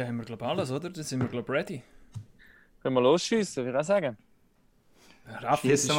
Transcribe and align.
dann 0.00 0.08
haben 0.08 0.16
wir, 0.16 0.24
glaube 0.24 0.44
ich, 0.44 0.50
alles, 0.50 0.70
oder? 0.70 0.90
Dann 0.90 1.04
sind 1.04 1.20
wir, 1.20 1.28
glaube 1.28 1.52
ich, 1.52 1.58
ready. 1.58 1.82
Können 2.82 2.94
wir 2.94 3.02
losschiessen, 3.02 3.64
würde 3.64 3.78
ich 3.78 3.80
auch 3.80 3.86
sagen. 3.86 4.16
Raffi, 5.42 5.70
es, 5.70 5.84
ist, 5.84 5.92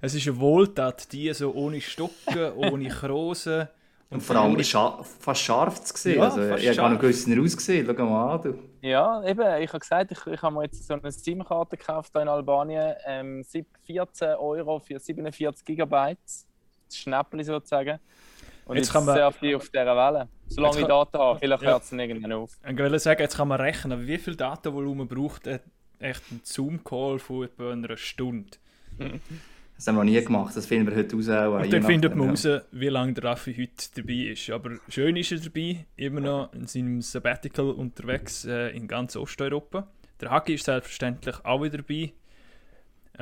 es 0.00 0.14
ist 0.14 0.26
eine 0.26 0.40
Wohltat, 0.40 1.12
die 1.12 1.32
so 1.34 1.52
ohne 1.52 1.80
Stocken, 1.80 2.52
ohne 2.56 2.88
Krosen. 2.88 3.68
Und, 4.10 4.22
vor 4.22 4.36
allem 4.36 4.54
ohne... 4.54 4.64
scha 4.64 5.02
fast 5.02 5.40
scharf 5.40 5.82
zu 5.82 5.96
sehen. 5.96 6.18
Ja, 6.18 6.24
also, 6.24 6.54
ich 6.54 6.66
habe 6.68 6.76
gar 6.76 6.90
noch 6.90 6.98
gewusst 6.98 7.28
ausgesehen. 7.28 7.86
Schau 7.86 8.04
mal 8.04 8.34
an. 8.34 8.42
Du. 8.42 8.58
Ja, 8.80 9.22
eben. 9.24 9.62
Ich 9.62 9.68
habe 9.68 9.78
gesagt, 9.78 10.12
ich, 10.12 10.26
ich 10.26 10.42
habe 10.42 10.54
mir 10.54 10.64
jetzt 10.64 10.86
so 10.86 10.94
eine 10.94 11.12
SIM-Karte 11.12 11.76
gekauft 11.76 12.14
in 12.16 12.28
Albanien. 12.28 12.94
Ähm, 13.06 13.44
14 13.86 14.28
Euro 14.36 14.80
für 14.80 14.98
47 14.98 15.64
Gigabyte. 15.64 16.18
Das 16.88 16.98
Schnäppchen 16.98 17.44
sozusagen. 17.44 17.98
Und 18.66 18.76
jetzt, 18.76 18.86
jetzt 18.86 18.92
kann 18.92 19.04
man 19.04 19.16
surfe 19.16 19.56
auf 19.56 19.68
dieser 19.68 19.96
Welle. 19.96 20.28
Solange 20.54 20.80
ich 20.80 20.86
Daten 20.86 21.18
habe, 21.18 21.38
vielleicht 21.38 21.62
hört 21.62 21.82
es 21.82 21.90
dann 21.90 22.00
irgendwann 22.00 22.32
auf. 22.32 22.58
Ich 22.68 22.78
wollte 22.78 22.98
sagen, 22.98 23.20
jetzt 23.20 23.36
kann 23.36 23.48
man 23.48 23.60
rechnen, 23.60 24.06
wie 24.06 24.18
viel 24.18 24.36
Datenvolumen 24.36 25.08
braucht 25.08 25.46
echt 25.46 26.22
ein 26.30 26.40
Zoom-Call 26.42 27.18
von 27.18 27.44
etwa 27.44 27.72
einer 27.72 27.96
Stunde. 27.96 28.50
Das 29.74 29.88
haben 29.88 29.96
wir 29.96 30.04
noch 30.04 30.12
nie 30.12 30.24
gemacht, 30.24 30.56
das 30.56 30.66
finden 30.66 30.86
wir 30.86 30.96
heute 30.96 31.16
raus. 31.16 31.28
Auch, 31.28 31.60
Und 31.60 31.72
dann 31.72 31.82
findet 31.82 32.14
man 32.14 32.30
raus, 32.30 32.46
wie 32.70 32.88
lange 32.88 33.14
der 33.14 33.24
Raffi 33.24 33.52
heute 33.52 34.00
dabei 34.00 34.30
ist. 34.30 34.48
Aber 34.50 34.70
schön 34.88 35.16
ist 35.16 35.32
er 35.32 35.38
dabei, 35.38 35.86
immer 35.96 36.20
noch 36.20 36.52
in 36.52 36.68
seinem 36.68 37.02
Sabbatical 37.02 37.70
unterwegs 37.72 38.44
äh, 38.44 38.68
in 38.76 38.86
ganz 38.86 39.16
Osteuropa. 39.16 39.88
Der 40.20 40.30
Hagi 40.30 40.54
ist 40.54 40.66
selbstverständlich 40.66 41.34
auch 41.44 41.64
wieder 41.64 41.78
dabei. 41.78 42.12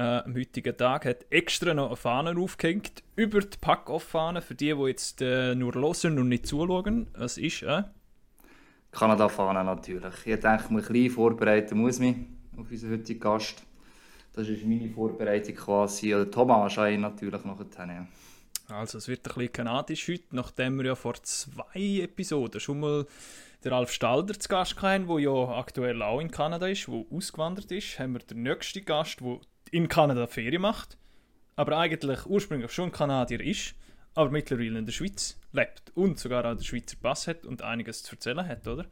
Äh, 0.01 0.23
am 0.25 0.35
heutigen 0.35 0.75
Tag 0.79 1.05
hat 1.05 1.27
extra 1.29 1.75
noch 1.75 1.89
eine 1.89 1.97
Fahne 1.97 2.35
aufgehängt, 2.41 3.03
über 3.17 3.41
die 3.41 3.59
Pack-Off-Fahne, 3.61 4.41
für 4.41 4.55
die, 4.55 4.73
die 4.73 4.87
jetzt 4.87 5.21
äh, 5.21 5.55
nur 5.55 5.75
hören 5.75 6.19
und 6.19 6.31
nicht 6.31 6.47
zuschauen. 6.47 7.09
Was 7.19 7.37
ist, 7.37 7.63
äh? 7.65 7.83
Kanada-Fahne 8.93 9.63
natürlich. 9.63 10.15
Ich 10.25 10.41
denke, 10.41 10.71
ein 10.71 10.77
bisschen 10.77 11.11
vorbereiten 11.11 11.77
muss 11.77 11.99
mich 11.99 12.17
auf 12.57 12.71
unseren 12.71 12.93
heutigen 12.93 13.21
Gast. 13.21 13.63
Das 14.33 14.49
ist 14.49 14.65
meine 14.65 14.89
Vorbereitung 14.89 15.55
quasi. 15.55 16.15
Oder 16.15 16.31
Thomas 16.31 16.73
Schein 16.73 17.03
natürlich 17.03 17.45
noch. 17.45 17.61
Ja. 17.61 18.07
Also 18.71 18.97
es 18.97 19.07
wird 19.07 19.29
ein 19.29 19.35
bisschen 19.35 19.53
kanadisch 19.53 20.09
heute, 20.09 20.25
nachdem 20.31 20.79
wir 20.79 20.87
ja 20.87 20.95
vor 20.95 21.23
zwei 21.25 22.01
Episoden 22.01 22.59
schon 22.59 22.81
mal 22.81 23.07
der 23.65 23.73
Alf 23.73 23.93
Stalder 23.93 24.33
zu 24.39 24.49
Gast 24.49 24.81
hatten, 24.81 25.09
der 25.09 25.19
ja 25.19 25.59
aktuell 25.59 26.01
auch 26.01 26.21
in 26.21 26.31
Kanada 26.31 26.69
ist, 26.69 26.87
der 26.87 27.05
ausgewandert 27.11 27.71
ist, 27.71 27.99
haben 27.99 28.15
wir 28.15 28.21
den 28.21 28.45
nächsten 28.45 28.83
Gast, 28.87 29.21
der 29.21 29.41
in 29.71 29.89
Kanada 29.89 30.27
Ferien 30.27 30.63
macht, 30.63 30.99
aber 31.57 31.79
eigentlich 31.79 32.27
ursprünglich 32.27 32.73
schon 32.73 32.93
Kanadier 32.93 33.41
ist, 33.41 33.75
aber 34.15 34.31
mittlerweile 34.31 34.79
in 34.79 34.87
der 34.87 34.93
Schweiz 34.93 35.39
lebt 35.53 35.93
und 35.95 36.19
sogar 36.19 36.45
auch 36.45 36.55
den 36.55 36.65
Schweizer 36.65 36.97
Pass 37.01 37.27
hat 37.27 37.47
und 37.47 37.63
einiges 37.63 38.03
zu 38.03 38.15
erzählen 38.15 38.47
hat, 38.47 38.67
oder? 38.67 38.87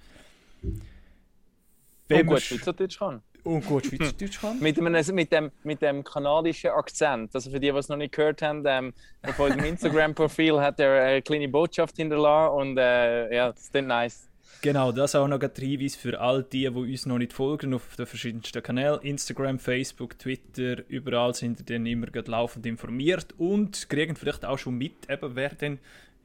Wenn 2.09 2.21
und 2.21 2.27
gut 2.27 2.43
Schweizerdeutsch 2.43 2.99
kann. 2.99 3.23
Und 3.45 3.67
gut 3.67 3.87
Schweizerdeutsch 3.87 4.41
kann. 4.41 4.59
mit, 4.61 4.79
einem, 4.79 5.15
mit, 5.15 5.33
dem, 5.33 5.53
mit 5.63 5.83
dem 5.83 6.05
kanadischen 6.05 6.71
Akzent. 6.71 7.35
Also 7.35 7.51
für 7.51 7.61
die, 7.61 7.71
die 7.71 7.77
es 7.77 7.89
noch 7.89 7.97
nicht 7.97 8.15
gehört 8.15 8.43
haben, 8.43 8.65
ähm, 8.67 8.93
auf 9.23 9.39
eurem 9.39 9.65
Instagram-Profil 9.65 10.61
hat 10.61 10.81
er 10.81 11.03
eine 11.03 11.23
kleine 11.23 11.49
Botschaft 11.49 11.97
hinterlassen 11.97 12.55
und 12.55 12.79
äh, 12.79 13.35
ja, 13.35 13.53
das 13.53 13.63
ist 13.63 13.75
nice. 13.75 14.28
Genau, 14.61 14.91
das 14.91 15.15
auch 15.15 15.29
noch 15.29 15.41
ein 15.41 15.51
Hinweis 15.57 15.95
für 15.95 16.19
all 16.19 16.43
die, 16.43 16.69
die 16.69 16.69
uns 16.69 17.07
noch 17.07 17.19
nicht 17.19 17.33
folgen 17.33 17.75
auf 17.75 17.95
den 17.97 18.07
verschiedensten 18.07 18.61
Kanälen. 18.61 19.01
Instagram, 19.03 19.61
Facebook, 19.61 20.19
Twitter, 20.19 20.83
überall 20.89 21.33
sind 21.33 21.61
ihr 21.61 21.67
dann 21.67 21.87
immer 21.87 22.09
laufend 22.27 22.67
informiert 22.67 23.35
und 23.39 23.89
kriegen 23.89 24.17
vielleicht 24.17 24.45
auch 24.45 24.59
schon 24.59 24.77
mit, 24.77 25.09
eben, 25.09 25.37
wer 25.37 25.51
denn 25.51 25.79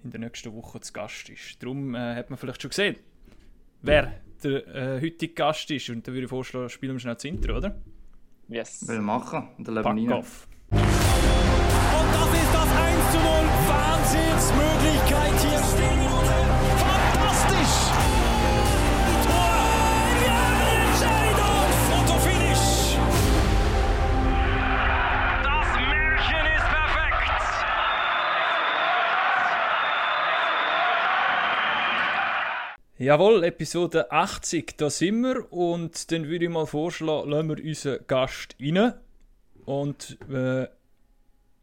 in 0.04 0.10
der 0.10 0.20
nächsten 0.20 0.52
Woche 0.56 0.80
zu 0.80 0.94
Gast 0.94 1.30
ist. 1.30 1.62
Darum 1.62 1.94
äh, 1.94 2.16
hat 2.16 2.32
man 2.32 2.38
vielleicht 2.38 2.62
schon 2.62 2.70
gesehen, 2.70 2.96
wer 3.84 4.14
der 4.44 4.68
äh, 4.68 5.02
heutige 5.02 5.34
Gast 5.34 5.70
ist. 5.70 5.90
Und 5.90 6.08
dann 6.08 6.16
würde 6.16 6.26
ich 6.26 6.30
vorschlagen, 6.30 6.70
spielen 6.70 6.94
wir 6.94 7.00
schnell 7.00 7.14
das 7.14 7.26
Intro, 7.26 7.58
oder? 7.58 7.76
Yes. 8.50 8.88
Will 8.88 9.00
machen. 9.00 9.50
Und 9.58 9.68
dann 9.68 9.76
Pack 9.76 10.12
auf. 10.12 10.48
Und 10.72 10.80
das 10.80 12.34
ist 12.34 12.54
das 12.54 12.68
1 12.68 13.12
zu 13.12 13.18
0. 13.18 13.26
Wahnsinnsmöglichkeit 13.68 15.40
hier. 15.40 15.83
Jawohl, 33.04 33.44
Episode 33.44 34.10
80, 34.14 34.78
da 34.78 34.90
sind 34.90 35.24
wir. 35.24 35.52
Und 35.52 36.10
dann 36.10 36.30
würde 36.30 36.46
ich 36.46 36.52
mal 36.52 36.66
vorschlagen, 36.66 37.32
lassen 37.32 37.50
wir 37.50 37.62
unseren 37.62 38.00
Gast 38.08 38.56
rein 38.62 38.94
und 39.66 40.18
äh, 40.32 40.68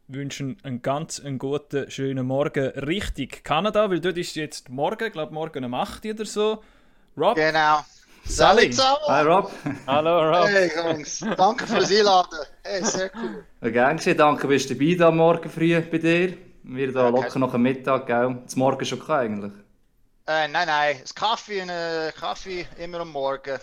wünschen 0.07 0.57
einen 0.61 0.83
ganz 0.83 1.19
einen 1.19 1.39
guten, 1.39 1.89
schönen 1.89 2.27
Morgen 2.27 2.67
Richtig 2.81 3.43
Kanada, 3.43 3.89
weil 3.89 3.99
dort 3.99 4.19
ist 4.19 4.35
jetzt 4.35 4.69
morgen, 4.69 5.07
ich 5.07 5.13
glaube 5.13 5.33
morgen 5.33 5.65
um 5.65 5.73
8 5.73 6.05
oder 6.05 6.25
so. 6.25 6.61
Rob? 7.17 7.35
Genau. 7.35 7.79
Salut 8.23 8.71
zusammen! 8.71 8.99
Hi 9.07 9.23
Rob! 9.23 9.51
Hallo 9.87 10.29
Rob! 10.29 10.47
Hey 10.47 10.69
Jungs, 10.75 11.25
danke 11.37 11.65
fürs 11.65 11.89
Einladen. 11.89 12.39
Hey, 12.63 12.83
sehr 12.83 13.09
cool. 13.15 13.43
Ja, 13.61 13.69
gern 13.71 13.97
geschehen, 13.97 14.15
danke, 14.15 14.47
bist 14.47 14.69
du 14.69 14.75
dabei 14.75 14.93
da 14.93 15.09
morgen 15.09 15.49
früh 15.49 15.81
bei 15.81 15.97
dir. 15.97 16.37
Wir 16.61 16.91
da 16.91 17.05
ja, 17.05 17.09
locker 17.09 17.39
noch 17.39 17.55
am 17.55 17.63
Mittag, 17.63 18.05
gell? 18.05 18.43
Zum 18.45 18.59
Morgen 18.59 18.85
schon 18.85 19.01
eigentlich. 19.09 19.53
Äh, 20.31 20.47
nein, 20.47 20.67
nein, 20.67 20.97
das 21.01 21.13
Kaffee, 21.13 21.59
äh, 21.59 22.13
Kaffee 22.13 22.65
immer 22.77 23.01
am 23.01 23.09
Morgen. 23.11 23.59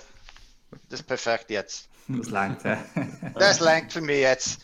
Das 0.91 1.01
ist 1.01 1.07
perfekt 1.07 1.49
jetzt. 1.49 1.89
Das 2.09 2.29
langt, 2.29 2.63
ja. 2.63 2.77
das 3.35 3.61
langt 3.61 3.91
für 3.91 4.03
mich 4.03 4.21
jetzt. 4.21 4.61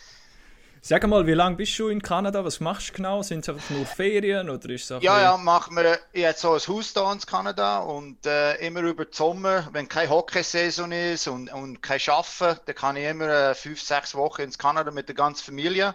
Sag 0.82 1.06
mal, 1.06 1.26
wie 1.26 1.32
lange 1.32 1.56
bist 1.56 1.78
du 1.78 1.88
in 1.88 2.02
Kanada? 2.02 2.44
Was 2.44 2.60
machst 2.60 2.90
du 2.90 2.92
genau? 2.92 3.22
Sind 3.22 3.40
es 3.40 3.48
einfach 3.48 3.70
nur 3.70 3.86
Ferien 3.86 4.50
oder 4.50 4.68
ist 4.68 4.90
es 4.90 5.02
Ja, 5.02 5.18
ja, 5.18 5.38
machen 5.38 5.76
wir 5.76 5.98
jetzt 6.12 6.42
so 6.42 6.52
ein 6.52 6.60
Haus 6.60 6.92
da 6.92 7.10
in 7.10 7.20
Kanada 7.20 7.78
und 7.78 8.26
äh, 8.26 8.56
immer 8.56 8.82
über 8.82 9.06
den 9.06 9.14
Sommer, 9.14 9.66
wenn 9.72 9.88
keine 9.88 10.10
Hockeysaison 10.10 10.92
ist 10.92 11.26
und, 11.26 11.50
und 11.54 11.80
kein 11.80 12.00
Arbeiten, 12.08 12.60
dann 12.66 12.74
kann 12.74 12.96
ich 12.96 13.06
immer 13.06 13.28
äh, 13.28 13.54
fünf, 13.54 13.80
sechs 13.80 14.14
Wochen 14.14 14.42
ins 14.42 14.58
Kanada 14.58 14.90
mit 14.90 15.08
der 15.08 15.14
ganzen 15.14 15.42
Familie. 15.42 15.94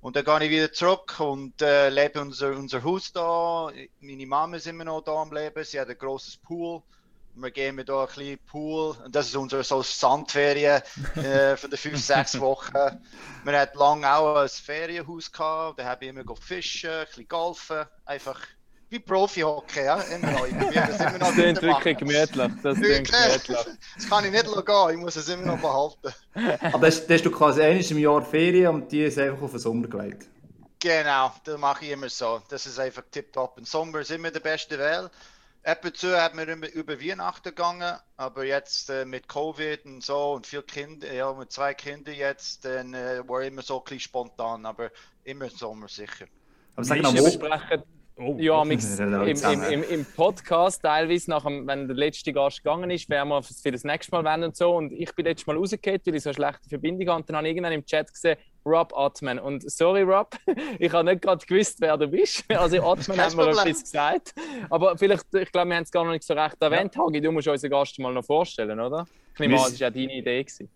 Und 0.00 0.16
dann 0.16 0.24
gehe 0.24 0.44
ich 0.44 0.50
wieder 0.50 0.72
zurück 0.72 1.20
und 1.20 1.60
äh, 1.60 1.90
lebe 1.90 2.20
unser, 2.22 2.56
unser 2.56 2.82
Haus 2.82 3.12
da. 3.12 3.70
Meine 4.00 4.26
Mama 4.26 4.56
ist 4.56 4.66
immer 4.66 4.84
noch 4.84 5.02
da 5.02 5.12
am 5.12 5.32
Leben. 5.32 5.62
Sie 5.62 5.78
hat 5.78 5.88
ein 5.88 5.98
großes 5.98 6.38
Pool. 6.38 6.82
Und 7.36 7.42
wir 7.42 7.50
gehen 7.50 7.76
da 7.84 8.00
ein 8.00 8.06
bisschen 8.06 8.38
Pool. 8.46 8.96
Und 9.04 9.14
das 9.14 9.26
ist 9.26 9.36
unsere 9.36 9.62
so 9.62 9.82
Sandferien 9.82 10.82
äh, 11.16 11.54
von 11.56 11.68
den 11.68 11.78
fünf, 11.78 12.02
sechs 12.02 12.40
Wochen. 12.40 12.72
Wir 13.44 13.60
hatten 13.60 13.78
lange 13.78 14.10
auch 14.10 14.36
ein 14.36 14.48
Ferienhaus 14.48 15.30
gehabt. 15.30 15.78
Da 15.78 15.84
habe 15.84 16.04
ich 16.06 16.10
immer 16.10 16.24
fischen, 16.36 16.90
ein 16.90 17.06
bisschen 17.06 17.28
golfen. 17.28 17.84
Einfach 18.06 18.40
wie 18.90 18.98
Profi-Hockey, 18.98 19.84
ja? 19.84 20.00
Immer 20.00 20.32
noch. 20.32 20.46
Ich 20.46 20.54
das 20.74 21.00
immer 21.00 21.18
noch 21.18 21.18
Das 21.36 21.36
wirklich 21.36 21.98
gemütlich. 21.98 22.52
Das 22.62 22.74
gemütlich. 22.74 23.66
Das 23.96 24.08
kann 24.08 24.24
ich 24.24 24.32
nicht 24.32 24.44
gehen, 24.44 24.90
ich 24.90 24.96
muss 24.96 25.16
es 25.16 25.28
immer 25.28 25.56
noch 25.56 25.60
behalten. 25.60 26.12
Aber 26.72 26.86
das, 26.86 27.06
das 27.06 27.18
hast 27.18 27.26
du 27.26 27.30
quasi 27.30 27.62
einmal 27.62 27.84
im 27.84 27.98
Jahr 27.98 28.22
Ferien 28.22 28.74
und 28.74 28.92
die 28.92 29.04
ist 29.04 29.18
einfach 29.18 29.42
auf 29.42 29.52
den 29.52 29.60
Sommer 29.60 29.86
gelegt? 29.86 30.28
Genau, 30.80 31.32
das 31.44 31.58
mache 31.58 31.84
ich 31.84 31.92
immer 31.92 32.08
so. 32.08 32.42
Das 32.48 32.66
ist 32.66 32.78
einfach 32.80 33.02
tipptopp. 33.10 33.58
Im 33.58 33.64
Sommer 33.64 34.00
ist 34.00 34.10
immer 34.10 34.30
der 34.30 34.40
beste 34.40 34.78
Wahl. 34.78 35.10
Ab 35.62 35.84
und 35.84 35.96
zu 35.96 36.20
hat 36.20 36.34
man 36.34 36.48
immer 36.48 36.70
über 36.72 36.98
Weihnachten 36.98 37.50
gegangen, 37.50 37.94
aber 38.16 38.44
jetzt 38.44 38.88
äh, 38.88 39.04
mit 39.04 39.28
Covid 39.28 39.84
und 39.84 40.02
so 40.02 40.32
und 40.32 40.46
viele 40.46 40.62
Kinder, 40.62 41.12
ja, 41.12 41.30
mit 41.34 41.52
zwei 41.52 41.74
Kindern 41.74 42.14
jetzt, 42.14 42.64
dann 42.64 42.94
äh, 42.94 43.22
war 43.28 43.42
immer 43.42 43.60
so 43.60 43.76
ein 43.76 43.84
bisschen 43.84 44.00
spontan, 44.00 44.64
aber 44.64 44.90
immer 45.22 45.44
im 45.44 45.50
Sommer 45.50 45.86
sicher. 45.86 46.24
Aber 46.76 46.84
sag 46.84 47.02
mal, 47.02 47.12
wo, 47.12 47.84
Oh, 48.22 48.36
ja, 48.38 48.62
im, 48.64 48.70
im, 48.70 49.62
im, 49.70 49.82
im, 49.82 50.04
Podcast 50.04 50.82
teilweise, 50.82 51.30
nach 51.30 51.44
dem, 51.44 51.66
wenn 51.66 51.86
der 51.86 51.96
letzte 51.96 52.32
Gast 52.32 52.58
gegangen 52.62 52.90
ist, 52.90 53.08
werden 53.08 53.30
wir 53.30 53.42
für 53.42 53.72
das 53.72 53.84
nächste 53.84 54.12
Mal 54.12 54.24
wenden 54.24 54.48
und 54.48 54.56
so. 54.56 54.76
Und 54.76 54.92
ich 54.92 55.14
bin 55.14 55.24
letztes 55.24 55.46
Mal 55.46 55.56
rausgekehrt, 55.56 56.06
weil 56.06 56.16
ich 56.16 56.22
so 56.22 56.28
eine 56.28 56.34
schlechte 56.34 56.68
Verbindung 56.68 57.08
hatte. 57.08 57.18
Und 57.20 57.30
dann 57.30 57.36
habe 57.36 57.48
ich 57.48 57.54
irgendwann 57.54 57.72
im 57.72 57.84
Chat 57.84 58.12
gesehen, 58.12 58.36
Rob 58.66 58.92
Atman. 58.94 59.38
Und 59.38 59.70
sorry, 59.70 60.02
Rob, 60.02 60.36
ich 60.78 60.92
habe 60.92 61.10
nicht 61.10 61.22
gerade 61.22 61.44
gewusst, 61.46 61.80
wer 61.80 61.96
du 61.96 62.08
bist. 62.08 62.44
Also, 62.60 62.82
Atman 62.82 63.18
hat 63.18 63.34
mir 63.34 63.48
etwas 63.48 63.82
gesagt. 63.82 64.34
Aber 64.68 64.98
vielleicht, 64.98 65.24
ich 65.34 65.50
glaube, 65.50 65.70
wir 65.70 65.76
haben 65.76 65.84
es 65.84 65.90
gar 65.90 66.04
noch 66.04 66.12
nicht 66.12 66.24
so 66.24 66.34
recht 66.34 66.56
erwähnt. 66.60 66.94
Ja. 66.94 67.02
Hagi, 67.02 67.22
du 67.22 67.32
musst 67.32 67.48
unseren 67.48 67.70
Gast 67.70 67.98
mal 67.98 68.12
noch 68.12 68.24
vorstellen, 68.24 68.78
oder? 68.78 69.06
Ich 69.34 69.40
nehme 69.40 69.56
an, 69.56 69.62
das 69.62 69.80
war 69.80 69.88
ja 69.88 69.90
deine 69.90 70.14
Idee. 70.14 70.44
Gewesen. 70.44 70.68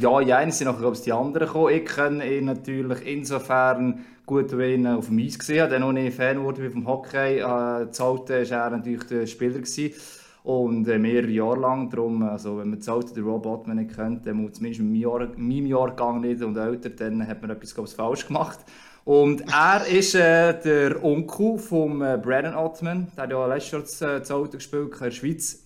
Ja, 0.00 0.20
ja, 0.20 0.50
sind 0.50 0.68
nachher, 0.68 0.92
die 0.92 1.12
anderen 1.12 1.46
gekommen. 1.46 1.74
Ich 1.74 1.84
kenne 1.84 2.26
ihn 2.26 2.46
natürlich 2.46 3.06
insofern 3.06 4.06
gut, 4.26 4.52
ich 4.52 4.74
ihn 4.74 4.86
auf 4.86 5.06
dem 5.06 5.18
Eis 5.18 5.38
gesehen 5.38 5.62
habe. 5.62 5.70
Dann 5.70 5.82
noch 5.82 5.92
nicht 5.92 6.14
Fan 6.14 6.42
wurde 6.42 6.62
wie 6.62 6.68
vom 6.68 6.86
Hockey. 6.86 7.38
Äh, 7.38 7.90
Zalte 7.90 8.50
war 8.50 8.64
er 8.64 8.70
natürlich 8.70 9.04
der 9.04 9.26
Spieler. 9.26 9.60
Gewesen. 9.60 9.94
Und 10.42 10.86
äh, 10.86 10.98
mehrere 10.98 11.30
Jahre 11.30 11.60
lang. 11.60 11.88
Darum, 11.90 12.22
also, 12.22 12.58
wenn 12.58 12.70
man 12.70 12.80
Zalte 12.80 13.14
den 13.14 13.24
Rob 13.24 13.44
Botman 13.44 13.78
nicht 13.78 13.96
kennt, 13.96 14.26
dann 14.26 14.36
muss 14.36 14.54
zumindest 14.54 14.80
in 14.80 14.92
meinem, 14.92 15.00
Jahr, 15.00 15.28
meinem 15.36 15.66
Jahrgang 15.66 16.20
nicht 16.20 16.42
und 16.42 16.56
älter, 16.56 16.90
dann 16.90 17.26
hat 17.26 17.40
man 17.40 17.50
etwas 17.50 17.74
glaube 17.74 17.90
falsch 17.90 18.26
gemacht. 18.26 18.60
Und 19.04 19.44
er 19.52 19.86
ist 19.86 20.14
äh, 20.14 20.60
der 20.60 21.02
Onkel 21.04 21.58
von 21.58 22.02
äh, 22.02 22.18
Brandon 22.20 22.54
Ottman. 22.54 23.06
Der 23.16 23.24
hat 23.24 23.30
ja 23.30 23.46
letztes 23.46 24.00
Jahr 24.00 24.16
äh, 24.16 24.18
das 24.18 24.30
Auto 24.30 24.52
gespielt 24.52 24.92
in 24.92 24.98
der 24.98 25.10
Schweiz. 25.12 25.62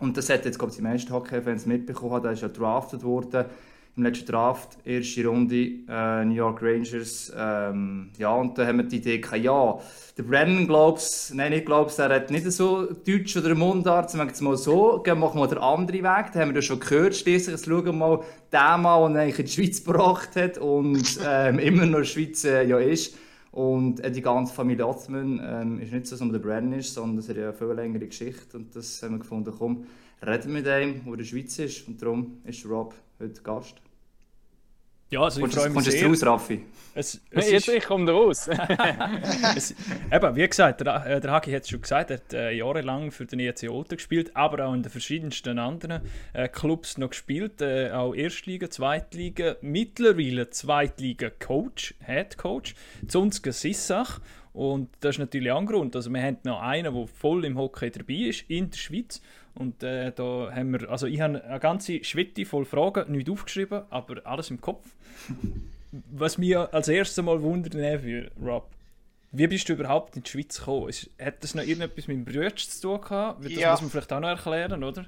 Und 0.00 0.16
das 0.16 0.28
hat 0.30 0.44
jetzt, 0.44 0.58
glaube 0.58 0.70
ich, 0.70 0.76
die 0.76 0.82
meisten 0.82 1.12
Hockey-Fans 1.12 1.66
mitbekommen. 1.66 2.20
Der 2.22 2.32
ist 2.32 2.42
ja 2.42 2.48
drafted 2.48 3.04
worden 3.04 3.44
im 3.94 4.04
letzten 4.04 4.26
Draft, 4.26 4.78
erste 4.84 5.26
Runde, 5.26 5.70
äh, 5.86 6.24
New 6.24 6.34
York 6.34 6.62
Rangers. 6.62 7.30
Ähm, 7.36 8.10
ja, 8.16 8.34
und 8.34 8.56
da 8.56 8.66
haben 8.66 8.78
wir 8.78 8.84
die 8.84 8.96
Idee 8.96 9.18
gehabt, 9.18 9.42
ja, 9.42 9.78
der 10.16 10.22
Brennan, 10.22 10.66
glaubst 10.66 11.34
nein, 11.34 11.52
ich 11.52 11.64
glaube, 11.66 11.92
der 11.96 12.08
hat 12.08 12.30
nicht 12.30 12.50
so 12.52 12.86
Deutsch 12.86 13.36
oder 13.36 13.54
Mundart, 13.54 14.10
sagen 14.10 14.24
wir 14.24 14.28
jetzt 14.28 14.40
mal 14.40 14.56
so, 14.56 15.00
gehen 15.02 15.18
machen 15.18 15.40
wir 15.40 15.46
den 15.46 15.58
anderen 15.58 16.02
Weg, 16.02 16.32
den 16.32 16.40
haben 16.40 16.48
wir 16.48 16.56
ja 16.56 16.62
schon 16.62 16.80
gehört, 16.80 17.14
schließlich, 17.14 17.54
jetzt 17.54 17.66
schauen 17.66 17.84
wir 17.84 17.92
mal 17.92 18.20
den 18.50 18.82
Mann, 18.82 19.12
der 19.12 19.22
eigentlich 19.22 19.38
in 19.40 19.46
die 19.46 19.52
Schweiz 19.52 19.84
gebracht 19.84 20.36
hat 20.36 20.56
und 20.56 21.20
ähm, 21.26 21.58
immer 21.58 21.84
noch 21.84 21.86
in 21.86 21.92
der 21.92 22.04
Schweiz 22.04 22.44
äh, 22.44 22.64
ja 22.64 22.78
ist. 22.78 23.14
Und 23.50 24.00
äh, 24.00 24.10
die 24.10 24.22
ganze 24.22 24.54
Familie 24.54 24.86
Othman 24.86 25.38
ähm, 25.44 25.78
ist 25.80 25.92
nicht 25.92 26.06
so, 26.06 26.14
dass 26.14 26.20
man 26.20 26.32
der 26.32 26.38
Brennan 26.38 26.78
ist, 26.78 26.94
sondern 26.94 27.18
es 27.18 27.28
hat 27.28 27.36
ja 27.36 27.50
eine 27.50 27.52
viel 27.52 27.66
längere 27.66 28.06
Geschichte 28.06 28.56
und 28.56 28.74
das 28.74 29.02
haben 29.02 29.12
wir 29.12 29.18
gefunden, 29.18 29.52
komm, 29.56 29.84
reden 30.26 30.48
wir 30.48 30.52
mit 30.54 30.66
dem, 30.66 31.04
der 31.04 31.12
in 31.12 31.18
der 31.18 31.24
Schweiz 31.24 31.58
ist 31.58 31.88
und 31.88 32.00
darum 32.00 32.40
ist 32.44 32.64
Rob 32.66 32.94
heute 33.18 33.42
Gast. 33.42 33.76
Ja, 35.12 35.20
also 35.20 35.44
ich 35.44 35.52
freue 35.52 35.68
mich 35.68 35.84
sehr. 35.84 36.04
Kommst 36.04 36.22
du 36.22 36.26
raus, 36.26 36.40
Raffi? 36.40 36.64
Es, 36.94 37.20
es 37.30 37.50
Jetzt, 37.50 37.68
ist, 37.68 37.76
ich 37.76 37.84
komme 37.84 38.10
raus. 38.10 38.48
es, 39.56 39.74
eben, 40.10 40.36
wie 40.36 40.48
gesagt, 40.48 40.80
der, 40.80 41.04
äh, 41.04 41.20
der 41.20 41.32
Haki 41.32 41.52
hat 41.52 41.64
es 41.64 41.68
schon 41.68 41.82
gesagt, 41.82 42.10
er 42.10 42.16
hat 42.16 42.32
äh, 42.32 42.52
jahrelang 42.52 43.10
für 43.10 43.26
den 43.26 43.40
EC 43.40 43.68
Olten 43.68 43.96
gespielt, 43.96 44.34
aber 44.34 44.66
auch 44.66 44.72
in 44.72 44.82
den 44.82 44.90
verschiedensten 44.90 45.58
anderen 45.58 46.00
äh, 46.32 46.48
Clubs 46.48 46.96
noch 46.96 47.10
gespielt, 47.10 47.60
äh, 47.60 47.90
auch 47.90 48.14
Erstliga, 48.14 48.70
Zweitliga, 48.70 49.56
mittlerweile 49.60 50.48
Zweitliga-Coach, 50.48 51.94
Head 52.06 52.38
Coach, 52.38 52.74
Zunzke 53.06 53.52
Sissach 53.52 54.18
und 54.54 54.88
das 55.00 55.16
ist 55.16 55.18
natürlich 55.18 55.50
auch 55.50 55.58
ein 55.58 55.66
Grund, 55.66 55.94
also 55.94 56.10
wir 56.10 56.22
haben 56.22 56.38
noch 56.44 56.60
einen, 56.60 56.94
der 56.94 57.06
voll 57.06 57.44
im 57.44 57.58
Hockey 57.58 57.90
dabei 57.90 58.28
ist, 58.28 58.44
in 58.48 58.70
der 58.70 58.78
Schweiz 58.78 59.20
und 59.54 59.82
äh, 59.82 60.12
da 60.12 60.50
haben 60.54 60.72
wir, 60.72 60.90
also 60.90 61.06
ich 61.06 61.20
habe 61.20 61.44
eine 61.44 61.60
ganze 61.60 62.02
Schwitte 62.04 62.44
voll 62.44 62.64
Fragen, 62.64 63.12
nicht 63.12 63.28
aufgeschrieben, 63.28 63.82
aber 63.90 64.26
alles 64.26 64.50
im 64.50 64.60
Kopf. 64.60 64.86
Was 66.10 66.38
mir 66.38 66.72
als 66.72 66.88
erstes 66.88 67.22
mal 67.22 67.42
wundert, 67.42 67.74
für 67.74 68.30
Rob, 68.42 68.70
wie 69.30 69.46
bist 69.46 69.68
du 69.68 69.74
überhaupt 69.74 70.16
in 70.16 70.22
die 70.22 70.30
Schweiz 70.30 70.58
gekommen? 70.58 70.88
Ist, 70.88 71.10
hat 71.20 71.42
das 71.42 71.54
noch 71.54 71.62
irgendetwas 71.62 72.06
mit 72.06 72.16
dem 72.16 72.24
Brüder 72.24 72.54
zu 72.56 72.80
tun 72.80 73.00
gehabt? 73.00 73.44
Das 73.44 73.52
ja. 73.52 73.70
muss 73.72 73.82
man 73.82 73.90
vielleicht 73.90 74.12
auch 74.12 74.20
noch 74.20 74.28
erklären, 74.28 74.84
oder? 74.84 75.06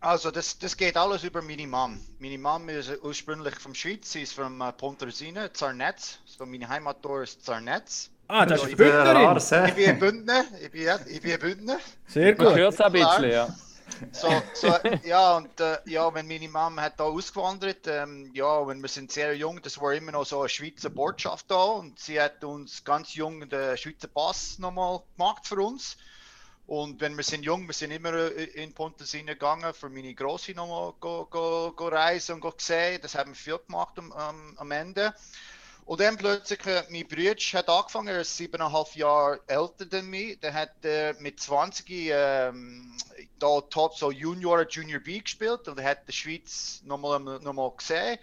Also 0.00 0.32
das, 0.32 0.58
das 0.58 0.76
geht 0.76 0.96
alles 0.96 1.22
über 1.22 1.42
meine 1.42 1.66
Mom. 1.66 2.00
Meine 2.18 2.38
Mom 2.38 2.68
ist 2.68 2.92
ursprünglich 3.02 3.54
vom 3.54 3.72
Schweiz, 3.72 4.10
sie 4.10 4.22
ist 4.22 4.32
von 4.32 4.60
äh, 4.60 4.72
Pontresina, 4.72 5.54
Zarnetz. 5.54 6.18
So 6.24 6.44
meine 6.44 6.68
Heimatdorf 6.68 7.22
ist 7.22 7.44
Zarnetz. 7.44 8.10
Ah, 8.26 8.44
das 8.44 8.64
ist 8.64 8.76
Bündnerin. 8.76 9.36
Ich 9.68 9.74
bin 9.74 9.88
ein 9.90 9.98
Bündner, 9.98 10.44
ich 10.60 10.70
bin, 10.70 10.88
ich 11.06 11.20
bin 11.20 11.32
ein 11.32 11.38
Bündner. 11.38 11.78
Sehr 12.06 12.34
gut. 12.34 12.54
Hört 12.54 12.80
ein 12.80 12.92
bisschen, 12.92 13.30
ja. 13.30 13.54
So, 14.12 14.42
so, 14.54 14.68
ja, 15.04 15.36
und 15.36 15.60
äh, 15.60 15.78
ja, 15.86 16.12
wenn 16.14 16.26
meine 16.26 16.48
Mama 16.48 16.82
hat 16.82 17.00
da 17.00 17.04
ausgewandert, 17.04 17.86
ähm, 17.86 18.30
ja, 18.34 18.66
wenn 18.66 18.80
wir 18.80 18.88
sind 18.88 19.12
sehr 19.12 19.36
jung, 19.36 19.60
das 19.62 19.80
war 19.80 19.92
immer 19.94 20.12
noch 20.12 20.24
so 20.24 20.40
eine 20.40 20.48
Schweizer 20.48 20.90
Botschaft 20.90 21.50
da 21.50 21.62
und 21.62 21.98
sie 21.98 22.20
hat 22.20 22.42
uns 22.44 22.84
ganz 22.84 23.14
jung 23.14 23.48
den 23.48 23.76
Schweizer 23.76 24.08
Pass 24.08 24.58
nochmal 24.58 25.02
gemacht 25.16 25.46
für 25.46 25.60
uns. 25.60 25.96
Und 26.66 27.00
wenn 27.00 27.16
wir 27.16 27.24
sind 27.24 27.44
jung, 27.44 27.66
wir 27.66 27.74
sind 27.74 27.90
immer 27.90 28.14
äh, 28.14 28.44
in 28.44 28.72
Pontesina 28.72 29.34
gegangen, 29.34 29.74
für 29.74 29.88
meine 29.88 30.14
Große 30.14 30.52
nochmal 30.52 30.94
go, 31.00 31.26
go, 31.26 31.72
go 31.72 31.88
reisen 31.88 32.36
und 32.36 32.40
go 32.40 32.52
sehen. 32.56 33.00
Das 33.02 33.14
haben 33.14 33.30
wir 33.30 33.36
viel 33.36 33.58
gemacht 33.66 33.98
am, 33.98 34.12
am, 34.12 34.54
am 34.56 34.70
Ende. 34.70 35.14
Und 35.84 36.00
dann 36.00 36.16
plötzlich, 36.16 36.64
äh, 36.66 36.84
mein 36.90 37.06
Bruder 37.08 37.34
hat 37.34 37.68
angefangen, 37.68 38.08
er 38.08 38.20
ist 38.20 38.36
siebeneinhalb 38.36 38.94
Jahre 38.94 39.40
älter 39.46 39.86
als 39.90 40.04
mich. 40.04 40.38
Der 40.40 40.54
hat 40.54 40.84
äh, 40.84 41.12
mit 41.18 41.40
20 41.40 41.86
ähm, 41.88 42.96
da 43.38 43.60
top 43.62 43.94
so 43.96 44.12
Junior 44.12 44.64
Junior 44.68 45.00
B 45.00 45.18
gespielt 45.18 45.66
und 45.66 45.78
er 45.78 45.90
hat 45.90 46.08
die 46.08 46.12
Schweiz 46.12 46.82
nochmal 46.84 47.18
noch 47.18 47.52
mal 47.52 47.72
gesehen. 47.76 48.18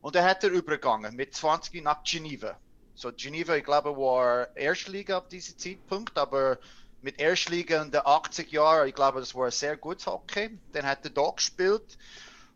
Und 0.00 0.16
dann 0.16 0.24
hat 0.24 0.42
er 0.44 0.50
übergegangen 0.50 1.14
mit 1.14 1.34
20 1.34 1.82
nach 1.82 2.02
Geneva. 2.02 2.58
So 2.96 3.10
Geneva, 3.12 3.54
ich 3.54 3.64
glaube, 3.64 3.96
war 3.96 4.54
Erstliga 4.56 5.16
ab 5.16 5.30
diesem 5.30 5.56
Zeitpunkt, 5.56 6.18
aber 6.18 6.58
mit 7.00 7.20
Erstliga 7.20 7.82
in 7.82 7.90
den 7.90 8.04
80 8.04 8.50
Jahren, 8.50 8.88
ich 8.88 8.94
glaube, 8.94 9.20
das 9.20 9.34
war 9.34 9.46
ein 9.46 9.50
sehr 9.50 9.76
gutes 9.76 10.06
Hockey. 10.06 10.58
Dann 10.72 10.84
hat 10.84 11.04
er 11.04 11.10
da 11.10 11.30
gespielt. 11.30 11.96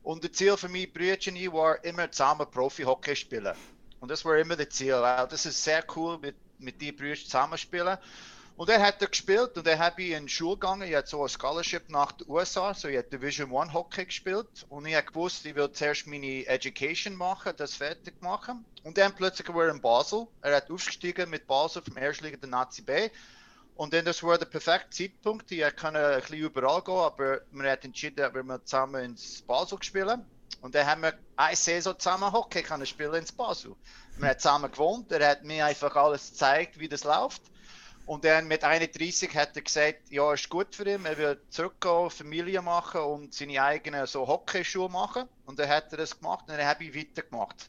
Und 0.02 0.24
das 0.24 0.32
Ziel 0.32 0.56
für 0.56 0.68
mich, 0.68 0.92
Brüder 0.92 1.52
war 1.52 1.84
immer 1.84 2.10
zusammen 2.10 2.50
Profi-Hockey 2.50 3.14
spielen. 3.14 3.54
Und 4.00 4.10
das 4.10 4.24
war 4.24 4.36
immer 4.36 4.56
das 4.56 4.70
Ziel, 4.70 4.94
weil 4.94 5.26
das 5.28 5.46
ist 5.46 5.62
sehr 5.62 5.84
cool, 5.96 6.18
mit, 6.18 6.36
mit 6.58 6.80
den 6.80 6.96
Brüdern 6.96 7.24
zusammenspielen. 7.24 7.98
Und 8.58 8.68
er 8.70 8.82
hat 8.82 9.00
er 9.00 9.06
gespielt 9.06 9.56
und 9.56 9.64
dann 9.68 9.78
habe 9.78 10.02
ich 10.02 10.10
in 10.10 10.26
die 10.26 10.32
Schule 10.32 10.56
gegangen. 10.56 10.88
Ich 10.88 10.96
hatte 10.96 11.08
so 11.08 11.22
ein 11.22 11.28
Scholarship 11.28 11.88
nach 11.90 12.10
den 12.10 12.28
USA, 12.28 12.74
so 12.74 12.88
ich 12.88 12.96
habe 12.96 13.06
Division 13.06 13.52
One 13.52 13.72
Hockey 13.72 14.04
gespielt. 14.04 14.66
Und 14.68 14.84
ich 14.86 14.96
habe 14.96 15.06
gewusst, 15.06 15.46
ich 15.46 15.54
will 15.54 15.70
zuerst 15.70 16.08
meine 16.08 16.44
Education 16.44 17.14
machen, 17.14 17.52
das 17.56 17.76
fertig 17.76 18.20
machen. 18.20 18.64
Und 18.82 18.98
dann 18.98 19.14
plötzlich 19.14 19.48
war 19.54 19.66
er 19.66 19.70
in 19.70 19.80
Basel. 19.80 20.26
Er 20.42 20.56
hat 20.56 20.72
aufgestiegen 20.72 21.30
mit 21.30 21.46
Basel 21.46 21.82
vom 21.82 21.96
Erstliga 21.96 22.36
der 22.36 22.48
Nazi 22.48 22.82
B. 22.82 23.10
Und 23.76 23.94
dann 23.94 24.04
das 24.04 24.24
war 24.24 24.36
der 24.36 24.46
perfekte 24.46 24.90
Zeitpunkt. 24.90 25.52
Ich 25.52 25.76
konnte 25.76 26.04
ein 26.04 26.20
bisschen 26.20 26.38
überall 26.38 26.82
gehen, 26.82 26.96
aber 26.96 27.42
wir 27.52 27.70
hat 27.70 27.84
entschieden, 27.84 28.16
dass 28.16 28.34
wir 28.34 28.64
zusammen 28.64 29.04
ins 29.04 29.40
Basel 29.42 29.80
spielen. 29.80 30.24
Und 30.60 30.74
dann 30.74 30.86
haben 30.86 31.02
wir 31.02 31.14
eine 31.36 31.56
Saison 31.56 31.98
zusammen 31.98 32.32
Hockey 32.32 32.62
können 32.62 32.86
spielen 32.86 33.14
in 33.14 33.36
Basel. 33.36 33.74
Wir 34.16 34.30
haben 34.30 34.38
zusammen 34.38 34.70
gewohnt, 34.70 35.12
er 35.12 35.30
hat 35.30 35.44
mir 35.44 35.64
einfach 35.64 35.94
alles 35.94 36.30
gezeigt, 36.30 36.78
wie 36.78 36.88
das 36.88 37.04
läuft. 37.04 37.42
Und 38.08 38.24
dann 38.24 38.48
mit 38.48 38.64
31 38.64 39.36
hat 39.36 39.54
er 39.54 39.60
gesagt, 39.60 40.10
ja, 40.10 40.32
ist 40.32 40.48
gut 40.48 40.74
für 40.74 40.88
ihn, 40.88 41.04
er 41.04 41.18
will 41.18 41.38
zurückgehen, 41.50 42.08
Familie 42.08 42.62
machen 42.62 43.02
und 43.02 43.34
seine 43.34 43.62
eigenen 43.62 44.06
so 44.06 44.26
Hockeyschuhe 44.26 44.88
machen. 44.88 45.28
Und 45.44 45.58
dann 45.58 45.68
hat 45.68 45.92
er 45.92 45.98
das 45.98 46.18
gemacht 46.18 46.46
und 46.48 46.56
dann 46.56 46.66
habe 46.66 46.84
ich 46.84 46.96
weitergemacht. 46.96 47.68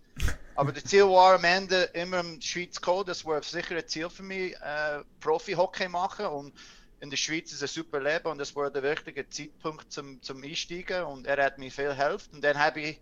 Aber 0.55 0.71
das 0.71 0.85
Ziel 0.85 1.03
war 1.03 1.35
am 1.35 1.43
Ende 1.43 1.83
immer 1.93 2.23
die 2.23 2.41
Schweiz 2.41 2.79
kommen, 2.79 3.05
das 3.05 3.25
war 3.25 3.43
sicher 3.43 3.75
ein 3.75 3.87
Ziel 3.87 4.09
für 4.09 4.23
mich, 4.23 4.55
äh, 4.55 5.03
Profi-Hockey 5.19 5.89
machen. 5.89 6.27
Und 6.27 6.53
in 7.01 7.09
der 7.09 7.17
Schweiz 7.17 7.51
ist 7.51 7.61
ein 7.61 7.67
super 7.67 8.01
Leben 8.01 8.27
und 8.27 8.37
das 8.37 8.55
war 8.55 8.69
der 8.69 8.83
richtige 8.83 9.27
Zeitpunkt 9.29 9.91
zum, 9.91 10.21
zum 10.21 10.43
Einsteigen 10.43 11.03
und 11.03 11.27
er 11.27 11.43
hat 11.43 11.57
mir 11.57 11.71
viel 11.71 11.89
geholfen. 11.89 12.35
Und 12.35 12.43
dann 12.43 12.57
habe 12.57 12.81
ich 12.81 13.01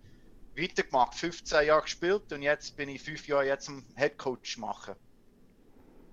weitergemacht, 0.55 1.15
15 1.15 1.67
Jahre 1.67 1.83
gespielt 1.83 2.31
und 2.31 2.41
jetzt 2.41 2.75
bin 2.75 2.89
ich 2.89 3.01
fünf 3.01 3.27
Jahre 3.27 3.47
jetzt 3.47 3.69
am 3.69 3.83
Headcoach 3.95 4.57
machen. 4.57 4.95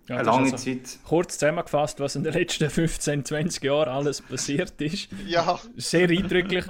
Ja, 0.08 0.16
eine 0.16 0.25
lange 0.25 0.52
also 0.52 0.56
Zeit. 0.56 0.98
Kurz 1.04 1.38
zusammengefasst, 1.38 1.98
was 2.00 2.14
in 2.16 2.25
den 2.25 2.34
letzten 2.34 2.69
15, 2.69 3.25
20 3.25 3.62
Jahren 3.62 3.88
alles 3.88 4.20
passiert 4.20 4.78
ist. 4.81 5.08
Ja. 5.26 5.58
Sehr 5.76 6.08
eindrücklich. 6.08 6.66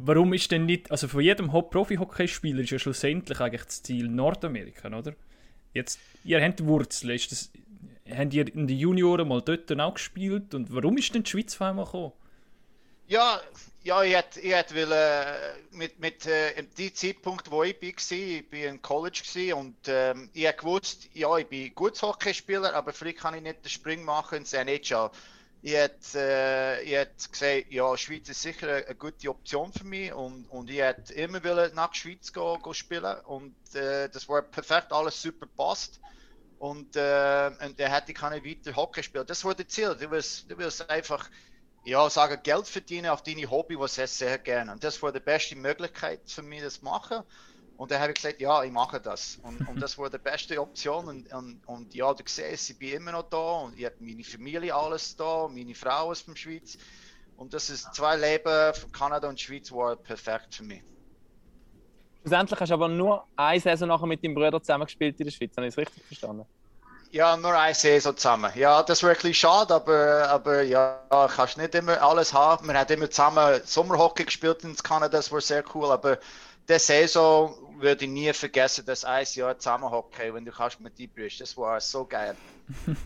Warum 0.00 0.32
ist 0.32 0.52
denn 0.52 0.66
nicht, 0.66 0.92
also 0.92 1.08
von 1.08 1.20
jedem 1.20 1.48
Profi-Hockeyspieler 1.48 2.60
ist 2.60 2.70
ja 2.70 2.78
schlussendlich 2.78 3.40
eigentlich 3.40 3.64
das 3.64 3.82
Ziel 3.82 4.08
Nordamerika, 4.08 4.86
oder? 4.96 5.14
Jetzt, 5.74 5.98
ihr 6.22 6.40
habt 6.40 6.64
Wurzeln, 6.64 7.16
ist 7.16 7.32
das 7.32 7.50
Habt 8.10 8.34
ihr 8.34 8.54
in 8.54 8.66
den 8.66 8.78
Junioren 8.78 9.28
mal 9.28 9.42
dort 9.42 9.70
auch 9.78 9.94
gespielt? 9.94 10.54
Und 10.54 10.74
warum 10.74 10.96
ist 10.98 11.14
denn 11.14 11.22
die 11.22 11.30
Schweiz 11.30 11.54
auf 11.54 11.62
einmal 11.62 11.84
gekommen? 11.84 12.12
Ja, 13.06 13.40
ja, 13.84 14.02
ich 14.02 14.14
hätte, 14.14 14.40
ich 14.40 14.52
hätte 14.52 14.74
will, 14.74 14.92
äh, 14.92 15.54
mit, 15.70 15.98
mit 15.98 16.26
äh, 16.26 16.62
dem 16.62 16.94
Zeitpunkt, 16.94 17.50
wo 17.50 17.62
ich 17.62 17.80
war, 17.80 17.88
ich 17.88 18.52
war 18.52 18.68
im 18.68 18.82
College 18.82 19.54
und 19.54 19.76
ähm, 19.86 20.28
ich 20.34 20.46
habe 20.46 20.58
gewusst, 20.58 21.08
ja, 21.14 21.34
ich 21.38 21.46
bin 21.46 21.74
guter 21.74 22.08
Hockeyspieler, 22.08 22.74
aber 22.74 22.92
vielleicht 22.92 23.18
kann 23.18 23.32
ich 23.32 23.40
nicht 23.40 23.64
den 23.64 23.70
Spring 23.70 24.04
machen 24.04 24.38
ins 24.38 24.52
NHL. 24.52 25.10
Ich 25.62 25.72
hätte, 25.72 26.18
äh, 26.18 26.82
ich 26.82 26.92
hätte 26.92 27.30
gesagt, 27.30 27.72
ja, 27.72 27.96
Schweiz 27.96 28.28
ist 28.28 28.42
sicher 28.42 28.68
eine, 28.68 28.86
eine, 28.86 28.94
gute 28.94 29.30
Option 29.30 29.72
für 29.72 29.84
mich 29.84 30.12
und, 30.12 30.44
und 30.50 30.68
ich 30.68 30.80
hätte 30.80 31.14
immer 31.14 31.42
will 31.42 31.70
nach 31.74 31.94
Schweiz 31.94 32.30
gehen, 32.30 32.62
gehen 32.62 32.74
spielen 32.74 33.20
und 33.24 33.54
äh, 33.74 34.10
das 34.10 34.28
war 34.28 34.42
perfekt, 34.42 34.92
alles 34.92 35.22
super 35.22 35.46
passt. 35.56 35.98
Und, 36.58 36.96
äh, 36.96 37.50
und 37.64 37.78
er 37.78 37.92
hätte 37.92 38.12
keine 38.12 38.44
weiter 38.44 38.74
Hockey 38.74 39.02
spielen. 39.02 39.26
Das 39.26 39.44
war 39.44 39.54
das 39.54 39.68
Ziel. 39.68 39.94
Du 39.94 40.10
willst, 40.10 40.50
du 40.50 40.58
willst 40.58 40.88
einfach 40.90 41.30
ja, 41.84 42.08
sagen, 42.10 42.40
Geld 42.42 42.66
verdienen 42.66 43.10
auf 43.10 43.22
deine 43.22 43.48
Hobby, 43.50 43.78
was 43.78 43.96
ich 43.98 44.10
sehr 44.10 44.38
gerne. 44.38 44.72
Und 44.72 44.82
das 44.82 45.00
war 45.02 45.12
die 45.12 45.20
beste 45.20 45.56
Möglichkeit 45.56 46.20
für 46.26 46.42
mich, 46.42 46.62
das 46.62 46.80
zu 46.80 46.84
machen. 46.84 47.22
Und 47.76 47.92
dann 47.92 48.00
habe 48.00 48.10
ich 48.10 48.16
gesagt, 48.16 48.40
ja, 48.40 48.64
ich 48.64 48.72
mache 48.72 49.00
das. 49.00 49.38
Und, 49.42 49.66
und 49.68 49.80
das 49.80 49.96
war 49.96 50.10
die 50.10 50.18
beste 50.18 50.60
Option. 50.60 51.06
Und, 51.06 51.32
und, 51.32 51.60
und 51.66 51.94
ja, 51.94 52.12
du 52.12 52.24
siehst, 52.26 52.70
ich 52.70 52.78
bin 52.78 52.94
immer 52.94 53.12
noch 53.12 53.30
da 53.30 53.60
und 53.60 53.78
ich 53.78 53.84
habe 53.84 53.94
meine 54.00 54.24
Familie 54.24 54.74
alles 54.74 55.14
da, 55.14 55.46
meine 55.48 55.76
Frau 55.76 56.12
von 56.12 56.34
der 56.34 56.40
Schweiz. 56.40 56.76
Und 57.36 57.54
das 57.54 57.70
ist 57.70 57.94
zwei 57.94 58.16
Leben 58.16 58.74
von 58.74 58.90
Kanada 58.90 59.28
und 59.28 59.40
Schweiz 59.40 59.70
war 59.70 59.94
perfekt 59.94 60.56
für 60.56 60.64
mich. 60.64 60.82
Schlussendlich 62.22 62.60
hast 62.60 62.70
du 62.70 62.74
aber 62.74 62.88
nur 62.88 63.24
eine 63.36 63.60
Saison 63.60 63.88
nachher 63.88 64.06
mit 64.06 64.22
deinem 64.22 64.34
Bruder 64.34 64.60
zusammengespielt 64.60 65.18
in 65.18 65.26
der 65.26 65.32
Schweiz, 65.32 65.56
habe 65.56 65.66
ich 65.66 65.74
es 65.74 65.78
richtig 65.78 66.04
verstanden? 66.04 66.44
Ja, 67.10 67.36
nur 67.36 67.58
eine 67.58 67.74
Saison 67.74 68.16
zusammen. 68.16 68.52
Ja, 68.54 68.82
das 68.82 68.98
ist 68.98 69.02
wirklich 69.02 69.38
schade, 69.38 69.74
aber, 69.74 70.28
aber 70.28 70.62
ja, 70.62 71.00
kannst 71.34 71.56
nicht 71.56 71.74
immer 71.74 72.02
alles 72.02 72.34
haben. 72.34 72.68
Wir 72.68 72.78
haben 72.78 72.92
immer 72.92 73.10
zusammen 73.10 73.60
Sommerhockey 73.64 74.24
gespielt 74.24 74.62
in 74.64 74.76
Kanada, 74.76 75.16
das 75.16 75.32
war 75.32 75.40
sehr 75.40 75.64
cool, 75.74 75.90
aber 75.90 76.18
der 76.68 76.78
Saison 76.78 77.54
würde 77.80 78.04
ich 78.04 78.10
nie 78.10 78.32
vergessen, 78.32 78.84
das 78.84 79.04
ein 79.04 79.26
Jahr 79.32 79.58
zusammen 79.58 79.90
Hockey, 79.90 80.34
wenn 80.34 80.44
du 80.44 80.52
kannst 80.52 80.80
mit 80.80 80.98
dir 80.98 81.08
bist. 81.08 81.40
Das 81.40 81.56
war 81.56 81.80
so 81.80 82.04
geil. 82.04 82.36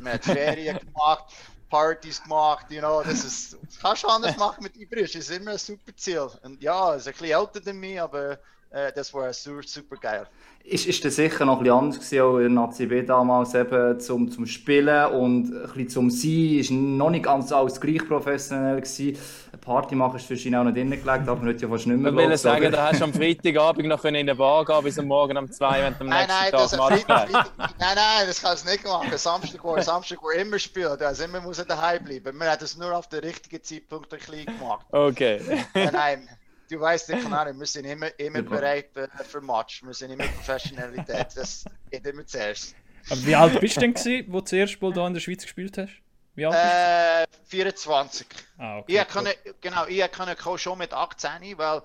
Wir 0.00 0.12
haben 0.12 0.21
Ferien 0.21 0.78
gemacht, 0.95 1.26
Partys 1.71 2.23
gemacht, 2.23 2.66
you 2.71 2.81
know, 2.81 3.02
das 3.02 3.25
ist, 3.25 3.57
das 3.62 3.78
kannst 3.78 4.02
du 4.02 4.09
anders 4.09 4.37
machen 4.37 4.64
mit 4.64 4.76
Ibrisch, 4.76 5.12
das 5.12 5.28
ist 5.28 5.38
immer 5.38 5.52
ein 5.52 5.59
super 5.59 5.95
Ziel. 5.97 6.28
Und 6.42 6.61
ja, 6.61 6.95
ist 6.95 7.07
ein 7.07 7.12
bisschen 7.12 7.38
älter 7.38 7.61
als 7.64 7.73
mich, 7.73 8.00
aber 8.00 8.38
das 8.94 9.12
war 9.12 9.32
super, 9.32 9.62
super 9.66 9.96
geil. 9.96 10.26
Ist, 10.64 10.86
ist 10.86 11.04
das 11.04 11.16
sicher 11.16 11.44
noch 11.44 11.58
ein 11.58 11.64
bisschen 11.64 11.76
anders 11.76 11.96
gewesen, 11.96 12.20
auch 12.20 12.38
in 12.38 12.56
ACB 12.56 13.06
damals 13.06 13.52
eben 13.54 13.98
zum, 13.98 14.30
zum 14.30 14.46
Spielen 14.46 15.06
und 15.06 15.52
ein 15.52 15.62
bisschen 15.62 15.88
zum 15.88 16.10
Sein, 16.10 16.58
ist 16.60 16.70
noch 16.70 17.10
nicht 17.10 17.24
ganz 17.24 17.50
alles 17.50 17.80
gleich 17.80 18.06
professionell 18.06 18.76
gewesen. 18.76 19.18
Eine 19.50 19.60
Party 19.60 19.96
machen 19.96 20.16
ist 20.16 20.30
wahrscheinlich 20.30 20.56
auch 20.56 20.64
noch 20.64 20.72
drinnen 20.72 21.02
gelegt, 21.02 21.28
aber 21.28 21.42
heute 21.42 21.62
ja 21.62 21.68
fast 21.68 21.86
nicht 21.88 21.98
mehr. 21.98 22.12
Ich 22.12 22.16
will 22.16 22.36
sagen, 22.38 22.70
da 22.70 22.88
hast 22.90 23.00
du 23.00 23.04
am 23.04 23.12
Freitagabend 23.12 23.88
noch 23.88 24.04
in 24.04 24.14
eine 24.14 24.36
Bar 24.36 24.64
gehen 24.64 24.84
bis 24.84 24.98
am 25.00 25.06
Morgen 25.06 25.36
um 25.36 25.50
zwei, 25.50 25.82
wenn 25.82 25.94
du 25.94 26.00
am 26.00 26.06
Nein, 26.06 26.28
nächsten 26.28 26.42
nein, 26.42 26.50
Tag 26.52 26.60
das 26.60 26.72
Match 26.72 27.04
Freitag, 27.04 27.28
spielst. 27.28 27.52
Freitag, 27.56 27.78
nein, 27.80 27.96
nein, 27.96 28.26
das 28.28 28.42
kannst 28.42 28.64
du 28.64 28.70
nicht 28.70 28.84
machen. 28.84 29.18
Samstag 29.18 29.64
war, 29.64 29.82
Samstag 29.82 30.22
war 30.22 30.34
immer 30.34 30.58
spielen, 30.60 30.96
also 31.00 31.24
immer 31.24 31.40
muss 31.40 31.58
er 31.58 31.64
daheim 31.64 32.04
bleiben. 32.04 32.38
Wir 32.38 32.50
haben 32.50 32.60
das 32.60 32.76
nur 32.76 32.96
auf 32.96 33.08
den 33.08 33.20
richtigen 33.20 33.62
Zeitpunkt 33.62 34.12
ein 34.14 34.20
bisschen 34.20 34.46
gemacht. 34.46 34.86
Okay. 34.92 35.40
Nein, 35.74 35.90
nein, 35.92 36.28
du 36.72 36.80
weißt, 36.80 37.12
auch, 37.12 37.46
wir 37.58 37.66
sind 37.66 37.84
immer, 37.84 38.18
immer 38.18 38.42
bereit 38.42 38.96
äh, 38.96 39.08
für 39.24 39.40
Match. 39.40 39.82
Wir 39.84 39.94
sind 39.94 40.10
immer 40.12 40.24
Professionalität. 40.24 41.28
Das 41.34 41.64
geht 41.90 42.06
immer 42.06 42.26
zuerst. 42.26 42.74
Aber 43.10 43.26
wie 43.26 43.34
alt 43.34 43.60
bist 43.60 43.76
du 43.76 43.80
denn, 43.80 43.94
gewesen, 43.94 44.26
wo 44.28 44.38
du 44.38 44.44
das 44.44 44.52
erste 44.52 44.78
Mal 44.80 44.92
hier 44.92 45.06
in 45.06 45.14
der 45.14 45.20
Schweiz 45.20 45.42
gespielt 45.42 45.76
hast? 45.78 45.92
Wie 46.34 46.46
alt 46.46 46.54
bist 46.54 47.44
Äh, 47.44 47.48
24. 47.48 48.26
du? 48.28 48.62
Ah, 48.62 48.78
okay. 48.78 49.00
Ich 49.00 49.08
kann, 49.08 49.28
genau, 49.60 49.86
ich 49.86 50.12
kann 50.12 50.58
schon 50.58 50.78
mit 50.78 50.92
18, 50.92 51.58
weil 51.58 51.82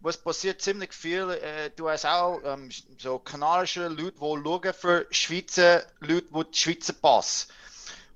was 0.00 0.18
passiert 0.18 0.60
ziemlich 0.60 0.92
viel. 0.92 1.30
Äh, 1.30 1.70
du 1.76 1.88
hast 1.88 2.06
auch 2.06 2.40
ähm, 2.44 2.70
so 2.98 3.18
kanadische 3.18 3.88
Leute, 3.88 4.12
die 4.12 4.18
schauen 4.20 4.74
für 4.74 5.06
Schweizer 5.10 5.84
Leute, 6.00 6.26
die 6.34 6.50
die 6.52 6.58
Schweizer 6.58 6.92
Pass. 6.92 7.48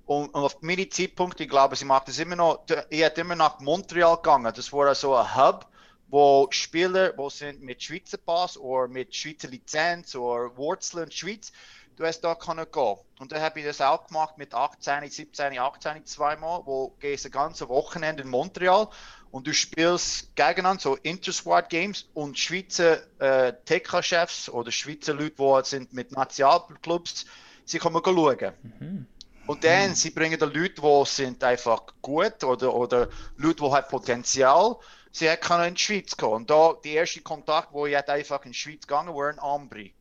Und, 0.04 0.28
und 0.34 0.42
auf 0.44 0.62
meine 0.62 0.88
Zeitpunkt, 0.88 1.40
ich 1.40 1.48
glaube, 1.48 1.74
sie 1.74 1.84
macht 1.84 2.08
das 2.08 2.18
immer 2.18 2.36
noch, 2.36 2.64
ich 2.90 3.00
hätte 3.00 3.22
immer 3.22 3.34
nach 3.34 3.58
Montreal 3.60 4.16
gegangen. 4.16 4.52
Das 4.54 4.72
war 4.72 4.94
so 4.94 5.16
ein 5.16 5.34
Hub, 5.34 5.66
wo 6.08 6.46
Spieler, 6.50 7.12
wo 7.16 7.30
sind 7.30 7.62
mit 7.62 7.82
Schweizer 7.82 8.18
Pass 8.18 8.56
oder 8.56 8.88
mit 8.88 9.14
Schweizer 9.14 9.48
Lizenz 9.48 10.14
oder 10.14 10.56
Wurzeln 10.56 11.04
in 11.04 11.08
der 11.10 11.16
Schweiz, 11.16 11.52
du 11.96 12.04
hast 12.04 12.20
da 12.20 12.34
können 12.34 12.66
gehen. 12.70 12.96
Und 13.18 13.32
dann 13.32 13.40
habe 13.40 13.58
ich 13.58 13.66
das 13.66 13.80
auch 13.80 14.06
gemacht 14.06 14.38
mit 14.38 14.54
18, 14.54 15.08
17, 15.10 15.58
18 15.58 16.04
zweimal, 16.06 16.62
wo 16.64 16.94
gehst 17.00 17.26
ein 17.26 17.32
ganzes 17.32 17.68
Wochenende 17.68 18.22
in 18.22 18.28
Montreal 18.28 18.88
und 19.30 19.46
du 19.46 19.52
spielst 19.52 20.34
gegeneinander 20.36 20.80
so 20.80 20.96
Intersquad 20.96 21.68
Games 21.68 22.08
und 22.14 22.38
Schweizer 22.38 23.00
äh, 23.18 23.52
TK-Chefs 23.64 24.48
oder 24.48 24.70
Schweizer 24.70 25.14
Leute, 25.14 25.34
die 25.36 25.68
sind 25.68 25.92
mit 25.92 26.12
Nationalclubs, 26.12 27.26
sie 27.64 27.78
kommen 27.78 28.02
schauen. 28.04 28.52
Und 29.46 29.62
dann, 29.62 29.94
sie 29.94 30.10
bringen 30.10 30.38
da 30.38 30.46
Leute, 30.46 30.80
die 30.80 31.02
sind 31.06 31.42
einfach 31.44 31.82
gut 32.02 32.42
oder, 32.44 32.74
oder 32.74 33.08
Leute, 33.36 33.62
die 33.62 33.70
haben 33.70 33.88
Potenzial. 33.88 34.76
Sie 35.16 35.34
können 35.38 35.68
in 35.68 35.74
die 35.76 35.80
Schweiz 35.80 36.14
kommen. 36.14 36.34
Und 36.34 36.50
da, 36.50 36.74
der 36.84 36.92
erste 36.92 37.22
Kontakt, 37.22 37.72
wo 37.72 37.86
ich 37.86 37.96
einfach 37.96 38.44
in 38.44 38.52
die 38.52 38.58
Schweiz 38.58 38.82
gegangen, 38.82 39.14
war 39.14 39.30
in 39.30 39.38
Ambri. 39.38 39.94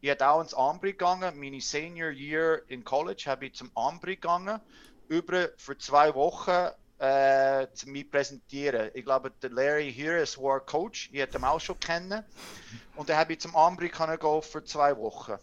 Ich 0.00 0.08
hätte 0.08 0.28
auch 0.28 0.40
ins 0.40 0.54
Ambri 0.54 0.92
gegangen. 0.92 1.40
Meine 1.40 1.60
Senior 1.60 2.10
Year 2.10 2.62
in 2.68 2.84
College 2.84 3.24
habe 3.26 3.46
ich 3.46 3.56
zum 3.56 3.72
Ambri 3.74 4.14
gegangen. 4.14 4.60
Über 5.08 5.48
für 5.56 5.76
zwei 5.76 6.14
Wochen 6.14 6.68
äh, 7.00 7.66
zu 7.74 7.88
mich 7.88 8.08
präsentieren. 8.12 8.92
Ich 8.94 9.04
glaube, 9.04 9.32
der 9.42 9.50
Larry 9.50 9.92
hier 9.92 10.18
ist 10.18 10.38
war 10.38 10.60
Coach. 10.60 11.10
Ich 11.12 11.18
hätte 11.18 11.38
ihn 11.38 11.44
auch 11.44 11.58
schon 11.58 11.80
kennen. 11.80 12.22
Und 12.94 13.08
dann 13.08 13.16
habe 13.16 13.32
ich 13.32 13.40
zum 13.40 13.56
Ambri 13.56 13.88
können 13.88 14.20
gehen 14.20 14.42
für 14.42 14.62
zwei 14.62 14.96
Wochen. 14.96 15.34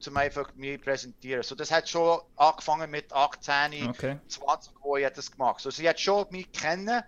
Zum 0.00 0.16
einfach 0.16 0.52
mich 0.56 0.80
präsentieren. 0.80 1.44
So, 1.44 1.54
das 1.54 1.70
hat 1.70 1.88
schon 1.88 2.20
angefangen 2.34 2.90
mit 2.90 3.12
18, 3.12 3.90
Okay. 3.90 4.18
20, 4.26 4.72
wo 4.80 4.96
ich 4.96 5.08
das 5.08 5.30
gemacht 5.30 5.60
So, 5.60 5.70
sie 5.70 5.88
hat 5.88 6.00
schon 6.00 6.26
mich 6.30 6.50
kennen. 6.50 7.04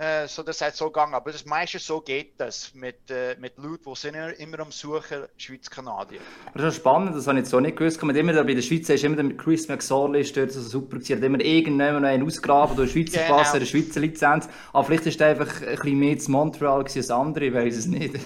Äh, 0.00 0.28
so, 0.28 0.42
das 0.42 0.62
hat 0.62 0.74
so 0.74 0.86
gegangen. 0.86 1.12
Aber 1.12 1.30
das 1.30 1.44
meiste 1.44 1.78
so 1.78 2.00
geht 2.00 2.40
das 2.40 2.72
mit, 2.74 3.10
äh, 3.10 3.36
mit 3.38 3.58
Leuten, 3.58 3.84
die 3.84 3.94
sind 3.94 4.14
immer, 4.14 4.32
immer 4.38 4.60
am 4.60 4.72
Suchen, 4.72 5.26
Schweiz-Kanadier. 5.36 6.20
Aber 6.46 6.62
das 6.62 6.74
ist 6.74 6.80
spannend, 6.80 7.14
das 7.14 7.26
habe 7.26 7.36
ich 7.36 7.42
jetzt 7.42 7.50
so 7.50 7.60
nicht 7.60 7.76
gewusst. 7.76 8.02
Man 8.02 8.16
immer 8.16 8.32
da 8.32 8.42
bei 8.42 8.54
der 8.54 8.62
Schweiz 8.62 8.88
ist 8.88 9.04
immer 9.04 9.16
der 9.16 9.26
mit 9.26 9.36
Chris 9.36 9.68
McSorley 9.68 10.22
ist 10.22 10.34
dort 10.34 10.52
so 10.52 10.62
super 10.62 10.96
gewesen. 10.96 11.12
Er 11.12 11.16
hat 11.18 11.24
immer 11.24 11.40
irgendjemand 11.40 12.06
einen 12.06 12.24
ausgraben, 12.24 12.72
oder 12.72 12.84
einen 12.84 12.90
Schweizer 12.90 13.20
Genau. 13.20 13.36
Pass, 13.36 13.54
eine 13.54 13.66
Schweizer 13.66 14.00
Lizenz. 14.00 14.48
Aber 14.72 14.84
vielleicht 14.84 15.04
ist 15.04 15.20
er 15.20 15.28
einfach 15.28 15.60
ein 15.60 15.76
bisschen 15.76 15.98
mehr 15.98 16.18
zu 16.18 16.30
Montreal 16.30 16.82
als 16.82 17.10
andere, 17.10 17.44
ich 17.44 17.54
weiß 17.54 17.76
es 17.76 17.86
nicht. 17.86 18.14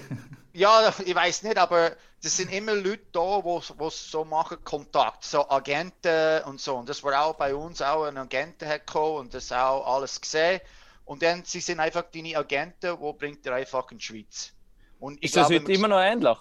Ja, 0.56 0.94
ich 1.04 1.12
weiß 1.12 1.42
nicht, 1.42 1.58
aber 1.58 1.96
das 2.22 2.36
sind 2.36 2.52
immer 2.52 2.76
Leute 2.76 3.02
da, 3.10 3.42
wo 3.42 3.60
so 3.90 4.24
machen 4.24 4.58
Kontakt, 4.62 5.24
so 5.24 5.50
Agenten 5.50 6.44
und 6.44 6.60
so. 6.60 6.76
Und 6.76 6.88
das 6.88 7.02
war 7.02 7.24
auch 7.24 7.34
bei 7.34 7.56
uns 7.56 7.82
auch 7.82 8.04
ein 8.04 8.16
Agenten 8.16 8.68
hat 8.68 8.86
gekommen 8.86 9.16
und 9.16 9.34
das 9.34 9.50
auch 9.50 9.84
alles 9.84 10.20
gesehen. 10.20 10.60
Und 11.04 11.22
dann 11.22 11.44
sie 11.44 11.60
sind 11.60 11.80
einfach 11.80 12.04
deine 12.10 12.36
Agenten, 12.36 12.98
wo 12.98 13.12
bringt 13.12 13.44
ihr 13.46 13.54
einfach 13.54 13.90
in 13.90 13.98
die 13.98 14.04
Schweiz. 14.04 14.52
Und 14.98 15.18
ich 15.18 15.24
Ist 15.24 15.36
das 15.36 15.48
glaube, 15.48 15.64
heute 15.64 15.72
immer 15.72 15.88
noch 15.88 16.00
ähnlich? 16.00 16.38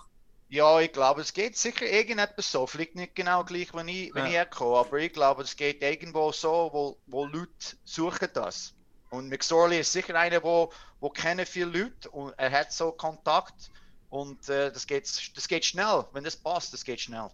Ja, 0.50 0.80
ich 0.80 0.92
glaube, 0.94 1.22
es 1.22 1.34
geht 1.34 1.58
sicher 1.58 1.86
irgendetwas 1.86 2.52
so. 2.52 2.68
Vielleicht 2.68 2.96
nicht 2.96 3.16
genau 3.16 3.44
gleich, 3.44 3.74
wenn 3.74 3.88
ich, 3.88 4.14
wenn 4.14 4.26
Ja. 4.26 4.26
ich 4.26 4.34
herkomme, 4.34 4.78
aber 4.78 4.98
ich 5.00 5.12
glaube, 5.12 5.42
es 5.44 5.56
geht 5.56 5.82
irgendwo 5.82 6.32
so, 6.32 6.70
wo, 6.72 7.02
wo 7.08 7.26
Leute 7.26 7.78
suchen 7.84 8.30
das. 8.34 8.76
Und 9.10 9.30
McSorley 9.30 9.80
ist 9.80 9.92
sicher 9.92 10.16
einer, 10.16 10.44
wo, 10.44 10.72
wo 11.00 11.10
kennen 11.10 11.46
viele 11.46 11.66
Leute 11.66 12.10
und 12.12 12.34
er 12.38 12.52
hat 12.52 12.72
so 12.72 12.92
Kontakt 12.92 13.72
und 14.10 14.48
äh, 14.50 14.72
das, 14.72 14.86
geht, 14.88 15.06
das 15.36 15.48
geht 15.48 15.66
schnell. 15.66 16.06
Wenn 16.14 16.24
das 16.24 16.38
passt, 16.38 16.72
das 16.74 16.84
geht 16.86 17.02
schnell. 17.02 17.30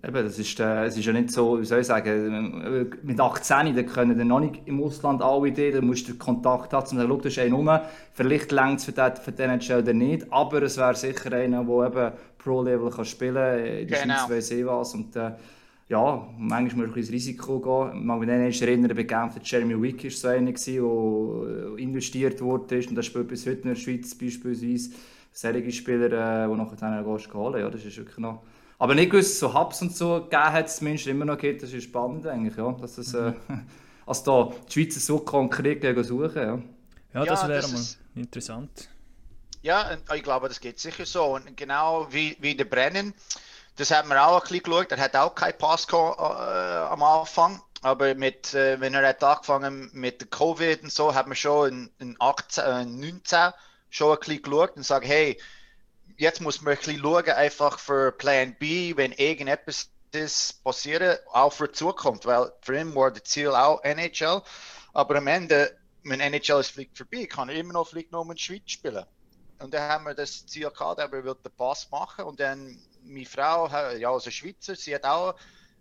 Eben, 0.00 0.14
das 0.24 0.38
ist, 0.38 0.60
äh, 0.60 0.84
es 0.84 0.96
ist 0.96 1.04
ja 1.06 1.12
nicht 1.12 1.32
so, 1.32 1.60
wie 1.60 1.64
soll 1.64 1.80
ich 1.80 1.86
sagen, 1.88 2.62
äh, 2.62 2.86
mit 3.02 3.18
18, 3.18 3.74
da 3.74 3.82
können 3.82 4.16
dann 4.16 4.28
noch 4.28 4.38
nicht 4.38 4.62
im 4.66 4.80
Ausland 4.80 5.20
alle 5.22 5.48
Ideen, 5.48 5.74
da 5.74 5.80
musst 5.80 6.08
du 6.08 6.14
Kontakt 6.14 6.72
haben, 6.72 6.82
um 6.82 6.86
zu 6.88 6.96
sagen, 6.96 7.08
schau, 7.08 7.16
das 7.16 7.36
ist 7.36 7.52
rum, 7.52 7.70
vielleicht 8.12 8.52
längt 8.52 8.78
es 8.78 8.84
für 8.84 8.92
den, 8.92 9.16
für 9.16 9.32
den 9.32 9.50
NHL 9.50 9.82
oder 9.82 9.92
nicht, 9.92 10.32
aber 10.32 10.62
es 10.62 10.76
wäre 10.76 10.94
sicher 10.94 11.32
einer, 11.32 11.64
der 11.64 11.86
eben 11.86 12.12
Pro-Level 12.38 12.90
kann 12.90 13.04
spielen 13.04 13.34
kann, 13.34 13.58
in 13.58 13.88
der 13.88 14.02
Genau. 14.02 14.26
Schweiz 14.26 14.50
ich 14.52 14.64
was 14.64 14.94
und 14.94 15.16
äh, 15.16 15.32
ja, 15.88 16.28
manchmal 16.38 16.62
muss 16.62 16.74
man 16.76 16.86
ein 16.86 16.92
bisschen 16.92 17.14
ins 17.14 17.26
Risiko 17.26 17.58
gehen. 17.58 17.98
Ich 17.98 18.04
mag 18.04 18.20
mich 18.20 18.62
erinnern, 18.62 18.94
bei 18.94 19.02
Genf, 19.02 19.34
der 19.34 19.42
Jeremy 19.42 19.82
Wick 19.82 20.04
war 20.04 20.10
so 20.10 20.28
einer, 20.28 20.52
der 20.52 21.78
investiert 21.78 22.40
wurde 22.40 22.76
und 22.88 22.94
der 22.94 23.02
spielt 23.02 23.26
bis 23.26 23.46
heute 23.46 23.62
in 23.62 23.68
der 23.70 23.74
Schweiz 23.74 24.14
beispielsweise. 24.14 24.90
Solche 25.32 25.72
Spieler, 25.72 26.44
äh, 26.44 26.48
die 26.48 26.54
nachher 26.54 26.76
dann 26.76 27.04
gehst 27.04 27.34
holen, 27.34 27.60
ja, 27.60 27.68
das 27.68 27.84
ist 27.84 27.96
wirklich 27.96 28.18
noch... 28.18 28.42
Aber 28.78 28.94
nicht 28.94 29.10
gewusst, 29.10 29.38
so 29.38 29.52
Hubs 29.54 29.82
und 29.82 29.96
so 29.96 30.22
gegeben 30.22 30.42
hat 30.52 30.66
es 30.66 30.76
zumindest 30.76 31.06
immer 31.08 31.24
noch 31.24 31.38
gibt, 31.38 31.62
das 31.62 31.72
ist 31.72 31.84
spannend 31.84 32.26
eigentlich, 32.26 32.56
ja. 32.56 32.72
Dass 32.72 32.94
das, 32.96 33.12
äh, 33.14 33.32
als 34.06 34.22
da 34.22 34.50
die 34.68 34.72
Schweizer 34.72 35.00
so 35.00 35.18
konkret 35.18 35.80
gehen 35.80 36.02
suchen, 36.04 36.36
ja. 36.36 36.58
Ja, 37.14 37.24
das 37.24 37.42
Ja, 37.42 37.48
wäre 37.48 37.68
mal 37.68 37.74
ist- 37.80 37.98
interessant. 38.14 38.88
Ja, 39.62 39.92
und 39.92 40.02
ich 40.14 40.22
glaube, 40.22 40.48
das 40.48 40.60
geht 40.60 40.78
sicher 40.78 41.04
so. 41.04 41.34
Und 41.34 41.56
genau 41.56 42.06
wie, 42.10 42.36
wie 42.40 42.54
der 42.54 42.64
Brennen, 42.64 43.12
das 43.76 43.90
haben 43.90 44.08
wir 44.08 44.24
auch 44.24 44.36
ein 44.36 44.42
bisschen 44.42 44.62
geschaut. 44.62 44.92
Er 44.92 44.98
hat 45.00 45.16
auch 45.16 45.34
keinen 45.34 45.58
Pass 45.58 45.86
gehabt, 45.86 46.18
äh, 46.20 46.92
am 46.92 47.02
Anfang. 47.02 47.60
Aber 47.82 48.14
mit, 48.14 48.54
äh, 48.54 48.80
wenn 48.80 48.94
er 48.94 49.06
hat 49.08 49.22
angefangen 49.22 49.90
mit 49.92 50.20
der 50.20 50.28
Covid 50.28 50.82
und 50.84 50.92
so, 50.92 51.14
haben 51.14 51.30
wir 51.30 51.36
schon 51.36 51.68
in, 51.70 51.90
in 52.10 52.16
18, 52.20 52.64
äh, 52.64 52.84
19 52.84 53.52
schon 53.90 54.12
ein 54.12 54.18
bisschen 54.20 54.42
geschaut 54.42 54.70
und 54.70 54.76
gesagt, 54.82 55.06
hey, 55.06 55.38
jetzt 56.18 56.40
muss 56.40 56.60
man 56.60 56.74
ein 56.74 56.78
bisschen 56.78 57.00
schauen, 57.00 57.30
einfach 57.30 57.78
für 57.78 58.12
Plan 58.12 58.54
B, 58.58 58.96
wenn 58.96 59.12
irgendetwas 59.12 59.90
ist 60.12 60.62
passieren, 60.64 61.16
auch 61.32 61.52
für 61.52 61.68
die 61.68 61.74
Zukunft, 61.74 62.26
weil 62.26 62.52
für 62.60 62.78
ihn 62.78 62.94
war 62.94 63.10
das 63.10 63.24
Ziel 63.24 63.50
auch 63.50 63.82
NHL. 63.82 64.42
Aber 64.92 65.16
am 65.16 65.26
Ende, 65.26 65.78
wenn 66.02 66.20
NHL 66.20 66.60
ist 66.60 66.70
vielleicht 66.70 66.96
vorbei, 66.96 67.26
kann 67.26 67.48
er 67.48 67.56
immer 67.56 67.74
noch 67.74 67.88
vielleicht 67.88 68.12
noch 68.12 68.22
in 68.22 68.30
der 68.30 68.36
Schweiz 68.36 68.70
spielen. 68.70 69.04
Und 69.60 69.74
dann 69.74 69.90
haben 69.90 70.04
wir 70.04 70.14
das 70.14 70.46
Ziel 70.46 70.70
gehabt, 70.70 71.00
aber 71.00 71.18
er 71.18 71.24
will 71.24 71.34
den 71.34 71.52
Pass 71.56 71.90
machen. 71.90 72.24
Und 72.24 72.40
dann 72.40 72.78
meine 73.04 73.26
Frau, 73.26 73.68
ja, 73.68 74.10
also 74.10 74.30
Schweizer, 74.30 74.74
sie 74.76 74.94
hat 74.94 75.04
auch 75.04 75.34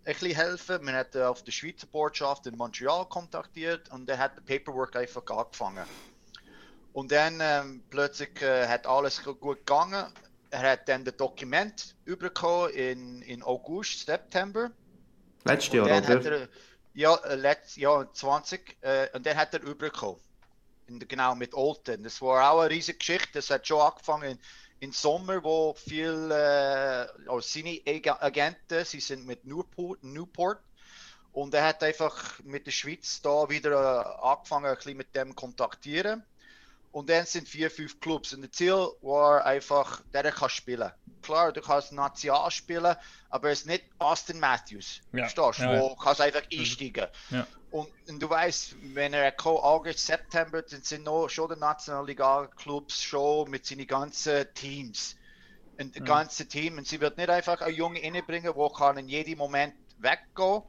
ein 0.05 0.13
bisschen 0.13 0.35
helfen. 0.35 0.83
Man 0.83 0.95
hat 0.95 1.15
äh, 1.15 1.23
auf 1.23 1.43
der 1.43 1.51
Schweizer 1.51 1.87
Botschaft 1.87 2.47
in 2.47 2.57
Montreal 2.57 3.05
kontaktiert 3.07 3.89
und 3.91 4.07
dann 4.07 4.17
hat 4.17 4.37
der 4.37 4.41
Paperwork 4.41 4.95
einfach 4.95 5.25
angefangen. 5.27 5.85
Und 6.93 7.11
dann 7.11 7.39
ähm, 7.41 7.83
plötzlich 7.89 8.41
äh, 8.41 8.67
hat 8.67 8.87
alles 8.87 9.23
gut 9.23 9.59
gegangen. 9.59 10.05
Er 10.49 10.71
hat 10.71 10.87
dann 10.87 11.03
das 11.03 11.17
Dokument 11.17 11.95
übergekommen 12.05 12.71
in, 12.71 13.21
in 13.23 13.43
August, 13.43 14.05
September. 14.05 14.71
Letztes 15.43 15.73
Jahr, 15.73 15.85
oder? 15.97 16.31
er, 16.31 16.49
ja, 16.93 17.15
äh, 17.15 17.35
letztes 17.35 17.75
Jahr 17.75 18.13
20, 18.13 18.77
äh, 18.81 19.09
und 19.13 19.25
dann 19.25 19.37
hat 19.37 19.53
er 19.53 19.59
der- 19.59 21.07
genau, 21.07 21.35
mit 21.35 21.53
Olten. 21.53 22.03
Das 22.03 22.21
war 22.21 22.51
auch 22.51 22.61
eine 22.61 22.69
riesige 22.69 22.97
Geschichte. 22.97 23.29
Das 23.33 23.49
hat 23.49 23.67
schon 23.67 23.81
angefangen 23.81 24.39
im 24.79 24.91
Sommer, 24.91 25.43
wo 25.43 25.73
viel, 25.73 26.31
äh, 26.31 27.07
also 27.27 27.41
seine 27.41 27.81
Ag- 27.87 28.21
Agenten, 28.23 28.85
sie 28.85 28.99
sind 28.99 29.25
mit 29.25 29.43
Newport, 29.45 30.03
Newport 30.03 30.59
und 31.31 31.53
er 31.53 31.65
hat 31.65 31.83
einfach 31.83 32.39
mit 32.43 32.65
der 32.67 32.71
Schweiz 32.71 33.21
da 33.21 33.49
wieder 33.49 33.71
äh, 33.71 34.25
angefangen, 34.25 34.65
ein 34.67 34.75
bisschen 34.75 34.97
mit 34.97 35.15
dem 35.15 35.35
kontaktieren. 35.35 36.23
Und 36.97 37.11
dann 37.11 37.27
sind 37.27 37.47
vier, 37.47 37.69
fünf 37.69 37.99
Clubs. 37.99 38.33
Und 38.33 38.41
das 38.41 38.49
Ziel 38.53 38.73
war 39.01 39.45
einfach, 39.45 40.01
der 40.15 40.31
kann 40.31 40.49
spielen. 40.49 40.91
Klar, 41.21 41.51
du 41.51 41.61
kannst 41.61 41.91
National 41.91 42.49
spielen, 42.49 42.95
aber 43.29 43.51
es 43.51 43.59
ist 43.59 43.67
nicht 43.67 43.83
Austin 43.99 44.39
Matthews. 44.39 45.01
Ja. 45.11 45.27
Verstehst 45.27 45.59
du? 45.59 45.63
Ja, 45.63 45.79
wo 45.79 45.95
kannst 45.95 46.21
einfach 46.21 46.41
mhm. 46.51 46.59
einsteigen. 46.59 47.05
Ja. 47.29 47.45
Und, 47.69 47.89
und, 48.07 48.19
du 48.19 48.27
weißt, 48.27 48.77
wenn 48.95 49.13
er 49.13 49.31
kommt, 49.31 49.59
August, 49.59 50.07
September, 50.07 50.63
dann 50.63 50.81
sind 50.81 51.03
noch 51.03 51.27
schon 51.27 51.53
die 51.53 51.59
Nationalliga-Clubs 51.59 53.03
schon 53.03 53.51
mit 53.51 53.67
seinen 53.67 53.85
ganzen 53.85 54.51
Teams. 54.55 55.17
Ein 55.77 55.93
mhm. 55.95 56.03
ganzes 56.03 56.47
Team. 56.47 56.79
Und 56.79 56.87
sie 56.87 56.99
wird 56.99 57.17
nicht 57.17 57.29
einfach 57.29 57.61
einen 57.61 57.75
Jungen 57.75 58.03
reinbringen, 58.03 58.55
der 58.55 58.69
kann 58.75 58.97
in 58.97 59.07
jedem 59.07 59.37
Moment 59.37 59.75
weggehen 59.99 60.63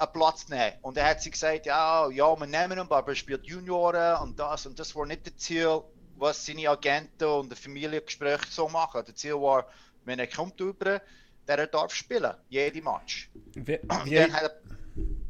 einen 0.00 0.12
Platz 0.12 0.48
nehmen. 0.48 0.72
Und 0.82 0.96
er 0.96 1.08
hat 1.08 1.22
sich 1.22 1.32
gesagt, 1.32 1.66
ja, 1.66 2.08
ja, 2.10 2.38
wir 2.38 2.46
nehmen 2.46 2.72
ihn, 2.72 2.78
aber 2.78 3.08
er 3.08 3.14
spielt 3.14 3.46
Junioren 3.46 4.20
und 4.22 4.38
das 4.38 4.66
und 4.66 4.78
das 4.78 4.94
war 4.94 5.06
nicht 5.06 5.26
das 5.26 5.36
Ziel, 5.36 5.82
was 6.16 6.44
seine 6.44 6.68
Agenten 6.68 7.24
und 7.24 7.52
die 7.52 7.56
Familiengespräche 7.56 8.46
so 8.50 8.68
machen. 8.68 9.02
Das 9.06 9.14
Ziel 9.16 9.34
war, 9.34 9.66
wenn 10.04 10.18
er 10.18 10.26
kommt 10.26 10.58
über, 10.60 11.00
der 11.46 11.58
er 11.58 11.66
darf 11.66 11.94
spielen, 11.94 12.32
jede 12.48 12.82
Match. 12.82 13.30
Wie, 13.54 13.78
wie, 14.04 14.14
dann 14.14 14.32
hat 14.32 14.42
er, 14.42 14.60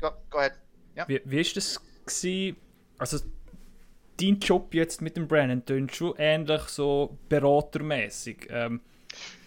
go, 0.00 0.17
go 0.31 0.39
ahead. 0.39 0.55
Ja. 0.95 1.09
Wie, 1.09 1.21
wie 1.25 1.41
ist 1.41 1.57
das 1.57 1.81
gewesen? 2.05 2.57
Also 2.99 3.19
dein 4.21 4.39
Job 4.39 4.75
jetzt 4.75 5.00
mit 5.00 5.17
dem 5.17 5.27
Brennan 5.27 5.65
tönt 5.65 5.95
schon 5.95 6.15
ähnlich 6.19 6.62
so 6.62 7.19
beratermäßig. 7.29 8.49
Ähm, 8.50 8.81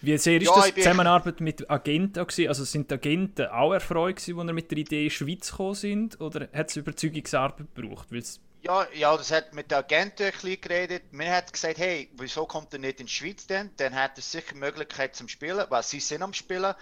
wie 0.01 0.17
sehr 0.17 0.41
ist 0.41 0.48
ja, 0.48 0.55
das 0.55 0.75
Zusammenarbeit 0.75 1.39
mit 1.39 1.70
Agenten 1.70 2.25
gewesen? 2.25 2.48
Also 2.48 2.65
sind 2.65 2.91
die 2.91 2.96
Agenten 2.96 3.48
auch 3.48 3.74
erfreut 3.74 4.17
gewesen, 4.17 4.39
als 4.39 4.48
er 4.48 4.53
mit 4.53 4.72
der 4.72 4.77
Idee 4.77 5.10
Schweiz 5.10 5.51
gekommen 5.51 5.75
sind? 5.75 6.20
Oder 6.20 6.50
hat 6.53 6.70
es 6.70 6.75
Überzeugungsarbeit 6.75 7.67
gebraucht? 7.74 8.12
Weil's 8.12 8.39
ja, 8.63 8.88
ja, 8.93 9.17
das 9.17 9.29
hat 9.32 9.53
mit 9.53 9.72
den 9.72 9.79
Agenten 9.79 10.24
ein 10.24 10.32
bisschen 10.32 10.62
geredet. 10.62 11.12
Man 11.12 11.29
hat 11.29 11.51
gesagt, 11.51 11.77
hey, 11.79 12.10
wieso 12.17 12.46
kommt 12.46 12.72
er 12.72 12.79
nicht 12.79 13.01
in 13.01 13.08
die 13.08 13.12
Schweiz 13.12 13.46
denn? 13.46 13.72
Dann 13.75 13.93
hat 13.93 14.17
er 14.17 14.22
sicher 14.22 14.55
Möglichkeit 14.55 15.17
zum 15.17 15.27
Spielen, 15.27 15.65
weil 15.67 15.84
sie 15.84 16.00
sind 16.00 16.22
am 16.22 16.34
Spielen. 16.34 16.74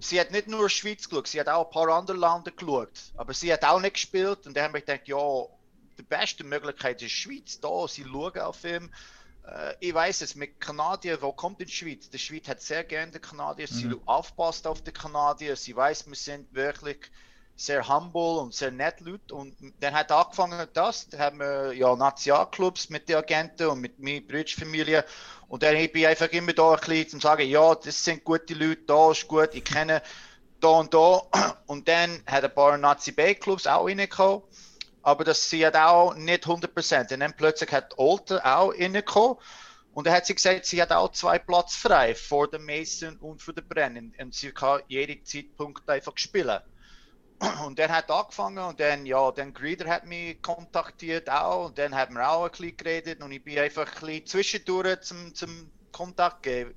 Sie 0.00 0.18
hat 0.18 0.32
nicht 0.32 0.48
nur 0.48 0.68
Schweiz 0.68 1.08
geschaut, 1.08 1.28
sie 1.28 1.38
hat 1.38 1.48
auch 1.48 1.66
ein 1.66 1.70
paar 1.72 1.88
andere 1.88 2.16
Länder 2.16 2.50
geschaut. 2.50 3.12
Aber 3.16 3.32
sie 3.32 3.52
hat 3.52 3.64
auch 3.64 3.80
nicht 3.80 3.94
gespielt 3.94 4.44
und 4.46 4.56
dann 4.56 4.64
haben 4.64 4.74
wir 4.74 4.80
gedacht, 4.80 5.06
ja, 5.06 5.18
die 5.98 6.02
beste 6.02 6.42
Möglichkeit 6.42 7.00
ist 7.00 7.12
Schweiz. 7.12 7.60
Da, 7.60 7.86
sie 7.86 8.04
schauen 8.04 8.38
auf 8.40 8.64
ihn. 8.64 8.90
Äh, 9.50 9.74
ich 9.80 9.94
weiß 9.94 10.22
es, 10.22 10.34
mit 10.34 10.60
Kanadier, 10.60 11.20
wo 11.22 11.32
kommt 11.32 11.60
in 11.60 11.66
die 11.66 11.72
Schweiz? 11.72 12.08
Die 12.08 12.18
Schweiz 12.18 12.48
hat 12.48 12.60
sehr 12.60 12.84
gerne 12.84 13.12
die 13.12 13.18
Kanadier, 13.18 13.66
mhm. 13.70 13.74
sie 13.74 13.96
aufpasst 14.06 14.66
auf 14.66 14.82
die 14.82 14.92
Kanadier, 14.92 15.56
sie 15.56 15.74
weiß, 15.74 16.06
wir 16.06 16.16
sind 16.16 16.52
wirklich 16.54 17.10
sehr 17.56 17.86
humble 17.86 18.38
und 18.38 18.54
sehr 18.54 18.70
nett 18.70 19.00
Leute. 19.00 19.34
Und 19.34 19.54
dann 19.80 19.94
hat 19.94 20.10
angefangen 20.12 20.66
das, 20.72 21.08
da 21.08 21.18
haben 21.18 21.40
wir 21.40 21.72
ja 21.74 21.94
Nationalclubs 21.94 22.88
mit 22.88 23.08
den 23.08 23.16
Agenten 23.16 23.66
und 23.66 23.80
mit 23.80 23.98
meiner 23.98 24.22
Brüderfamilie. 24.22 25.04
Und 25.48 25.62
dann 25.62 25.74
bin 25.74 25.90
ich 25.94 26.06
einfach 26.06 26.28
immer 26.28 26.54
da 26.54 26.72
ein 26.72 26.80
bisschen 26.80 27.08
zum 27.10 27.20
sagen, 27.20 27.46
ja, 27.46 27.74
das 27.74 28.02
sind 28.02 28.24
gute 28.24 28.54
Leute, 28.54 28.82
da 28.86 29.10
ist 29.10 29.28
gut, 29.28 29.50
ich 29.52 29.64
kenne 29.64 30.00
da 30.60 30.68
und 30.68 30.94
da. 30.94 31.22
Und 31.66 31.86
dann 31.86 32.22
hat 32.26 32.44
ein 32.44 32.54
paar 32.54 32.78
Nazi-B-Clubs 32.78 33.66
auch 33.66 33.86
reingekommen 33.86 34.42
aber 35.02 35.24
das 35.24 35.48
sie 35.48 35.66
hat 35.66 35.76
auch 35.76 36.14
nicht 36.14 36.44
100%. 36.46 37.12
Und 37.12 37.20
dann 37.20 37.36
plötzlich 37.36 37.72
hat 37.72 37.98
Olter 37.98 38.44
auch 38.44 38.72
reingekommen 38.72 39.36
und 39.92 40.06
dann 40.06 40.14
hat 40.14 40.26
sie 40.26 40.34
gesagt, 40.34 40.66
sie 40.66 40.80
hat 40.80 40.92
auch 40.92 41.12
zwei 41.12 41.38
Plätze 41.38 41.78
frei 41.78 42.14
vor 42.14 42.48
dem 42.48 42.64
Mason 42.64 43.16
und 43.18 43.42
für 43.42 43.52
den 43.52 43.66
Brennen 43.66 44.14
und 44.18 44.34
sie 44.34 44.52
kann 44.52 44.82
jeden 44.88 45.24
Zeitpunkt 45.24 45.88
einfach 45.88 46.16
spielen. 46.16 46.60
Und 47.64 47.78
dann 47.78 47.90
hat 47.90 48.10
angefangen 48.10 48.58
und 48.58 48.78
dann, 48.80 49.06
ja, 49.06 49.32
dann 49.32 49.54
Greeder 49.54 49.88
hat 49.88 50.04
mich 50.04 50.42
kontaktiert 50.42 51.30
auch 51.30 51.66
und 51.66 51.78
dann 51.78 51.94
haben 51.94 52.14
wir 52.14 52.28
auch 52.28 52.44
ein 52.44 52.50
bisschen 52.50 52.76
geredet 52.76 53.22
und 53.22 53.32
ich 53.32 53.42
bin 53.42 53.58
einfach 53.58 53.86
ein 53.86 54.00
bisschen 54.00 54.26
zwischendurch 54.26 55.00
zum, 55.00 55.34
zum 55.34 55.72
Kontakt 55.90 56.42
gegeben. 56.42 56.74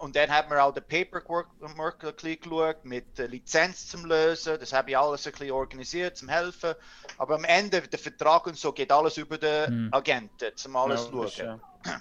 Und 0.00 0.14
dann 0.14 0.30
haben 0.30 0.50
wir 0.50 0.62
auch 0.62 0.74
den 0.74 0.84
Paperwork 0.84 1.48
ein 1.62 2.14
bisschen 2.14 2.40
geschaut, 2.40 2.84
mit 2.84 3.06
Lizenz 3.18 3.88
zum 3.88 4.04
Lösen. 4.04 4.58
Das 4.60 4.72
habe 4.72 4.90
ich 4.90 4.98
alles 4.98 5.26
ein 5.26 5.32
bisschen 5.32 5.52
organisiert, 5.52 6.16
zum 6.16 6.28
Helfen. 6.28 6.74
Aber 7.18 7.36
am 7.36 7.44
Ende, 7.44 7.80
der 7.80 7.98
Vertrag 7.98 8.46
und 8.46 8.56
so, 8.56 8.72
geht 8.72 8.92
alles 8.92 9.16
über 9.16 9.38
den 9.38 9.66
hm. 9.66 9.88
Agenten, 9.92 10.50
zum 10.54 10.76
alles 10.76 11.04
ja, 11.04 11.10
schauen. 11.10 11.60
Ja. 11.86 12.00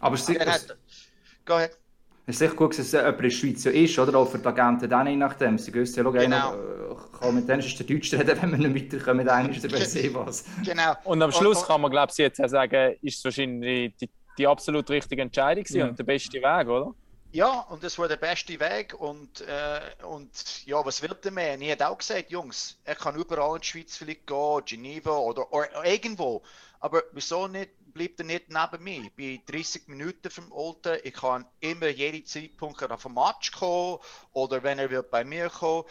Aber 0.00 0.14
es 0.14 0.20
ist 0.22 0.26
sicher. 0.26 0.76
Go 1.44 1.54
ahead. 1.54 1.76
Es 2.26 2.36
ist 2.36 2.38
sicher 2.38 2.54
gut, 2.54 2.72
dass 2.72 2.86
es 2.86 2.92
jemand 2.92 3.16
in 3.16 3.22
der 3.22 3.30
Schweiz 3.30 3.66
ist, 3.66 3.98
oder? 3.98 4.18
Auch 4.18 4.30
für 4.30 4.38
die 4.38 4.46
Agenten 4.46 4.88
dann, 4.88 5.06
je 5.06 5.16
nachdem. 5.16 5.58
Sie 5.58 5.74
wissen 5.74 6.04
ja, 6.04 6.10
genau. 6.10 6.52
Einer, 6.52 6.96
kann 7.18 7.34
mit 7.34 7.48
denen 7.48 7.60
ist 7.60 7.78
der 7.78 7.86
Deutsch 7.86 8.12
reden, 8.12 8.40
wenn 8.40 8.50
wir 8.52 8.68
nicht 8.68 8.92
weiterkommen, 8.92 9.26
dann 9.26 9.50
ist 9.50 9.62
der 9.62 9.68
besser 9.68 10.14
was. 10.14 10.44
Genau. 10.64 10.94
Und 11.04 11.20
am 11.22 11.32
Schluss 11.32 11.66
kann 11.66 11.80
man, 11.80 11.90
glaube 11.90 12.12
ich, 12.12 12.18
jetzt 12.18 12.42
auch 12.42 12.48
sagen, 12.48 12.96
ist 13.02 13.18
es 13.18 13.24
wahrscheinlich 13.24 13.94
die, 13.96 14.08
die 14.38 14.46
absolut 14.46 14.88
richtige 14.90 15.22
Entscheidung 15.22 15.64
ja. 15.68 15.88
und 15.88 15.98
der 15.98 16.04
beste 16.04 16.38
Weg, 16.38 16.68
oder? 16.68 16.94
Ja, 17.32 17.60
und 17.60 17.84
das 17.84 17.96
war 17.96 18.08
der 18.08 18.16
beste 18.16 18.58
Weg. 18.58 18.94
Und, 18.94 19.40
äh, 19.42 19.80
und 20.02 20.66
ja, 20.66 20.84
was 20.84 21.00
will 21.00 21.14
der 21.22 21.30
mehr? 21.30 21.60
Ich 21.60 21.68
hätte 21.68 21.88
auch 21.88 21.98
gesagt, 21.98 22.30
Jungs, 22.30 22.80
er 22.84 22.96
kann 22.96 23.14
überall 23.14 23.54
in 23.56 23.60
die 23.60 23.68
Schweiz 23.68 23.96
vielleicht 23.96 24.26
gehen, 24.26 24.64
Geneva 24.64 25.16
oder, 25.16 25.52
oder 25.52 25.84
irgendwo. 25.84 26.42
Aber 26.80 27.04
wieso 27.12 27.46
nicht, 27.46 27.70
bleibt 27.92 28.18
er 28.18 28.26
nicht 28.26 28.46
neben 28.48 28.82
mir? 28.82 29.10
Bin 29.10 29.40
30 29.46 29.86
Minuten 29.86 30.28
vom 30.28 30.52
Alten. 30.52 30.98
Ich 31.04 31.14
kann 31.14 31.46
immer 31.60 31.88
jeden 31.88 32.26
Zeitpunkt 32.26 32.82
auf 32.82 33.06
ein 33.06 33.14
Match 33.14 33.52
kommen 33.52 33.98
oder 34.32 34.62
wenn 34.64 34.80
er 34.80 34.90
will 34.90 35.04
bei 35.04 35.24
mir 35.24 35.50
kommen. 35.50 35.84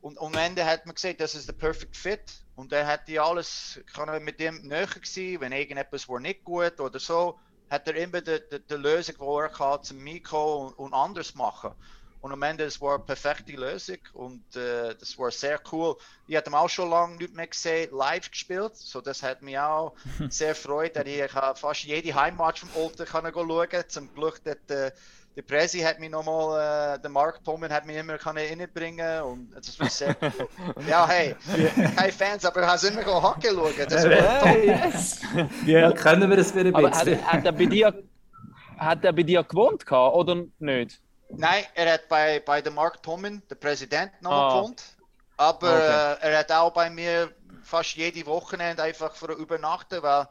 Und 0.00 0.18
am 0.18 0.34
Ende 0.34 0.64
hat 0.64 0.86
man 0.86 0.94
gesagt, 0.94 1.20
das 1.20 1.34
ist 1.34 1.48
der 1.48 1.54
Perfect 1.54 1.96
Fit. 1.96 2.22
Und 2.54 2.72
hat 2.72 3.06
die 3.06 3.20
alles, 3.20 3.80
kann 3.92 4.08
er 4.08 4.20
mit 4.20 4.40
dem 4.40 4.62
näher 4.62 4.86
gewesen, 4.86 5.40
wenn 5.42 5.52
irgendetwas 5.52 6.08
war 6.08 6.20
nicht 6.20 6.42
gut 6.42 6.80
oder 6.80 6.98
so 6.98 7.38
hat 7.70 7.86
er 7.88 7.96
immer 7.96 8.20
die, 8.20 8.38
die, 8.50 8.60
die 8.60 8.74
Lösung, 8.74 9.16
die 9.18 9.42
er 9.42 9.48
kann, 9.48 9.82
zum 9.82 9.98
Mikro 9.98 10.66
und, 10.66 10.78
und, 10.78 10.94
anders 10.94 11.34
machen. 11.34 11.72
Und 12.20 12.32
am 12.32 12.42
Ende, 12.42 12.64
es 12.64 12.80
war 12.80 12.94
eine 12.94 13.04
perfekte 13.04 13.52
Lösung 13.52 13.98
und 14.14 14.56
äh, 14.56 14.94
das 14.94 15.16
war 15.18 15.30
sehr 15.30 15.60
cool. 15.70 15.96
Ich 16.26 16.36
hatte 16.36 16.52
auch 16.52 16.68
schon 16.68 16.90
lange 16.90 17.16
nicht 17.16 17.34
mehr 17.34 17.46
gesehen, 17.46 17.94
live 17.94 18.30
gespielt, 18.30 18.76
so 18.76 19.00
das 19.00 19.22
hat 19.22 19.42
mich 19.42 19.58
auch 19.58 19.94
sehr 20.28 20.54
gefreut, 20.54 20.96
dass 20.96 21.06
ich 21.06 21.30
fast 21.30 21.84
jede 21.84 22.14
Heimmatch 22.14 22.60
vom 22.60 22.82
Olten 22.82 23.06
kann 23.06 23.32
schauen 23.32 23.68
kann. 23.68 23.88
Zum 23.88 24.12
Glück, 24.14 24.42
dass, 24.42 24.56
äh, 24.68 24.92
der 25.36 25.42
Presi 25.42 25.80
hat 25.80 26.00
mich 26.00 26.10
nochmal, 26.10 26.96
äh, 26.96 26.98
der 26.98 27.10
Mark 27.10 27.44
Pullman 27.44 27.70
hat 27.70 27.84
mich 27.84 27.96
immer 27.96 28.14
reinbringen 28.14 29.22
und 29.22 29.50
das 29.54 29.78
war 29.78 29.90
sehr 29.90 30.16
cool. 30.22 30.48
ja, 30.88 31.06
hey, 31.06 31.36
keine 31.94 32.12
Fans, 32.12 32.44
aber 32.46 32.62
du 32.62 32.66
hast 32.66 32.84
immer 32.84 33.04
Hockey 33.04 33.48
schauen. 33.48 33.72
Das 33.86 34.04
war 34.04 34.40
toll. 34.40 34.64
Yes. 34.64 35.20
Ja, 35.66 35.92
können 35.92 36.30
wir 36.30 36.38
das 36.38 36.54
wieder 36.54 36.74
ein 36.76 36.90
bisschen. 36.90 37.22
Hat, 37.22 37.32
hat, 37.32 37.44
er 37.44 37.52
bei 37.52 37.66
dir, 37.66 38.02
hat 38.78 39.04
er 39.04 39.12
bei 39.12 39.22
dir 39.22 39.44
gewohnt 39.44 39.84
oder 39.92 40.44
nicht? 40.58 41.00
Nein, 41.28 41.64
er 41.74 41.92
hat 41.92 42.08
bei, 42.08 42.40
bei 42.40 42.62
der 42.62 42.72
Mark 42.72 43.02
Pullman, 43.02 43.42
der 43.50 43.56
Präsident, 43.56 44.12
noch 44.22 44.30
ah. 44.30 44.60
gewohnt. 44.60 44.82
Aber 45.36 45.68
okay. 45.68 46.26
äh, 46.26 46.32
er 46.32 46.38
hat 46.38 46.50
auch 46.52 46.70
bei 46.70 46.88
mir 46.88 47.30
fast 47.62 47.94
jede 47.94 48.24
Wochenende 48.24 48.82
einfach 48.82 49.14
für 49.14 49.32
übernachten, 49.32 50.02
weil 50.02 50.26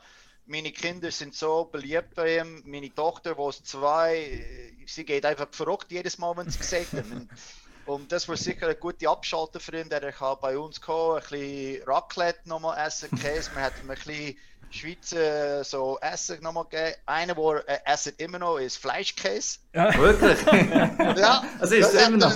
meine 0.48 0.72
Kinder 0.72 1.12
sind 1.12 1.34
so 1.34 1.66
beliebt 1.66 2.16
bei 2.16 2.40
ihm. 2.40 2.62
Meine 2.66 2.94
Tochter, 2.94 3.38
wo 3.38 3.50
es 3.50 3.64
zwei, 3.64 4.74
sie 4.86 5.06
geht 5.06 5.26
einfach 5.26 5.48
verrückt 5.52 5.92
jedes 5.92 6.18
Mal, 6.18 6.36
wenn 6.38 6.50
sie 6.50 6.60
gesagt 6.60 6.94
haben. 6.94 7.30
Und 7.86 8.12
das 8.12 8.28
war 8.28 8.36
sicher 8.36 8.66
eine 8.66 8.76
gute 8.76 9.08
Abschalter 9.08 9.60
für 9.60 9.80
ihn, 9.80 9.90
der 9.90 10.12
kann 10.12 10.38
bei 10.42 10.58
uns 10.58 10.82
kommen, 10.82 11.18
ein 11.18 11.22
bisschen 11.22 11.84
Raclette 11.84 12.50
nochmal 12.50 12.84
essen, 12.88 13.12
Käse, 13.12 13.52
man 13.54 13.64
hat 13.64 13.74
ihm 13.84 13.92
ein 13.92 13.96
bisschen 13.96 14.38
Schweizer 14.70 15.64
so 15.64 15.98
Essen 16.02 16.42
nochmal 16.42 16.66
gegeben. 16.66 16.96
Einer, 17.06 17.36
der 17.36 17.64
äh, 17.68 17.80
essen 17.86 18.14
immer 18.18 18.40
noch, 18.40 18.58
ist 18.58 18.78
Fleischkäse. 18.78 19.60
Ja. 19.74 19.96
Wirklich? 19.98 20.40
ja. 21.18 21.44
Das 21.60 21.72
ist 21.72 21.94
das 21.94 22.08
immer 22.08 22.18
noch. 22.18 22.36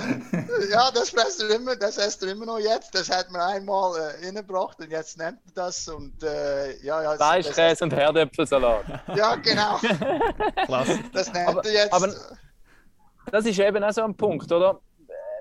ja, 0.70 0.90
das 0.92 1.10
frisst 1.10 1.42
er 1.42 1.50
immer, 1.50 1.76
das 1.76 1.98
esst 1.98 2.22
er 2.22 2.30
immer 2.30 2.46
noch 2.46 2.58
jetzt. 2.58 2.94
Das 2.94 3.10
hat 3.10 3.30
man 3.30 3.40
einmal 3.40 3.98
äh, 3.98 4.26
reingebracht 4.26 4.78
und 4.80 4.90
jetzt 4.90 5.18
nennt 5.18 5.38
er 5.46 5.52
das 5.54 5.88
und 5.88 6.22
äh, 6.22 6.76
ja, 6.82 7.02
ja. 7.02 7.16
Fleischkäse 7.16 7.84
und 7.84 7.92
Herdöpfelsalat. 7.92 8.84
ja, 9.14 9.36
genau. 9.36 9.78
Klasse. 10.64 10.98
Das 11.12 11.32
nennt 11.32 11.48
aber, 11.48 11.64
er 11.64 11.72
jetzt. 11.72 11.92
Aber 11.92 12.14
das 13.30 13.46
ist 13.46 13.58
eben 13.58 13.82
auch 13.82 13.92
so 13.92 14.02
ein 14.02 14.16
Punkt, 14.16 14.50
oder? 14.50 14.80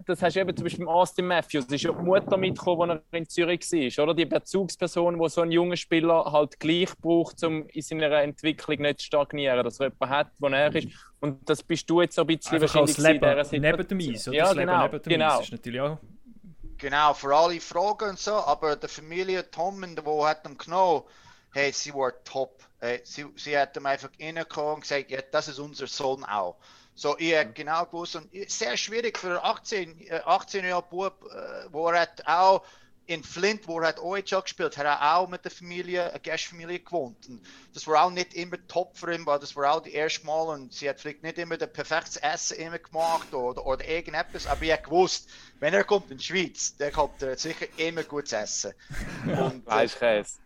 Das 0.06 0.22
hast 0.22 0.36
du 0.36 0.40
eben 0.40 0.56
zum 0.56 0.64
Beispiel 0.64 0.88
Austin 0.88 1.28
Matthews, 1.28 1.66
das 1.66 1.76
ist 1.76 1.84
ja 1.84 1.92
die 1.92 2.04
Mutter 2.04 2.38
mitgekommen, 2.38 2.92
als 2.92 3.02
er 3.12 3.18
in 3.18 3.28
Zürich 3.28 3.62
war, 3.72 4.04
oder? 4.04 4.14
Die 4.14 4.26
Bezugsperson, 4.26 5.20
die 5.20 5.30
so 5.30 5.42
ein 5.42 5.52
junger 5.52 5.78
Spieler 5.78 6.32
halt 6.32 6.60
gleich 6.60 6.90
braucht, 7.02 7.44
um 7.44 7.68
in 7.68 7.82
seiner 7.82 8.12
Entwicklung 8.22 8.82
nicht 8.82 9.00
zu 9.00 9.06
stagnieren, 9.06 9.64
dass 9.64 9.80
er 9.80 9.88
jemanden 9.88 10.10
hat, 10.10 10.32
wo 10.40 10.48
er 10.48 10.76
ist. 10.76 10.88
Und 11.20 11.50
das 11.50 11.64
bist 11.64 11.90
du 11.90 12.02
jetzt 12.02 12.16
so 12.16 12.22
ein 12.22 12.28
bisschen 12.28 12.56
Einfach 12.56 12.76
wahrscheinlich 12.76 13.32
als 13.34 13.52
Leben 13.52 13.62
neben 13.62 13.88
dem 13.88 14.14
Eis, 14.14 14.28
oder? 14.28 14.38
Ja, 14.38 14.46
das 14.46 14.58
genau, 14.58 14.84
neben 14.84 15.02
dem 15.02 15.10
genau. 15.10 15.38
Eis 15.38 15.46
ist 15.46 15.52
natürlich 15.52 15.82
auch... 15.82 15.98
Genau, 16.78 17.14
für 17.14 17.36
alle 17.36 17.60
Fragen 17.60 18.12
und 18.12 18.20
so, 18.20 18.36
aber 18.36 18.78
die 18.78 18.88
Familie 18.88 19.52
Tommen, 19.52 19.98
die 19.98 20.02
hat 20.24 20.48
ihn 20.48 20.58
genommen, 20.58 21.04
hey, 21.52 21.72
sie 21.74 21.94
war 21.94 22.14
top. 22.24 22.64
Sie, 23.04 23.26
sie 23.36 23.58
hat 23.58 23.76
ihm 23.76 23.86
einfach 23.86 24.10
reingekommen 24.18 24.76
und 24.76 24.82
gesagt, 24.82 25.12
ja, 25.12 25.20
das 25.30 25.50
ist 25.50 25.60
unser 25.60 25.88
Sohn 25.88 26.24
auch. 26.24 26.56
So, 27.00 27.16
ich 27.18 27.34
habe 27.34 27.54
genau 27.54 27.86
gewusst, 27.86 28.18
und 28.18 28.30
sehr 28.52 28.76
schwierig 28.76 29.18
für 29.18 29.42
18, 29.42 30.10
18 30.26 30.66
Jahre 30.66 30.84
Bub, 30.84 31.24
wo 31.72 31.88
er 31.88 32.10
auch 32.26 32.62
in 33.10 33.24
Flint, 33.24 33.68
wo 33.68 33.80
er 33.80 33.88
hat 33.88 34.00
OHL 34.00 34.22
gespielt, 34.22 34.78
hat 34.78 34.86
er 34.86 35.16
auch 35.16 35.28
mit 35.28 35.44
der 35.44 35.50
Familie, 35.52 36.12
eine 36.12 36.20
Gastfamilie 36.20 36.80
gewohnt. 36.80 37.28
Und 37.28 37.42
das 37.74 37.88
war 37.88 38.04
auch 38.04 38.12
nicht 38.12 38.36
immer 38.36 38.58
top 38.68 38.96
für 38.96 39.12
ihn, 39.12 39.26
weil 39.26 39.40
das 39.40 39.56
war 39.56 39.74
auch 39.74 39.82
die 39.82 39.94
erste 39.94 40.28
Mal 40.28 40.44
und 40.50 40.72
sie 40.72 40.88
hat 40.88 41.00
vielleicht 41.00 41.24
nicht 41.24 41.40
immer 41.40 41.58
das 41.58 41.74
perfekte 41.74 42.22
Essen 42.22 42.58
immer 42.58 42.78
gemacht 42.78 43.34
oder, 43.34 43.66
oder 43.66 43.84
irgendetwas, 43.84 44.46
aber 44.46 44.62
ich 44.62 44.72
habe 44.72 44.84
gewusst, 44.84 45.28
wenn 45.60 45.74
er 45.74 45.84
kommt 45.84 46.12
in 46.12 46.20
die 46.20 46.24
Schweiz, 46.24 46.78
dann 46.78 46.94
kommt 46.94 47.22
er 47.24 47.36
sicher 47.36 47.66
immer 47.78 48.04
gutes 48.04 48.32
Essen. 48.32 48.74
Und, 49.26 49.66
äh, 49.66 49.88
Fleischkäse. 49.88 50.38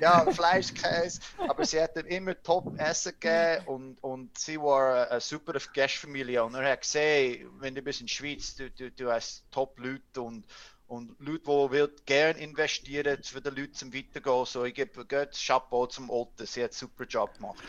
Ja, 0.00 0.30
Fleischkäse, 0.30 1.20
aber 1.38 1.64
sie 1.64 1.80
hat 1.80 1.96
ihm 1.96 2.06
immer 2.06 2.40
top 2.40 2.78
Essen 2.78 3.14
gegeben 3.18 3.66
und, 3.66 3.98
und 4.02 4.38
sie 4.38 4.58
war 4.58 5.10
eine 5.10 5.20
super 5.20 5.54
Gastfamilie 5.74 6.44
und 6.44 6.54
er 6.54 6.70
hat 6.70 6.82
gesehen, 6.82 7.50
wenn 7.58 7.74
du 7.74 7.82
bist 7.82 8.00
in 8.00 8.06
der 8.06 8.14
Schweiz, 8.14 8.54
du, 8.54 8.70
du, 8.70 8.90
du 8.92 9.10
hast 9.10 9.44
top 9.50 9.78
Leute 9.80 10.22
und 10.22 10.46
und 10.92 11.16
Leute, 11.20 11.70
die 11.72 11.91
gerne 12.12 12.38
investieren, 12.40 13.18
für 13.22 13.40
die 13.40 13.48
Leute 13.48 13.72
zum 13.72 13.92
Weitergehen. 13.92 14.44
So, 14.44 14.64
ich 14.64 14.74
gebe 14.74 15.04
Gott 15.06 15.30
Chapeau 15.32 15.86
zum 15.86 16.10
Otten, 16.10 16.46
sie 16.46 16.62
hat 16.62 16.70
einen 16.70 16.76
super 16.76 17.04
Job 17.04 17.34
gemacht. 17.36 17.62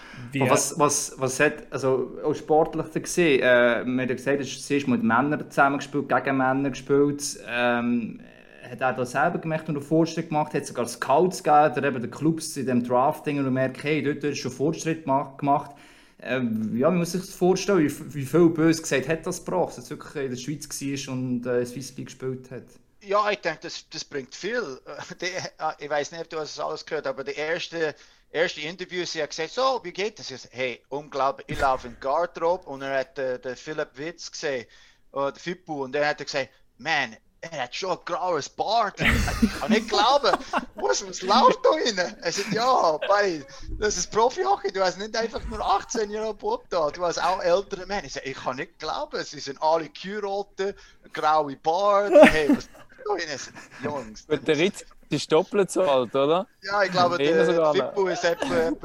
Was, 0.49 0.77
was, 0.77 1.13
was 1.17 1.39
hat, 1.39 1.71
also 1.71 2.19
auch 2.23 2.33
sportlich 2.33 2.91
gesehen, 2.93 3.41
äh, 3.41 3.83
man 3.83 4.01
hat 4.01 4.09
ja 4.09 4.15
gesagt, 4.15 4.43
sie 4.43 4.77
ist 4.77 4.87
mit 4.87 5.03
Männern 5.03 5.49
zusammengespielt, 5.49 6.09
gegen 6.09 6.37
Männer 6.37 6.69
gespielt. 6.69 7.39
Ähm, 7.47 8.21
hat 8.69 8.81
er 8.81 8.93
das 8.93 9.11
selber 9.11 9.39
gemacht 9.39 9.67
und 9.67 9.75
einen 9.75 9.85
Fortschritt 9.85 10.29
gemacht, 10.29 10.53
hat 10.53 10.65
sogar 10.65 10.87
Scouts 10.87 11.43
gegeben, 11.43 11.77
oder 11.77 11.87
eben 11.87 12.01
die 12.01 12.09
Clubs 12.09 12.55
in 12.57 12.65
dem 12.65 12.83
Drafting 12.83 13.39
und 13.39 13.53
merkt, 13.53 13.83
hey, 13.83 14.01
dort 14.01 14.23
hast 14.23 14.23
du 14.23 14.35
schon 14.35 14.51
Fortschritt 14.51 15.03
gemacht. 15.03 15.75
Ähm, 16.21 16.75
ja, 16.77 16.89
man 16.89 16.99
muss 16.99 17.11
sich 17.11 17.21
das 17.21 17.33
vorstellen, 17.33 17.79
wie, 17.79 18.15
wie 18.15 18.25
viel 18.25 18.49
Böse 18.49 18.81
gesagt 18.81 19.09
hat 19.09 19.27
das 19.27 19.43
gebracht, 19.43 19.77
dass 19.77 19.91
er 19.91 19.97
wirklich 19.97 20.23
in 20.23 20.31
der 20.31 20.37
Schweiz 20.37 21.07
war 21.07 21.13
und 21.13 21.45
äh, 21.45 21.65
Swiss 21.65 21.97
League 21.97 22.07
gespielt 22.07 22.49
hat. 22.49 22.63
Ja, 23.05 23.29
ich 23.29 23.39
denke, 23.39 23.59
das, 23.63 23.87
das 23.89 24.05
bringt 24.05 24.33
viel. 24.33 24.81
Die, 25.21 25.31
ich 25.79 25.89
weiß 25.89 26.11
nicht, 26.11 26.21
ob 26.21 26.29
du 26.29 26.37
das 26.37 26.59
alles 26.59 26.85
gehört 26.85 27.07
aber 27.07 27.23
die 27.23 27.33
erste, 27.33 27.95
erste 28.31 28.61
Interview, 28.61 29.05
sie 29.05 29.21
hat 29.21 29.29
gesagt, 29.31 29.51
so, 29.51 29.81
wie 29.83 29.91
geht 29.91 30.19
das? 30.19 30.29
Sage, 30.29 30.49
hey, 30.51 30.83
unglaublich, 30.89 31.47
ich 31.49 31.59
laufe 31.59 31.87
in 31.87 31.99
Garderobe 31.99 32.65
und 32.67 32.81
er 32.81 32.99
hat 32.99 33.19
äh, 33.19 33.39
den 33.39 33.55
Philipp 33.55 33.97
Witz 33.97 34.31
gesehen, 34.31 34.65
äh, 35.13 35.31
der 35.31 35.35
Fippo, 35.35 35.83
und 35.83 35.95
er 35.95 36.07
hat 36.07 36.17
gesagt, 36.19 36.49
man, 36.77 37.17
er 37.51 37.63
hat 37.63 37.75
schon 37.75 37.91
ein 37.91 38.05
graues 38.05 38.49
Bart. 38.49 38.99
Ich 39.41 39.59
kann 39.59 39.71
nicht 39.71 39.89
glauben. 39.89 40.37
Was, 40.75 41.05
was 41.07 41.21
läuft 41.21 41.59
da 41.63 41.69
rein? 41.71 41.97
Er 42.21 42.31
sagt, 42.31 42.53
ja, 42.53 42.97
Buddy, 42.97 43.43
das 43.79 43.97
ist 43.97 44.11
Profi-Hockey. 44.11 44.71
Du 44.71 44.81
hast 44.81 44.97
nicht 44.97 45.15
einfach 45.15 45.43
nur 45.45 45.59
18 45.59 46.09
Jahre 46.09 46.33
Bub 46.33 46.63
da. 46.69 46.89
Du 46.89 47.03
hast 47.03 47.21
auch 47.21 47.41
ältere 47.41 47.85
Männer. 47.85 48.05
Ich 48.05 48.13
sage, 48.13 48.29
ich 48.29 48.37
kann 48.37 48.55
nicht 48.55 48.79
glauben. 48.79 49.21
Sie 49.23 49.39
sind 49.39 49.61
alle 49.61 49.89
Kühlrote, 49.89 50.75
graue 51.11 51.57
Bart. 51.57 52.13
Hey, 52.31 52.55
was 52.55 52.69
Jungs. 53.83 54.25
Der 54.27 54.57
Ritz 54.57 54.85
ist 55.09 55.31
doppelt 55.31 55.71
so 55.71 55.81
alt, 55.83 56.15
oder? 56.15 56.47
Ja, 56.61 56.83
ich 56.83 56.91
glaube, 56.91 57.17
der 57.17 57.45
Fippo 57.73 58.07
ist 58.07 58.23
etwa, 58.23 58.55
etwa 58.55 58.83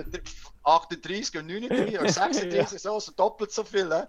38 0.65 1.35
oder 1.35 1.43
39 1.45 1.99
oder 1.99 2.09
36, 2.09 2.83
so, 2.83 3.01
so 3.01 3.13
doppelt 3.13 3.53
so 3.53 3.65
viel. 3.65 3.93
He? 3.95 4.03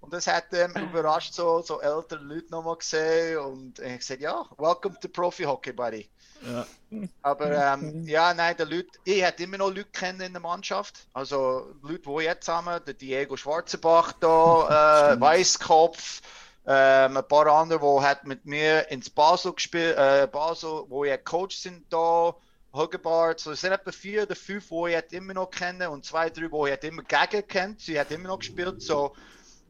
Und 0.00 0.12
das 0.12 0.26
hat 0.26 0.46
ähm, 0.52 0.72
überrascht, 0.76 1.34
so, 1.34 1.60
so 1.60 1.80
ältere 1.80 2.22
Leute 2.22 2.50
nochmal 2.50 2.76
gesehen. 2.76 3.38
Und 3.38 3.78
ich 3.78 3.84
habe 3.84 3.98
gesagt, 3.98 4.20
ja, 4.20 4.44
welcome 4.56 4.98
to 5.00 5.08
Profi 5.08 5.42
Hockey, 5.42 5.72
Buddy. 5.72 6.08
Ja. 6.46 6.66
Aber 7.22 7.50
ähm, 7.50 8.04
ja, 8.06 8.32
nein, 8.32 8.56
der 8.56 8.66
Leute, 8.66 8.90
ich 9.04 9.22
hätte 9.22 9.42
immer 9.42 9.58
noch 9.58 9.70
Leute 9.70 9.86
kennen 9.92 10.20
in 10.20 10.32
der 10.32 10.40
Mannschaft. 10.40 11.08
Also 11.12 11.74
Leute, 11.82 12.02
die 12.08 12.24
jetzt 12.24 12.46
haben, 12.46 12.84
der 12.84 12.94
Diego 12.94 13.36
Schwarzenbach 13.36 14.12
da, 14.20 15.14
äh, 15.14 15.20
Weißkopf, 15.20 16.20
ähm, 16.66 17.16
ein 17.16 17.28
paar 17.28 17.46
andere, 17.46 17.80
die 17.80 18.04
hat 18.04 18.26
mit 18.26 18.44
mir 18.44 18.90
ins 18.90 19.08
Basel 19.10 19.52
gespielt, 19.52 19.96
äh, 19.96 20.28
Basel, 20.30 20.84
wo 20.88 21.04
ja 21.04 21.16
Coach 21.16 21.56
sind 21.56 21.90
da, 21.92 22.34
Huggebart, 22.72 23.40
so 23.40 23.52
es 23.52 23.62
sind 23.62 23.72
etwa 23.72 23.90
vier 23.90 24.24
oder 24.24 24.36
fünf, 24.36 24.68
die 24.68 24.94
ich 24.94 25.12
immer 25.12 25.34
noch 25.34 25.50
kenne 25.50 25.90
und 25.90 26.04
zwei, 26.04 26.28
drei, 26.28 26.48
die 26.48 26.74
ich 26.74 26.82
immer 26.90 27.02
gegen 27.02 27.48
kennt. 27.48 27.80
Sie 27.80 27.98
hat 27.98 28.10
immer 28.10 28.28
noch 28.28 28.38
gespielt, 28.38 28.82
so 28.82 29.14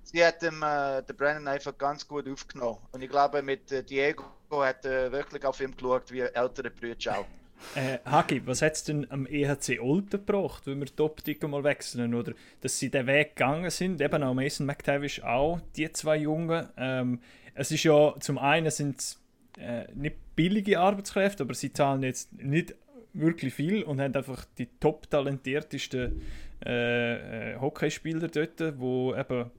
sie 0.02 0.24
hat 0.24 0.42
dem, 0.42 0.62
äh, 0.62 1.02
den 1.02 1.16
Brennan 1.16 1.48
einfach 1.48 1.76
ganz 1.78 2.06
gut 2.06 2.28
aufgenommen. 2.28 2.78
Und 2.92 3.02
ich 3.02 3.10
glaube, 3.10 3.42
mit 3.42 3.70
äh, 3.70 3.84
Diego 3.84 4.24
hat 4.50 4.84
er 4.84 5.12
wirklich 5.12 5.44
auf 5.44 5.60
ihn 5.60 5.76
geschaut, 5.76 6.10
wie 6.10 6.20
ältere 6.20 6.70
Brüder 6.70 7.18
auch. 7.18 7.26
Äh, 7.74 7.98
Hagi, 8.04 8.46
was 8.46 8.62
hat 8.62 8.74
es 8.74 8.84
denn 8.84 9.10
am 9.10 9.26
EHC 9.26 9.80
Olten 9.80 10.24
gebracht, 10.24 10.66
wenn 10.66 10.78
wir 10.80 10.86
die 10.86 11.02
Optik 11.02 11.42
mal 11.46 11.64
wechseln? 11.64 12.14
Oder 12.14 12.32
dass 12.60 12.78
sie 12.78 12.90
den 12.90 13.06
Weg 13.06 13.36
gegangen 13.36 13.70
sind? 13.70 14.00
Eben 14.00 14.22
auch 14.22 14.34
Mason 14.34 14.66
McTavish 14.66 15.22
auch, 15.22 15.60
die 15.76 15.90
zwei 15.92 16.16
Jungen. 16.16 16.68
Ähm, 16.76 17.20
es 17.54 17.70
ist 17.70 17.84
ja, 17.84 18.14
zum 18.20 18.38
einen 18.38 18.70
sind 18.70 19.00
es 19.00 19.20
äh, 19.58 19.84
nicht 19.94 20.16
billige 20.36 20.78
Arbeitskräfte, 20.78 21.42
aber 21.42 21.54
sie 21.54 21.72
zahlen 21.72 22.02
jetzt 22.02 22.32
nicht 22.40 22.74
wirklich 23.12 23.54
viel 23.54 23.82
und 23.82 24.00
haben 24.00 24.14
einfach 24.14 24.44
die 24.56 24.68
top 24.78 25.10
talentiertesten 25.10 26.22
äh, 26.64 27.52
äh, 27.52 27.60
Hockeyspieler 27.60 28.28
dort, 28.28 28.78
wo 28.78 29.14
eben 29.14 29.50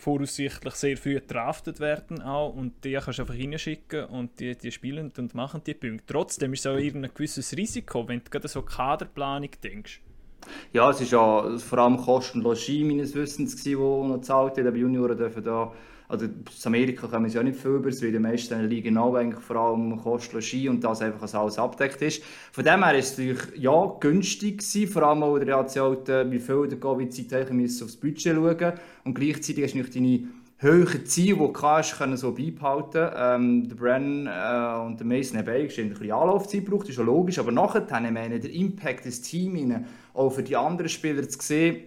voraussichtlich 0.00 0.74
sehr 0.74 0.96
früh 0.96 1.14
gedraftet 1.14 1.78
werden 1.78 2.22
auch 2.22 2.54
und 2.54 2.84
die 2.84 2.94
kannst 2.94 3.18
du 3.18 3.22
einfach 3.22 3.34
hineinschicken 3.34 4.06
und 4.06 4.40
die, 4.40 4.56
die 4.56 4.72
spielen 4.72 5.12
und 5.16 5.34
machen 5.34 5.62
die 5.64 5.74
Punkte. 5.74 6.04
Trotzdem 6.06 6.52
ist 6.54 6.60
es 6.60 6.66
auch 6.66 6.76
ein 6.76 7.10
gewisses 7.14 7.56
Risiko, 7.56 8.08
wenn 8.08 8.24
du 8.24 8.30
gerade 8.30 8.48
so 8.48 8.62
Kaderplanung 8.62 9.50
denkst. 9.62 10.00
Ja, 10.72 10.90
es 10.90 11.00
ist 11.00 11.12
ja 11.12 11.58
vor 11.58 11.78
allem 11.78 11.98
Kosten 11.98 12.40
Logis 12.40 12.82
meines 12.84 13.14
Wissens, 13.14 13.62
die 13.62 13.74
noch 13.74 14.14
gezahlt 14.14 14.56
werden. 14.56 14.74
Die 14.74 14.80
Junioren 14.80 15.16
dürfen 15.16 15.44
da 15.44 15.72
also 16.10 16.26
aus 16.48 16.66
Amerika 16.66 17.06
kommen 17.06 17.28
sie 17.28 17.36
ja 17.36 17.42
nicht 17.42 17.58
viel 17.58 17.72
über, 17.72 17.90
weil 17.90 18.12
die 18.12 18.18
meisten 18.18 18.68
Ligen 18.68 18.98
auch 18.98 19.14
eigentlich 19.14 19.42
vor 19.42 19.56
allem 19.56 19.96
Kosten 19.96 20.42
Ski 20.42 20.68
und 20.68 20.82
das 20.82 21.02
einfach 21.02 21.22
als 21.22 21.34
alles 21.34 21.58
abdeckt 21.58 22.02
ist. 22.02 22.22
Von 22.52 22.64
dem 22.64 22.84
her 22.84 22.98
ist 22.98 23.12
es 23.12 23.18
natürlich 23.18 23.62
ja, 23.62 23.96
günstig 24.00 24.58
gewesen, 24.58 24.92
vor 24.92 25.02
allem 25.04 25.22
auch 25.22 25.36
in 25.36 25.42
Relation 25.42 25.98
wie 26.30 26.38
viel 26.38 26.68
der 26.68 26.80
Covid-Zeit 26.80 27.50
aufs 27.82 27.96
Budget 27.96 28.34
schauen 28.34 28.72
und 29.04 29.14
gleichzeitig 29.14 29.64
hast 29.64 29.74
du 29.74 29.78
natürlich 29.78 29.94
deine 29.94 30.28
höheren 30.60 31.06
Ziele, 31.06 31.36
die 31.36 31.52
du 31.52 31.62
hast, 31.62 31.96
können 31.96 32.16
so 32.16 32.32
beibehalten. 32.32 33.10
Ähm, 33.16 33.68
der 33.68 33.76
Brennan 33.76 34.26
äh, 34.26 34.86
und 34.86 35.00
der 35.00 35.06
Mason 35.06 35.38
haben 35.38 35.48
ein 35.48 35.66
bisschen 35.66 36.12
Anlaufzeit 36.12 36.64
gebraucht, 36.66 36.88
ist 36.88 36.98
ja 36.98 37.04
logisch, 37.04 37.38
aber 37.38 37.52
nachher, 37.52 37.82
ich 37.82 38.10
meine, 38.10 38.40
der 38.40 38.52
Impact 38.52 39.06
des 39.06 39.22
Teams, 39.22 39.74
auch 40.12 40.30
für 40.30 40.42
die 40.42 40.56
anderen 40.56 40.88
Spieler 40.88 41.26
zu 41.28 41.38
sehen, 41.40 41.84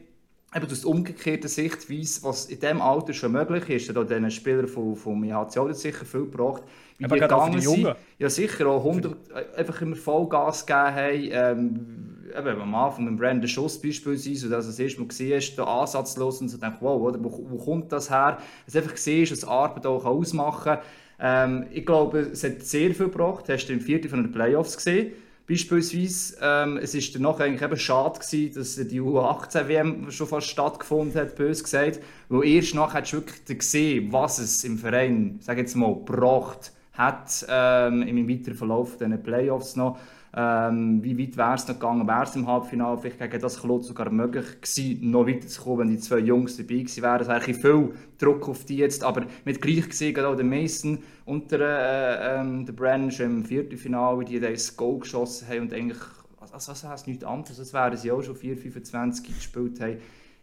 eben 0.56 0.66
aus 0.66 0.82
der 0.82 0.90
umgekehrten 0.90 1.48
Sichtweise, 1.48 2.24
was 2.24 2.46
in 2.46 2.60
diesem 2.60 2.82
Alter 2.82 3.14
schon 3.14 3.32
möglich 3.32 3.70
ist, 3.70 3.96
da 3.96 4.04
diesen 4.04 4.32
Spieler 4.32 4.68
vom, 4.68 4.96
vom 4.96 5.24
IHC 5.24 5.58
hat 5.58 5.76
sicher 5.76 6.06
viel 6.06 6.26
gebracht. 6.26 6.64
Wie 6.98 7.06
Aber 7.06 7.16
die 7.16 7.22
gegangen 7.22 7.54
die 7.54 7.62
sind, 7.62 7.96
ja 8.20 8.30
sicher 8.30 8.68
auch 8.68 8.86
100, 8.86 9.16
einfach 9.58 9.82
immer 9.82 9.96
Vollgas 9.96 10.66
gegeben 10.66 10.96
haben. 10.96 11.30
Ähm, 11.32 12.14
eben 12.38 12.62
am 12.62 12.76
Anfang 12.76 13.06
mit 13.06 13.18
Brandon 13.18 13.48
Schuss 13.48 13.82
beispielsweise, 13.82 14.48
und 14.48 14.54
als 14.54 14.68
das 14.68 14.80
erste 14.80 15.02
Mal 15.02 15.08
hast, 15.10 15.56
da 15.56 15.64
ansatzlos 15.64 16.42
und 16.42 16.50
so 16.50 16.58
denkst, 16.58 16.78
wow, 16.82 17.02
oder, 17.02 17.24
wo, 17.24 17.46
wo 17.50 17.58
kommt 17.58 17.92
das 17.92 18.10
her? 18.10 18.38
Dass 18.66 18.74
du 18.74 18.80
einfach 18.80 18.98
siehst, 18.98 19.32
dass 19.32 19.44
Arbeit 19.44 19.86
auch 19.86 20.06
ausmachen 20.06 20.64
kann. 20.64 20.80
Ähm, 21.20 21.68
ich 21.72 21.86
glaube, 21.86 22.20
es 22.20 22.44
hat 22.44 22.62
sehr 22.62 22.94
viel 22.94 23.08
gebracht. 23.08 23.50
Hast 23.50 23.68
du 23.68 23.74
im 23.74 23.82
vierten 23.82 24.10
von 24.10 24.24
den 24.24 24.32
Playoffs 24.32 24.76
gesehen? 24.76 25.14
Beispielsweise, 25.46 26.38
ähm, 26.42 26.78
es 26.78 26.96
ist 26.96 27.14
danach 27.16 27.40
eigentlich 27.40 27.62
eben 27.62 27.78
schade 27.78 28.20
gewesen, 28.20 28.56
dass 28.56 28.76
die 28.76 29.02
U18-WM 29.02 30.10
schon 30.10 30.28
fast 30.28 30.48
stattgefunden 30.48 31.20
hat, 31.20 31.36
bös 31.36 31.64
gesagt, 31.64 32.00
weil 32.30 32.48
erst 32.48 32.76
nachher 32.76 33.02
hast 33.02 33.12
du 33.12 33.18
wirklich 33.18 33.60
gesehen, 33.60 34.14
was 34.14 34.40
es 34.40 34.64
im 34.64 34.78
Verein, 34.78 35.40
sag 35.42 35.58
jetzt 35.58 35.76
mal, 35.76 35.96
gebracht 35.96 36.72
hat 36.94 37.46
ähm, 37.50 38.04
im 38.04 38.30
weiteren 38.30 38.56
Verlauf 38.56 38.98
dieser 38.98 39.18
Playoffs 39.18 39.76
noch. 39.76 40.00
Ähm, 40.36 41.04
wie 41.04 41.18
weit 41.20 41.38
wäre 41.38 41.54
es 41.54 41.68
noch 41.68 41.76
gegangen? 41.76 42.08
Wäre 42.08 42.24
es 42.24 42.36
im 42.36 42.48
Halbfinale 42.48 42.98
vielleicht 42.98 43.20
gegen 43.20 43.40
das 43.40 43.62
Klotz 43.62 43.88
sogar 43.88 44.10
möglich 44.10 44.62
gewesen, 44.62 45.12
noch 45.12 45.28
weiterzukommen, 45.28 45.80
wenn 45.82 45.90
die 45.90 46.00
zwei 46.00 46.18
Jungs 46.20 46.58
dabei 46.58 46.78
gewesen 46.78 47.04
wären? 47.04 47.22
Es 47.22 47.28
wäre 47.28 47.42
viel 47.42 47.94
Druck 48.18 48.50
auf 48.50 48.66
die 48.66 48.78
jetzt, 48.78 49.04
aber 49.04 49.28
mit 49.46 49.62
gleich 49.62 49.88
gesehen, 49.88 50.20
auch 50.26 50.36
der 50.36 50.46
Mason 50.46 51.04
und 51.26 51.52
der, 51.52 51.60
äh, 51.60 52.42
ähm, 52.42 52.66
der 52.66 52.74
Brennan 52.74 53.12
schon 53.12 53.26
im 53.28 53.46
Viertelfinale, 53.46 54.26
die 54.26 54.40
das 54.40 54.76
Goal 54.76 55.00
geschossen 55.00 55.48
haben 55.48 55.62
und 55.62 55.74
eigentlich, 55.74 56.00
also, 56.40 56.72
also 56.72 56.90
heißt 56.90 57.08
nichts 57.08 57.24
anderes, 57.24 57.60
als 57.60 57.72
wären 57.72 57.98
sie 57.98 58.12
auch 58.12 58.24
schon 58.24 58.36
4-25 58.36 59.36
gespielt 59.36 59.80
haben. 59.82 59.98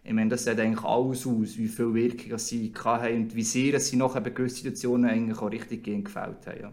Ich 0.05 0.13
meine, 0.13 0.31
das 0.31 0.45
sieht 0.45 0.61
eigentlich 0.61 0.85
alles 0.85 1.27
aus, 1.27 1.59
wie 1.59 1.69
viel 1.69 1.95
Wirkung 1.95 2.39
sie 2.39 2.73
hatten 2.85 3.17
und 3.17 3.35
wie 3.35 3.43
sehr 3.43 3.81
sie 3.81 3.97
nachher 3.97 4.21
bei 4.21 4.31
gewissen 4.31 4.59
Situationen 4.59 5.11
eigentlich 5.11 5.39
auch 5.39 5.51
richtig 5.51 5.83
gegen 5.83 6.05
gefällt 6.05 6.47
haben. 6.47 6.61
Ja 6.61 6.73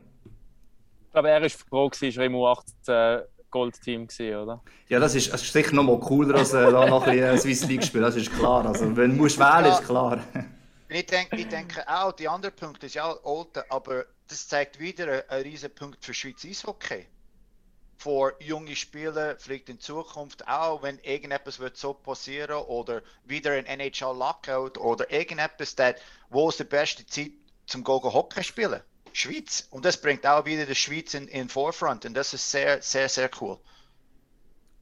glaube, 1.18 1.30
er 1.32 1.42
war 1.42 1.50
froh, 1.50 1.90
war 1.90 2.26
im 2.26 2.36
U18 2.36 3.26
Goldteam 3.50 4.08
oder? 4.20 4.62
Ja, 4.90 5.00
das 5.00 5.16
ist, 5.16 5.34
das 5.34 5.42
ist 5.42 5.54
sicher 5.54 5.74
noch 5.74 5.84
mal 5.84 6.00
cooler 6.00 6.38
als 6.38 6.54
äh, 6.54 6.72
da 6.72 6.86
noch 6.86 7.08
ein 7.08 7.12
bisschen 7.12 7.40
Swiss 7.40 7.68
League 7.68 7.84
spielen, 7.84 8.04
das 8.04 8.16
ist 8.16 8.32
klar. 8.34 8.66
Also, 8.66 8.96
wenn 8.96 9.12
du 9.12 9.18
musst 9.18 9.40
wählen, 9.40 9.66
ist 9.66 9.84
klar. 9.84 10.20
ich, 10.90 11.06
denke, 11.06 11.38
ich 11.38 11.48
denke 11.48 11.88
auch, 11.88 12.12
die 12.12 12.28
andere 12.28 12.52
Punkte 12.52 12.86
ist 12.86 12.96
ja 12.96 13.10
Alter, 13.24 13.66
aber 13.70 14.06
das 14.28 14.48
zeigt 14.48 14.80
wieder 14.80 15.24
einen 15.30 15.44
riesen 15.44 15.74
Punkt 15.74 16.04
für 16.04 16.14
Schweiz 16.14 16.46
Eishockey. 16.46 17.08
Für 17.98 18.36
junge 18.40 18.76
Spieler, 18.76 19.38
vielleicht 19.40 19.70
in 19.70 19.80
Zukunft 19.80 20.48
auch, 20.48 20.84
wenn 20.84 21.00
irgendetwas 21.00 21.58
wird 21.58 21.78
so 21.78 21.94
passieren 21.94 22.58
oder 22.68 23.02
wieder 23.26 23.54
ein 23.54 23.66
NHL 23.66 24.16
Lockout 24.16 24.78
oder 24.78 25.10
irgendetwas, 25.12 25.76
that, 25.76 25.96
wo 26.30 26.50
ist 26.50 26.60
die 26.60 26.66
beste 26.66 27.08
Zeit 27.08 27.32
zum 27.66 27.84
Go 27.84 28.00
Hockey 28.04 28.44
spielen? 28.44 28.82
Schweiz. 29.18 29.68
Und 29.72 29.86
das 29.86 30.00
bringt 30.00 30.26
auch 30.26 30.46
wieder 30.46 30.66
die 30.66 30.76
Schweiz 30.76 31.14
in 31.14 31.28
den 31.28 31.50
Vorfront. 31.50 32.06
Und 32.06 32.16
das 32.16 32.34
ist 32.34 32.50
sehr, 32.50 32.82
sehr, 32.82 33.10
sehr 33.10 33.30
cool. 33.42 33.58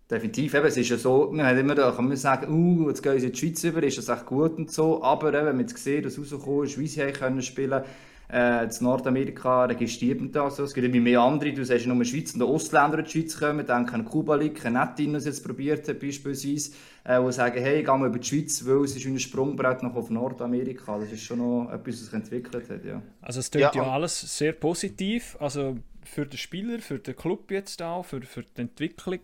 Definitiv, 0.10 0.54
eben, 0.54 0.67
es 0.67 0.78
ist 0.78 0.89
ja 0.89 0.98
so, 0.98 1.32
man 1.32 1.48
hat 1.48 1.58
immer, 1.58 1.74
da 1.74 1.91
kann 1.91 2.08
man 2.08 2.15
sagen, 2.15 2.54
uh, 2.54 2.89
jetzt 2.89 3.02
gehen 3.02 3.19
sie 3.19 3.26
in 3.26 3.32
die 3.32 3.39
Schweiz 3.39 3.63
über, 3.63 3.82
ist 3.82 3.98
das 3.98 4.08
echt 4.08 4.28
gut 4.28 4.56
und 4.56 4.71
so, 4.71 5.02
aber 5.02 5.30
eben, 5.30 5.48
wenn 5.48 5.56
man 5.56 5.67
jetzt 5.67 5.84
sieht, 5.84 6.06
dass 6.06 6.19
rausgekommen 6.19 6.65
ist, 6.65 6.78
wie 6.78 6.88
sie 6.88 7.12
können 7.12 7.41
spielen 7.41 7.84
äh, 8.31 8.63
in 8.63 8.71
Nordamerika 8.81 9.65
registriert 9.65 10.19
man 10.19 10.31
das 10.31 10.57
so. 10.57 10.63
Es 10.63 10.73
gibt 10.73 10.88
immer 10.88 11.03
mehr 11.03 11.21
andere, 11.21 11.53
du 11.53 11.63
sagst 11.63 11.85
nur 11.85 12.03
Schweiz 12.05 12.33
und 12.33 12.41
Ausländer 12.41 12.99
in 12.99 13.05
die 13.05 13.11
Schweiz 13.11 13.38
kommen, 13.38 13.65
denken 13.65 13.95
an 13.95 14.05
Kuba 14.05 14.35
Lick, 14.35 14.63
Nettin, 14.69 15.13
das 15.13 15.25
jetzt 15.25 15.43
probiert 15.43 15.88
hat, 15.88 15.99
beispielsweise, 15.99 16.71
äh, 17.03 17.21
die 17.23 17.31
sagen, 17.31 17.61
hey, 17.61 17.83
gehen 17.83 17.99
wir 17.99 18.07
über 18.07 18.19
die 18.19 18.27
Schweiz, 18.27 18.65
weil 18.65 18.83
es 18.83 18.95
ist 18.95 19.05
ein 19.05 19.19
Sprungbrett 19.19 19.83
noch 19.83 19.95
auf 19.95 20.09
Nordamerika. 20.09 20.97
Das 20.97 21.11
ist 21.11 21.23
schon 21.23 21.39
noch 21.39 21.71
etwas, 21.71 21.95
was 21.95 22.05
sich 22.05 22.13
entwickelt 22.13 22.69
hat, 22.69 22.83
ja. 22.83 23.01
Also 23.21 23.39
es 23.39 23.51
klingt 23.51 23.75
ja, 23.75 23.83
ja 23.83 23.91
alles 23.91 24.19
sehr 24.38 24.53
positiv, 24.53 25.38
also 25.39 25.77
für 26.03 26.25
den 26.25 26.38
Spieler, 26.38 26.79
für 26.79 26.99
den 26.99 27.15
Club 27.15 27.51
jetzt 27.51 27.81
auch, 27.81 28.03
für, 28.05 28.21
für 28.21 28.43
die 28.43 28.61
Entwicklung. 28.61 29.19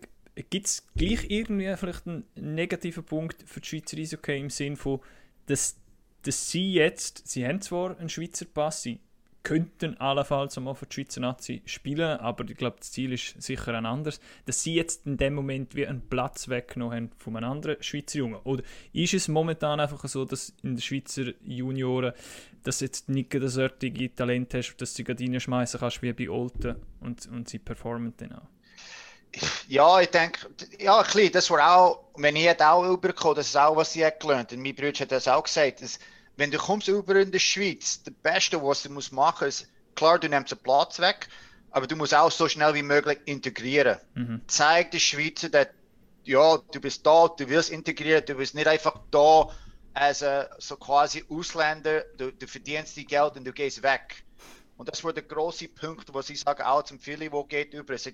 Gibt 0.48 0.66
es 0.66 0.86
gleich 0.96 1.26
irgendwie 1.28 1.74
vielleicht 1.76 2.06
einen 2.06 2.24
negativen 2.36 3.04
Punkt 3.04 3.44
für 3.46 3.60
die 3.60 3.68
Schweizer 3.68 3.98
Eishockey 3.98 4.40
im 4.40 4.48
Sinne 4.48 4.76
von, 4.76 5.00
dass 5.46 5.76
dass 6.22 6.50
sie 6.50 6.72
jetzt, 6.72 7.26
sie 7.28 7.46
haben 7.46 7.60
zwar 7.60 7.98
einen 7.98 8.08
Schweizer 8.08 8.46
Pass, 8.46 8.82
sie 8.82 9.00
könnten 9.42 9.96
allenfalls 9.98 10.58
mal 10.60 10.74
für 10.74 10.86
die 10.86 10.94
Schweizer 10.94 11.20
Nazi 11.20 11.62
spielen, 11.64 12.18
aber 12.18 12.48
ich 12.48 12.56
glaube, 12.56 12.76
das 12.78 12.92
Ziel 12.92 13.12
ist 13.12 13.40
sicher 13.42 13.74
ein 13.74 13.86
anderes, 13.86 14.20
dass 14.46 14.62
sie 14.62 14.74
jetzt 14.74 15.06
in 15.06 15.16
dem 15.16 15.34
Moment 15.34 15.74
wie 15.74 15.86
einen 15.86 16.08
Platz 16.08 16.48
weggenommen 16.48 16.96
haben 16.96 17.10
von 17.18 17.36
einem 17.36 17.50
anderen 17.50 17.82
Schweizer 17.82 18.18
Jungen. 18.18 18.40
Oder 18.44 18.62
ist 18.92 19.14
es 19.14 19.28
momentan 19.28 19.80
einfach 19.80 20.06
so, 20.06 20.24
dass 20.24 20.54
in 20.62 20.76
den 20.76 20.80
Schweizer 20.80 21.32
Junioren, 21.44 22.12
dass 22.62 22.80
jetzt 22.80 23.08
nicht 23.08 23.34
das 23.34 23.58
örtliche 23.58 24.14
Talent 24.14 24.54
hast, 24.54 24.76
dass 24.76 24.94
du 24.94 25.02
gerade 25.02 25.24
reinschmeißen 25.24 25.80
kannst 25.80 26.02
wie 26.02 26.12
bei 26.12 26.30
Olten 26.30 26.76
und, 27.00 27.26
und 27.26 27.48
sie 27.48 27.58
performen 27.58 28.14
dann 28.18 28.32
auch? 28.32 28.48
Ja, 29.68 30.00
ich 30.00 30.10
denke, 30.10 30.40
ja, 30.78 31.00
ein 31.00 31.32
das 31.32 31.50
war 31.50 31.76
auch, 31.76 32.04
wenn 32.16 32.36
ich 32.36 32.60
auch 32.60 32.84
übergekommen, 32.84 33.36
das 33.36 33.48
ist 33.48 33.56
auch, 33.56 33.76
was 33.76 33.96
ich 33.96 34.02
gelernt 34.18 34.50
habe. 34.50 34.56
Und 34.56 34.62
mein 34.62 34.74
Bruder 34.74 34.98
hat 34.98 35.12
das 35.12 35.28
auch 35.28 35.44
gesagt, 35.44 35.82
dass, 35.82 35.98
wenn 36.36 36.50
du 36.50 36.58
kommst 36.58 36.88
über 36.88 37.16
in 37.16 37.32
der 37.32 37.38
Schweiz, 37.38 38.02
das 38.02 38.14
Beste, 38.22 38.62
was 38.62 38.82
du 38.82 38.90
musst 38.90 39.12
machen, 39.12 39.48
ist, 39.48 39.66
klar, 39.94 40.18
du 40.18 40.28
nimmst 40.28 40.52
den 40.52 40.58
Platz 40.58 40.98
weg, 40.98 41.28
aber 41.70 41.86
du 41.86 41.96
musst 41.96 42.14
auch 42.14 42.30
so 42.30 42.48
schnell 42.48 42.74
wie 42.74 42.82
möglich 42.82 43.18
integrieren. 43.24 43.98
Mhm. 44.14 44.42
Zeig 44.46 44.90
den 44.90 45.00
Schweizer, 45.00 45.48
dass, 45.48 45.68
ja, 46.24 46.58
du 46.58 46.80
bist 46.80 47.06
da, 47.06 47.28
du 47.28 47.48
wirst 47.48 47.70
integrieren, 47.70 48.24
du 48.26 48.34
bist 48.34 48.54
nicht 48.54 48.68
einfach 48.68 49.00
da 49.10 49.48
als 49.94 50.22
a, 50.22 50.48
so 50.58 50.76
quasi 50.76 51.24
Ausländer, 51.28 52.04
du, 52.16 52.32
du 52.32 52.46
verdienst 52.46 52.96
die 52.96 53.06
Geld 53.06 53.36
und 53.36 53.44
du 53.44 53.52
gehst 53.52 53.82
weg. 53.82 54.24
Und 54.76 54.88
das 54.88 55.02
war 55.04 55.12
der 55.12 55.22
große 55.22 55.68
Punkt, 55.68 56.12
was 56.12 56.30
ich 56.30 56.40
sage, 56.40 56.66
auch 56.66 56.82
zum 56.82 56.98
Philly, 56.98 57.30
wo 57.30 57.44
geht 57.44 57.74
über. 57.74 57.94
Es 57.94 58.08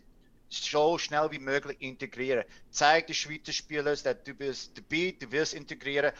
so 0.48 0.98
schnell 0.98 1.30
wie 1.30 1.38
möglich 1.38 1.76
integrieren. 1.80 2.44
Zeig 2.70 3.06
den 3.06 3.14
Schweizer 3.14 3.52
Spielern, 3.52 3.96
dass 4.02 4.22
du 4.24 4.34
bist 4.34 4.76
dabei, 4.78 5.16
du 5.18 5.30
wirst 5.32 5.54
integrieren. 5.54 6.12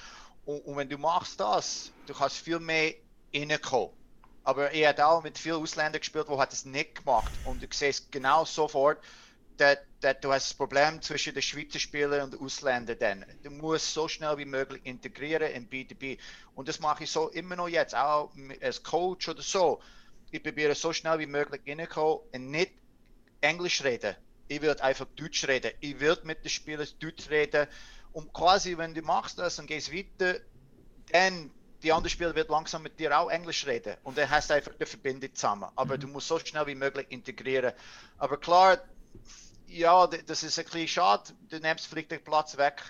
Und, 0.44 0.60
und, 0.62 0.76
wenn 0.76 0.88
du 0.88 0.98
machst 0.98 1.40
das, 1.40 1.94
du 2.06 2.14
kannst 2.14 2.38
viel 2.38 2.60
mehr 2.60 2.94
reinkommen. 3.34 3.94
Aber 4.42 4.70
er 4.72 4.90
hat 4.90 5.00
auch 5.00 5.22
mit 5.22 5.38
vielen 5.38 5.62
Ausländern 5.62 6.00
gespielt, 6.00 6.28
die 6.28 6.36
hat 6.38 6.52
es 6.52 6.64
nicht 6.64 6.96
gemacht. 6.96 7.38
Und 7.42 7.62
du 7.62 7.66
siehst 7.72 8.10
genau 8.12 8.44
sofort, 8.44 9.04
dass, 9.56 9.78
dass 10.00 10.20
du 10.20 10.32
hast 10.32 10.50
das 10.50 10.54
Problem 10.56 11.02
zwischen 11.02 11.34
den 11.34 11.42
Schweizer 11.42 11.78
Spielern 11.80 12.22
und 12.22 12.34
den 12.34 12.40
Ausländern 12.40 12.98
dann. 12.98 13.24
Du 13.42 13.50
musst 13.50 13.92
so 13.92 14.08
schnell 14.08 14.38
wie 14.38 14.44
möglich 14.44 14.80
integrieren 14.84 15.50
in 15.52 15.68
B2B. 15.68 16.18
Und 16.54 16.68
das 16.68 16.78
mache 16.80 17.04
ich 17.04 17.10
so 17.10 17.28
immer 17.30 17.56
noch 17.56 17.68
jetzt, 17.68 17.94
auch 17.94 18.32
als 18.60 18.82
Coach 18.82 19.28
oder 19.28 19.42
so. 19.42 19.82
Ich 20.30 20.42
probiere 20.42 20.74
so 20.74 20.92
schnell 20.92 21.18
wie 21.18 21.26
möglich 21.26 21.62
reinkommen 21.66 22.20
und 22.32 22.50
nicht 22.50 22.72
Englisch 23.40 23.82
reden. 23.84 24.16
Ich 24.48 24.62
würde 24.62 24.82
einfach 24.82 25.06
Deutsch 25.16 25.46
reden. 25.46 25.72
Ich 25.80 26.00
würde 26.00 26.26
mit 26.26 26.44
den 26.44 26.50
Spielern 26.50 26.88
Deutsch 27.00 27.28
reden. 27.30 27.66
Und 28.12 28.32
quasi, 28.32 28.76
wenn 28.78 28.94
du 28.94 29.02
machst 29.02 29.38
das 29.38 29.58
und 29.58 29.66
gehst 29.66 29.92
weiter, 29.92 30.40
dann 31.12 31.50
die 31.82 31.92
andere 31.92 32.10
Spieler 32.10 32.34
wird 32.34 32.48
langsam 32.48 32.82
mit 32.82 32.98
dir 32.98 33.16
auch 33.18 33.30
Englisch 33.30 33.66
reden. 33.66 33.96
Und 34.02 34.18
dann 34.18 34.28
hast 34.28 34.50
du 34.50 34.54
einfach 34.54 34.72
eine 34.76 34.86
Verbindung 34.86 35.34
zusammen. 35.34 35.70
Aber 35.76 35.96
mhm. 35.96 36.00
du 36.00 36.08
musst 36.08 36.28
so 36.28 36.38
schnell 36.38 36.66
wie 36.66 36.74
möglich 36.74 37.06
integrieren. 37.10 37.72
Aber 38.16 38.38
klar, 38.38 38.78
ja, 39.66 40.06
das 40.06 40.42
ist 40.42 40.58
ein 40.58 40.64
bisschen 40.64 40.88
schade. 40.88 41.32
Du 41.48 41.58
nimmst 41.58 41.86
vielleicht 41.86 42.10
den 42.10 42.24
Platz 42.24 42.56
weg. 42.56 42.82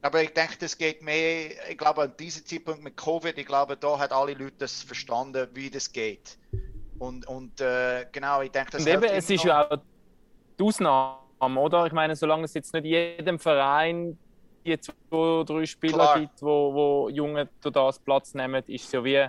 Aber 0.00 0.22
ich 0.22 0.32
denke, 0.32 0.56
das 0.58 0.78
geht 0.78 1.02
mehr, 1.02 1.70
ich 1.70 1.78
glaube, 1.78 2.02
an 2.02 2.16
diesem 2.16 2.44
Zeitpunkt 2.44 2.82
mit 2.82 2.96
Covid, 2.96 3.38
ich 3.38 3.46
glaube, 3.46 3.76
da 3.76 3.98
hat 3.98 4.12
alle 4.12 4.34
Leute 4.34 4.56
das 4.58 4.82
verstanden, 4.82 5.48
wie 5.54 5.70
das 5.70 5.92
geht. 5.92 6.38
Und, 6.98 7.26
und 7.26 7.60
äh, 7.60 8.06
genau, 8.12 8.42
ich 8.42 8.50
denke, 8.50 8.72
das 8.72 8.82
Und 8.82 8.88
eben, 8.88 9.04
es 9.04 9.28
ist 9.28 9.44
ja 9.44 9.68
auch 9.68 9.76
die 10.58 10.62
Ausnahme, 10.62 11.60
oder? 11.60 11.86
Ich 11.86 11.92
meine, 11.92 12.14
solange 12.14 12.44
es 12.44 12.54
jetzt 12.54 12.72
nicht 12.74 12.86
jedem 12.86 13.38
Verein 13.38 14.18
die 14.64 14.78
zwei, 14.78 15.42
drei 15.44 15.66
Spieler 15.66 15.94
Klar. 15.94 16.20
gibt, 16.20 16.42
wo, 16.42 16.72
wo 16.72 17.08
Junge 17.08 17.48
durch 17.60 17.72
das 17.72 17.98
Platz 17.98 18.34
nehmen, 18.34 18.62
ist 18.66 18.86
es 18.86 18.92
ja 18.92 19.04
wie 19.04 19.26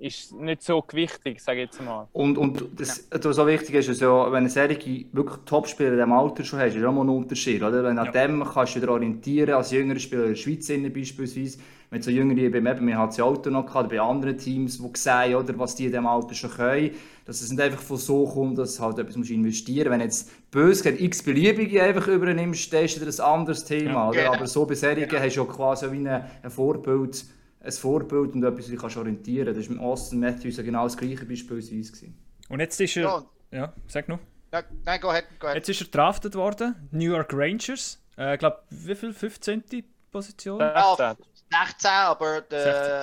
ist 0.00 0.32
nicht 0.32 0.62
so 0.62 0.82
wichtig, 0.92 1.40
sage 1.40 1.62
ich 1.62 1.66
jetzt 1.66 1.82
mal. 1.82 2.08
Und, 2.12 2.38
und 2.38 2.64
das, 2.76 3.08
ja. 3.12 3.22
was 3.22 3.36
so 3.36 3.46
wichtig 3.46 3.74
ist, 3.74 3.88
ist 3.88 4.00
ja, 4.00 4.26
wenn 4.32 4.38
eine 4.38 4.48
Serie 4.48 4.78
wirklich 5.12 5.38
Topspieler 5.44 5.90
in 5.90 5.96
diesem 5.96 6.12
Alter 6.12 6.42
schon 6.42 6.58
hast, 6.58 6.74
ist 6.74 6.84
auch 6.84 6.92
mal 6.92 7.02
ein 7.02 7.08
Unterschied. 7.10 7.62
Oder? 7.62 7.84
Wenn 7.84 7.96
ja. 7.96 8.02
an 8.02 8.12
dem 8.12 8.44
kannst 8.44 8.76
du 8.76 8.80
dich 8.80 8.88
orientieren, 8.88 9.54
als 9.54 9.70
jüngerer 9.70 9.98
Spieler 9.98 10.24
in 10.24 10.30
der 10.30 10.36
Schweiz 10.36 10.68
beispielsweise, 10.68 11.58
wenn 11.90 12.02
so 12.02 12.10
jüngere, 12.10 12.50
beim, 12.50 12.66
eben, 12.66 12.86
wir 12.86 12.98
hatten 12.98 13.10
das 13.10 13.20
Auto 13.20 13.50
noch 13.50 13.66
gehabt, 13.66 13.90
bei 13.90 14.00
anderen 14.00 14.38
Teams, 14.38 14.78
die 14.78 14.90
sehen, 14.94 15.34
oder, 15.34 15.58
was 15.58 15.74
die 15.74 15.86
in 15.86 15.90
diesem 15.90 16.06
Alter 16.06 16.34
schon 16.34 16.50
können, 16.50 16.90
dass 17.26 17.42
es 17.42 17.50
nicht 17.50 17.60
einfach 17.60 17.80
von 17.80 17.96
so 17.96 18.26
kommt, 18.26 18.58
dass 18.58 18.76
du 18.76 18.82
halt 18.82 18.98
etwas 18.98 19.16
musst 19.16 19.30
investieren 19.30 19.88
musst. 19.88 19.90
Wenn 19.90 20.00
jetzt 20.00 20.50
böse 20.50 20.84
geht, 20.84 21.00
x 21.00 21.22
beliebige 21.22 21.82
einfach 21.82 22.08
übernimmst, 22.08 22.72
dann 22.72 22.84
ist 22.84 23.04
das 23.04 23.20
ein 23.20 23.26
anderes 23.26 23.64
Thema. 23.64 24.12
Ja, 24.14 24.32
Aber 24.32 24.46
so 24.46 24.64
bei 24.64 24.74
Serien 24.74 25.08
genau. 25.08 25.22
hast 25.22 25.36
du 25.36 25.40
ja 25.40 25.46
quasi 25.46 25.92
wie 25.92 26.08
ein 26.08 26.50
Vorbild, 26.50 27.24
ein 27.62 27.72
Vorbild 27.72 28.34
und 28.34 28.42
etwas, 28.42 28.66
das 28.66 28.74
du 28.74 28.86
dich 28.86 28.96
orientieren 28.96 29.46
kannst. 29.46 29.60
Das 29.60 29.68
war 29.68 29.76
mit 29.76 29.84
Austin 29.84 30.20
Matthews 30.20 30.56
genau 30.56 30.84
das 30.84 30.96
gleiche 30.96 31.24
beispielsweise. 31.24 31.92
Gewesen. 31.92 32.18
Und 32.48 32.60
jetzt 32.60 32.80
ist 32.80 32.96
er... 32.96 33.02
Ja, 33.02 33.24
ja 33.50 33.72
sag 33.86 34.08
noch. 34.08 34.18
Nein, 34.52 34.64
nein, 34.84 35.00
go 35.00 35.10
ahead, 35.10 35.26
go 35.38 35.46
ahead. 35.46 35.56
Jetzt 35.56 35.68
ist 35.68 35.80
er 35.82 35.86
drafted 35.88 36.34
worden, 36.34 36.88
New 36.90 37.12
York 37.12 37.32
Rangers. 37.32 38.00
Ich 38.12 38.18
äh, 38.18 38.36
glaube, 38.36 38.62
wie 38.70 38.94
viel? 38.94 39.12
15. 39.12 39.62
Position? 40.10 40.58
16. 40.58 41.16
16, 41.52 41.90
aber 41.90 42.44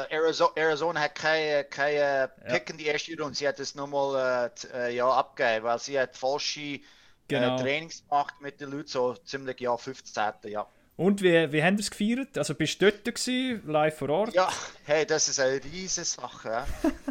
Arizona, 0.10 0.52
Arizona, 0.56 1.02
hat 1.02 1.16
keine, 1.16 1.66
keine 1.66 2.32
Pick 2.48 2.70
ja. 2.70 2.74
in 2.74 2.78
die 2.78 2.86
erste 2.86 3.18
Runde. 3.18 3.36
Sie 3.36 3.48
hat 3.48 3.60
es 3.60 3.76
nochmal 3.76 4.52
äh, 4.74 4.96
ja, 4.96 5.10
abgegeben, 5.10 5.66
weil 5.66 5.80
sie 5.80 6.00
hat 6.00 6.16
falsche 6.16 6.80
genau. 7.28 7.56
äh, 7.56 7.62
Trainings 7.62 8.08
gemacht 8.08 8.36
mit 8.40 8.62
den 8.62 8.72
Leuten, 8.72 8.88
so 8.88 9.16
ziemlich 9.16 9.60
ja 9.60 9.76
15. 9.76 10.24
Ja. 10.46 10.68
Und 10.98 11.22
wie, 11.22 11.52
wie 11.52 11.64
haben 11.64 11.78
Sie 11.78 11.84
es 11.84 11.92
gefeiert? 11.92 12.38
Also 12.40 12.56
bist 12.56 12.82
du 12.82 12.92
dort 12.92 13.06
gewesen, 13.06 13.62
live 13.68 14.00
vor 14.00 14.10
Ort? 14.10 14.34
Ja, 14.34 14.50
hey, 14.84 15.06
das 15.06 15.30
ist 15.30 15.40
eine 15.40 15.64
riesige 15.64 16.06
Sache. 16.06 16.66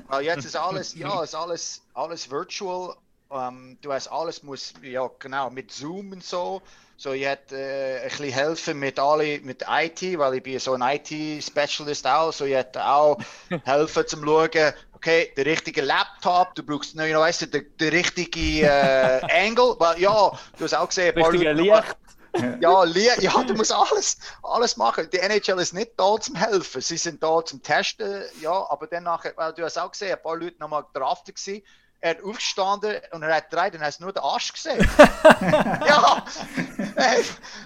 Weil 0.09 0.25
jetzt 0.25 0.45
ist 0.45 0.57
alles, 0.57 0.95
ja, 0.97 1.23
ist 1.23 1.37
alles, 1.37 1.83
alles 1.95 2.29
virtual. 2.29 2.97
Um, 3.29 3.39
ähm, 3.41 3.79
du 3.83 3.93
hast 3.93 4.07
alles 4.07 4.45
muss, 4.45 4.73
ja 4.83 5.11
genau, 5.19 5.51
mit 5.51 5.73
Zoom 5.73 6.13
und 6.13 6.25
so. 6.25 6.63
So, 6.97 7.13
ich 7.13 7.27
hätte 7.27 7.57
äh, 7.57 8.03
ein 8.03 8.09
bisschen 8.09 8.33
helfen 8.33 8.79
mit 8.79 8.99
alle, 8.99 9.41
mit 9.41 9.65
IT, 9.69 10.19
weil 10.19 10.35
ich 10.35 10.43
bin 10.43 10.59
so 10.59 10.75
ein 10.75 10.83
IT-Specialist 10.83 12.07
auch. 12.07 12.33
So, 12.33 12.45
ich 12.45 12.55
hätte 12.55 12.85
auch 12.85 13.19
helfen 13.65 14.07
zum 14.07 14.25
schauen, 14.25 14.73
okay, 14.95 15.33
der 15.37 15.47
richtige 15.47 15.83
Laptop, 15.83 16.55
du 16.55 16.63
brauchst, 16.63 16.95
you 16.95 17.05
know, 17.05 17.21
weißt 17.21 17.43
du, 17.43 17.47
der, 17.47 17.63
der 17.79 17.93
richtige 17.93 18.67
äh, 18.67 19.47
Angle, 19.47 19.75
weil 19.79 20.01
ja, 20.01 20.31
du 20.57 20.65
hast 20.65 20.75
auch 20.75 20.89
gesehen, 20.89 21.15
richtige 21.15 21.53
Licht. 21.53 21.97
Ja, 22.61 22.85
ja, 22.85 23.43
du 23.43 23.55
musst 23.55 23.73
alles, 23.73 24.19
alles 24.43 24.77
machen. 24.77 25.09
Die 25.13 25.19
NHL 25.19 25.59
ist 25.61 25.75
nicht 25.75 25.93
da 25.97 26.19
zum 26.21 26.35
helfen. 26.35 26.81
Sie 26.81 26.97
sind 26.97 27.23
da 27.23 27.45
zum 27.45 27.63
Testen, 27.63 28.23
ja, 28.41 28.71
aber 28.71 28.87
dann 28.87 29.05
nachher, 29.05 29.33
weil 29.37 29.53
du 29.53 29.65
hast 29.65 29.79
auch 29.79 29.91
gesehen, 29.91 30.13
ein 30.13 30.23
paar 30.23 30.37
Leute 30.37 30.57
nochmal 30.59 30.85
draftet 30.93 31.37
gewesen. 31.37 31.63
Er 32.01 32.11
hat 32.11 32.23
aufgestanden 32.23 33.01
und 33.13 33.23
er 33.23 33.37
hat 33.37 33.51
drei, 33.51 33.71
dann 33.71 33.81
hast 33.81 33.99
du 34.01 34.05
nur 34.05 34.13
den 34.13 34.23
Arsch 34.23 34.53
gesehen. 34.53 34.79
ja, 35.41 36.25
ey, 36.95 37.25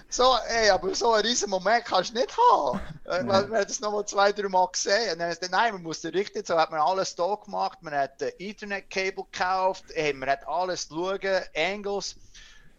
so, 0.09 0.35
ey, 0.47 0.69
aber 0.69 0.95
so 0.95 1.11
einen 1.11 1.25
riesen 1.25 1.49
Moment 1.49 1.83
kannst 1.85 2.11
du 2.11 2.19
nicht 2.19 2.35
haben. 2.35 2.79
Äh, 3.05 3.27
weil 3.27 3.47
man 3.47 3.59
hat 3.59 3.69
es 3.69 3.81
nochmal 3.81 4.05
zwei, 4.05 4.31
drei 4.31 4.47
Mal 4.47 4.67
gesehen. 4.67 5.13
Und 5.13 5.19
dann 5.19 5.31
ist 5.31 5.51
nein, 5.51 5.73
man 5.73 5.83
musste 5.83 6.13
richtig, 6.13 6.47
so 6.47 6.57
hat 6.57 6.71
man 6.71 6.79
alles 6.79 7.13
da 7.15 7.35
gemacht. 7.35 7.79
Man 7.81 7.93
hat 7.93 8.23
ein 8.23 8.31
Ethernet-Cable 8.39 9.25
gekauft, 9.31 9.83
ey, 9.93 10.13
man 10.13 10.29
hat 10.29 10.47
alles 10.47 10.87
schauen, 10.89 11.43
Angles. 11.53 12.15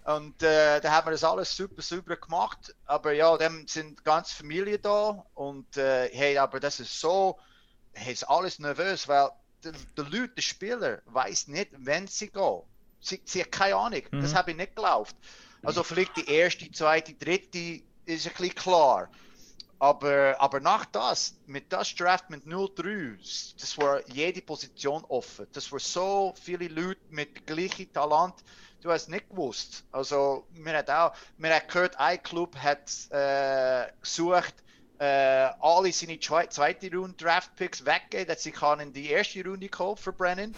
Und 0.04 0.42
äh, 0.42 0.80
da 0.80 0.90
haben 0.90 1.06
wir 1.06 1.12
das 1.12 1.22
alles 1.22 1.56
super, 1.56 1.80
super 1.80 2.16
gemacht. 2.16 2.74
Aber 2.86 3.12
ja, 3.12 3.36
dann 3.36 3.66
sind 3.68 4.04
ganz 4.04 4.32
Familie 4.32 4.78
da 4.78 5.24
und 5.34 5.76
äh, 5.76 6.08
hey, 6.12 6.38
aber 6.38 6.58
das 6.58 6.80
ist 6.80 6.98
so, 6.98 7.38
hey, 7.92 8.12
ist 8.12 8.24
alles 8.24 8.58
nervös, 8.58 9.06
weil 9.06 9.30
der, 9.62 9.72
der 9.96 10.04
Leute, 10.04 10.34
der 10.36 10.42
Spieler, 10.42 11.02
weiß 11.06 11.48
nicht, 11.48 11.70
wenn 11.72 12.08
sie 12.08 12.28
gehen. 12.28 12.62
Sie, 13.00 13.20
sie 13.24 13.42
hat 13.42 13.52
keine 13.52 13.76
Ahnung. 13.76 14.02
Mhm. 14.10 14.22
Das 14.22 14.34
habe 14.34 14.50
ich 14.50 14.56
nicht 14.56 14.74
geglaubt. 14.74 15.14
Also 15.62 15.82
vielleicht 15.84 16.16
die 16.16 16.28
erste, 16.28 16.70
zweite, 16.72 17.14
dritte 17.14 17.82
ist 18.04 18.26
ein 18.26 18.32
bisschen 18.32 18.54
klar. 18.54 19.08
Aber, 19.82 20.36
aber 20.38 20.60
nach 20.60 20.84
das, 20.84 21.34
mit 21.46 21.72
das 21.72 21.92
Draft 21.96 22.30
mit 22.30 22.44
0-3, 22.44 23.60
das 23.60 23.76
war 23.78 24.00
jede 24.10 24.40
Position 24.40 25.04
offen. 25.08 25.48
Das 25.54 25.72
war 25.72 25.80
so 25.80 26.34
viele 26.40 26.68
Leute 26.68 27.00
mit 27.10 27.48
gleichem 27.48 27.92
Talent. 27.92 28.34
Du 28.80 28.92
hast 28.92 29.08
nicht 29.08 29.28
gewusst. 29.28 29.82
Also, 29.90 30.46
wir 30.52 30.74
hat 30.74 30.88
auch, 30.88 31.12
wir 31.36 31.52
hat 31.52 31.66
gehört, 31.66 31.98
ein 31.98 32.22
Club 32.22 32.56
hat 32.58 32.92
äh, 33.10 33.90
gesucht, 34.00 34.54
äh, 35.00 35.50
alle 35.58 35.90
seine 35.90 36.20
zweite 36.20 36.96
Runde 36.96 37.16
Draft 37.16 37.56
Picks 37.56 37.82
dass 38.28 38.44
sie 38.44 38.52
kann 38.52 38.78
in 38.78 38.92
die 38.92 39.10
erste 39.10 39.44
Runde 39.44 39.68
kommen 39.68 39.96
für 39.96 40.12
Brennan. 40.12 40.54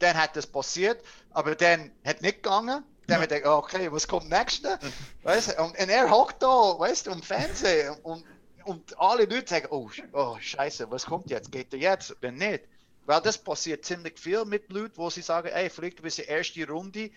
Dann 0.00 0.16
hat 0.16 0.34
das 0.34 0.48
passiert, 0.48 1.00
aber 1.30 1.54
dann 1.54 1.92
hat 2.04 2.22
nicht 2.22 2.42
gegangen. 2.42 2.82
Dann 3.06 3.20
ja. 3.20 3.26
denkt, 3.28 3.46
okay, 3.46 3.92
was 3.92 4.08
kommt 4.08 4.30
nächste? 4.30 4.80
weißt, 5.22 5.60
und, 5.60 5.78
und 5.78 5.88
er 5.88 6.10
hockt 6.10 6.42
da, 6.42 6.48
weißt 6.76 7.06
du, 7.06 7.12
im 7.12 7.22
Fernsehen 7.22 7.94
und 8.02 8.24
und 8.64 8.98
alle 8.98 9.24
Leute 9.24 9.48
sagen, 9.48 9.68
oh, 9.70 9.90
oh 10.12 10.36
Scheiße, 10.40 10.90
was 10.90 11.06
kommt 11.06 11.30
jetzt? 11.30 11.52
Geht 11.52 11.72
er 11.72 11.78
jetzt? 11.78 12.16
Wenn 12.20 12.36
nicht. 12.36 12.64
Weil 13.06 13.20
das 13.20 13.36
passiert 13.36 13.84
ziemlich 13.84 14.18
viel 14.18 14.44
mit 14.44 14.72
Leuten, 14.72 14.96
wo 14.96 15.10
sie 15.10 15.22
sagen, 15.22 15.48
ey, 15.48 15.68
vielleicht 15.68 16.02
bis 16.02 16.16
die 16.16 16.22
erste 16.22 16.66
Runde 16.66 17.10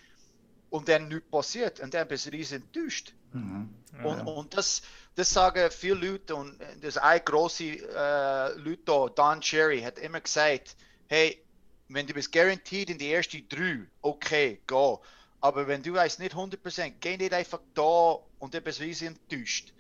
und 0.70 0.90
dann 0.90 1.08
nichts 1.08 1.30
passiert 1.30 1.80
und 1.80 1.94
dann 1.94 2.08
bist 2.08 2.26
du 2.26 2.32
riesig 2.32 2.62
enttäuscht. 2.62 3.14
Mhm. 3.32 3.70
Ja, 3.98 4.06
und, 4.06 4.22
und 4.28 4.58
das, 4.58 4.82
das 5.16 5.30
sagen 5.30 5.72
viele 5.72 6.12
Leute 6.12 6.36
und 6.36 6.60
das 6.82 6.98
ein 6.98 7.22
große 7.24 7.64
äh, 7.64 8.54
Leute 8.58 8.82
da, 8.86 9.08
Don 9.08 9.42
Cherry, 9.42 9.82
hat 9.82 9.98
immer 10.00 10.20
gesagt, 10.20 10.76
hey, 11.08 11.42
wenn 11.90 12.06
du 12.06 12.14
bist 12.14 12.32
guaranteed 12.32 12.90
in 12.90 12.98
die 12.98 13.08
erste 13.08 13.42
drei, 13.42 13.80
okay, 14.02 14.62
go. 14.68 15.02
Aber 15.40 15.68
wenn 15.68 15.84
du 15.84 15.94
weißt 15.94 16.20
nicht 16.20 16.36
100%, 16.36 16.94
geh 17.00 17.16
nicht 17.16 17.34
einfach 17.34 17.62
da 17.74 18.18
und 18.40 18.54
dann 18.54 18.64
bist 18.64 18.80
du 18.80 18.84
riesig 18.84 19.08
enttäuscht. 19.08 19.72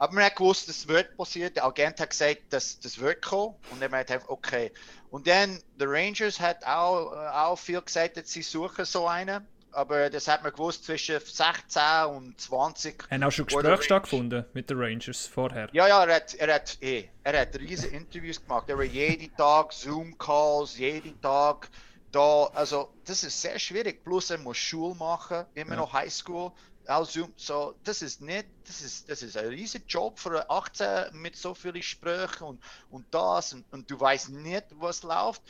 Aber 0.00 0.14
man 0.14 0.24
hat 0.24 0.36
gewusst, 0.36 0.66
das 0.66 0.88
wird 0.88 1.14
passieren. 1.18 1.52
Der 1.52 1.66
Agent 1.66 2.00
hat 2.00 2.08
gesagt, 2.08 2.40
dass 2.48 2.80
das 2.80 2.98
wird 2.98 3.20
kommen. 3.20 3.54
Und 3.70 3.82
dann 3.82 3.92
hat 3.92 4.06
gesagt, 4.06 4.30
okay. 4.30 4.72
Und 5.10 5.26
dann, 5.26 5.60
die 5.78 5.84
Rangers 5.84 6.40
hat 6.40 6.64
auch, 6.64 7.12
äh, 7.12 7.28
auch 7.28 7.56
viel 7.56 7.82
gesagt, 7.82 8.16
dass 8.16 8.32
sie 8.32 8.40
suchen 8.40 8.86
so 8.86 9.06
einen. 9.06 9.46
Aber 9.72 10.08
das 10.08 10.26
hat 10.26 10.42
man 10.42 10.52
gewusst 10.52 10.86
zwischen 10.86 11.20
16 11.20 11.82
und 12.08 12.40
20. 12.40 13.10
Haben 13.10 13.22
auch 13.22 13.30
schon 13.30 13.44
Gespräche 13.44 13.82
stattgefunden 13.82 14.46
mit 14.54 14.70
den 14.70 14.78
Rangers 14.80 15.26
vorher? 15.26 15.68
Ja, 15.72 15.86
ja, 15.86 16.02
er 16.02 16.14
hat, 16.14 16.34
er 16.34 16.54
hat, 16.54 16.78
eh, 16.80 17.04
er 17.22 17.42
hat 17.42 17.58
riesige 17.58 17.94
Interviews 17.94 18.40
gemacht. 18.40 18.70
Er 18.70 18.78
war 18.78 18.84
jeden 18.84 19.36
Tag 19.36 19.74
Zoom-Calls, 19.74 20.78
jeden 20.78 21.20
Tag 21.20 21.68
da. 22.10 22.44
Also, 22.54 22.88
das 23.04 23.22
ist 23.22 23.40
sehr 23.40 23.58
schwierig. 23.58 24.02
Plus, 24.02 24.30
er 24.30 24.38
muss 24.38 24.56
Schule 24.56 24.94
machen, 24.94 25.44
immer 25.54 25.72
ja. 25.72 25.76
noch 25.76 25.92
Highschool. 25.92 26.52
Also, 26.86 27.28
so, 27.36 27.74
das 27.84 28.02
ist 28.02 28.20
nicht, 28.20 28.46
das 28.66 28.80
ist, 28.80 29.08
das 29.08 29.22
ist 29.22 29.36
ein 29.36 29.46
riesiger 29.46 29.84
Job 29.86 30.18
für 30.18 30.48
18 30.50 31.12
mit 31.12 31.36
so 31.36 31.54
vielen 31.54 31.82
Sprüchen 31.82 32.44
und, 32.44 32.62
und 32.90 33.06
das 33.12 33.52
und, 33.52 33.64
und 33.72 33.90
du 33.90 34.00
weißt 34.00 34.30
nicht, 34.30 34.66
was 34.72 35.02
läuft. 35.02 35.42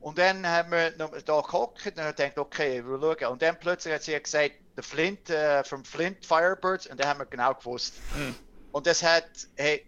Und 0.00 0.18
dann 0.18 0.46
haben 0.46 0.70
wir 0.70 0.90
da 0.90 1.40
geguckt 1.40 1.86
und 1.86 1.98
haben 1.98 2.14
gedacht, 2.14 2.38
okay, 2.38 2.84
wir 2.84 3.00
schauen. 3.00 3.32
Und 3.32 3.42
dann 3.42 3.58
plötzlich 3.58 3.94
hat 3.94 4.02
sie 4.02 4.18
gesagt, 4.20 4.54
der 4.76 4.84
Flint, 4.84 5.28
äh, 5.28 5.64
vom 5.64 5.84
Flint 5.84 6.24
Firebirds, 6.24 6.86
und 6.86 7.00
dann 7.00 7.08
haben 7.08 7.18
wir 7.18 7.26
genau 7.26 7.52
gewusst. 7.54 7.94
Mhm. 8.16 8.34
Und 8.70 8.86
das 8.86 9.02
hat, 9.02 9.28
hey, 9.56 9.84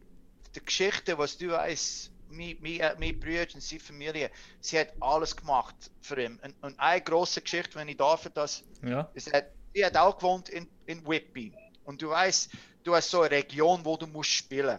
die 0.54 0.64
Geschichte, 0.64 1.16
was 1.16 1.38
du 1.38 1.50
weißt, 1.50 2.10
mein, 2.30 2.56
mein, 2.60 2.80
äh, 2.80 2.96
mein 2.98 3.20
Bruder 3.20 3.46
und 3.54 3.62
seine 3.62 3.80
Familie, 3.80 4.30
sie 4.60 4.78
hat 4.78 4.88
alles 5.00 5.36
gemacht 5.36 5.76
für 6.00 6.20
ihn. 6.20 6.40
Und, 6.42 6.54
und 6.62 6.80
eine 6.80 7.00
große 7.00 7.40
Geschichte, 7.40 7.76
wenn 7.76 7.88
ich 7.88 7.96
darf, 7.96 8.28
das, 8.34 8.64
ja. 8.82 9.08
ist, 9.14 9.32
hat, 9.32 9.46
sie 9.74 9.85
hat 9.85 9.96
auch 9.96 10.16
gewohnt 10.16 10.48
in, 10.48 10.68
in 10.87 11.06
Whitby. 11.06 11.52
Und 11.85 12.02
du 12.02 12.11
weißt, 12.11 12.50
du 12.85 12.94
hast 12.94 13.11
so 13.11 13.22
eine 13.22 13.30
Region, 13.30 13.85
wo 13.85 13.96
du 13.96 14.06
musst 14.06 14.30
spielen. 14.30 14.78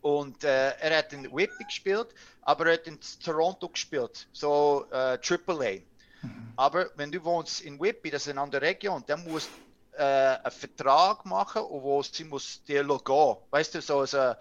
Und 0.00 0.44
äh, 0.44 0.70
er 0.78 0.98
hat 0.98 1.12
in 1.12 1.24
Whitby 1.24 1.64
gespielt, 1.64 2.08
aber 2.42 2.66
er 2.66 2.74
hat 2.74 2.86
in 2.86 2.98
Toronto 3.24 3.68
gespielt, 3.68 4.28
so 4.32 4.86
äh, 4.92 5.18
AAA. 5.18 5.80
Mhm. 6.22 6.52
Aber 6.56 6.90
wenn 6.94 7.10
du 7.10 7.22
wohnst 7.24 7.60
in 7.62 7.80
Whitby, 7.80 8.10
das 8.10 8.22
ist 8.22 8.30
eine 8.30 8.40
andere 8.40 8.62
Region, 8.62 9.02
dann 9.06 9.24
musst 9.24 9.48
du 9.92 9.98
äh, 9.98 10.02
einen 10.02 10.50
Vertrag 10.52 11.24
machen, 11.24 11.62
wo 11.68 12.02
sie 12.02 12.24
muss 12.24 12.62
dir 12.64 12.84
gehen. 12.84 13.36
Weißt 13.50 13.74
du, 13.74 13.82
so, 13.82 14.06
so 14.06 14.34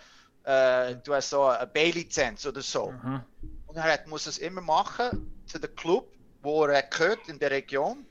äh, 0.44 0.96
du 1.04 1.14
hast 1.14 1.30
so 1.30 1.46
eine 1.46 1.66
B-Lizenz 1.66 2.46
oder 2.46 2.62
so. 2.62 2.92
Mhm. 2.92 3.22
Und 3.68 3.78
er 3.78 3.84
hat, 3.84 4.08
muss 4.08 4.28
es 4.28 4.38
immer 4.38 4.62
machen 4.62 5.44
zu 5.48 5.60
dem 5.60 5.76
Club, 5.76 6.12
wo 6.42 6.66
er 6.66 6.84
gehört 6.84 7.28
in 7.28 7.40
der 7.40 7.52
Region. 7.52 8.06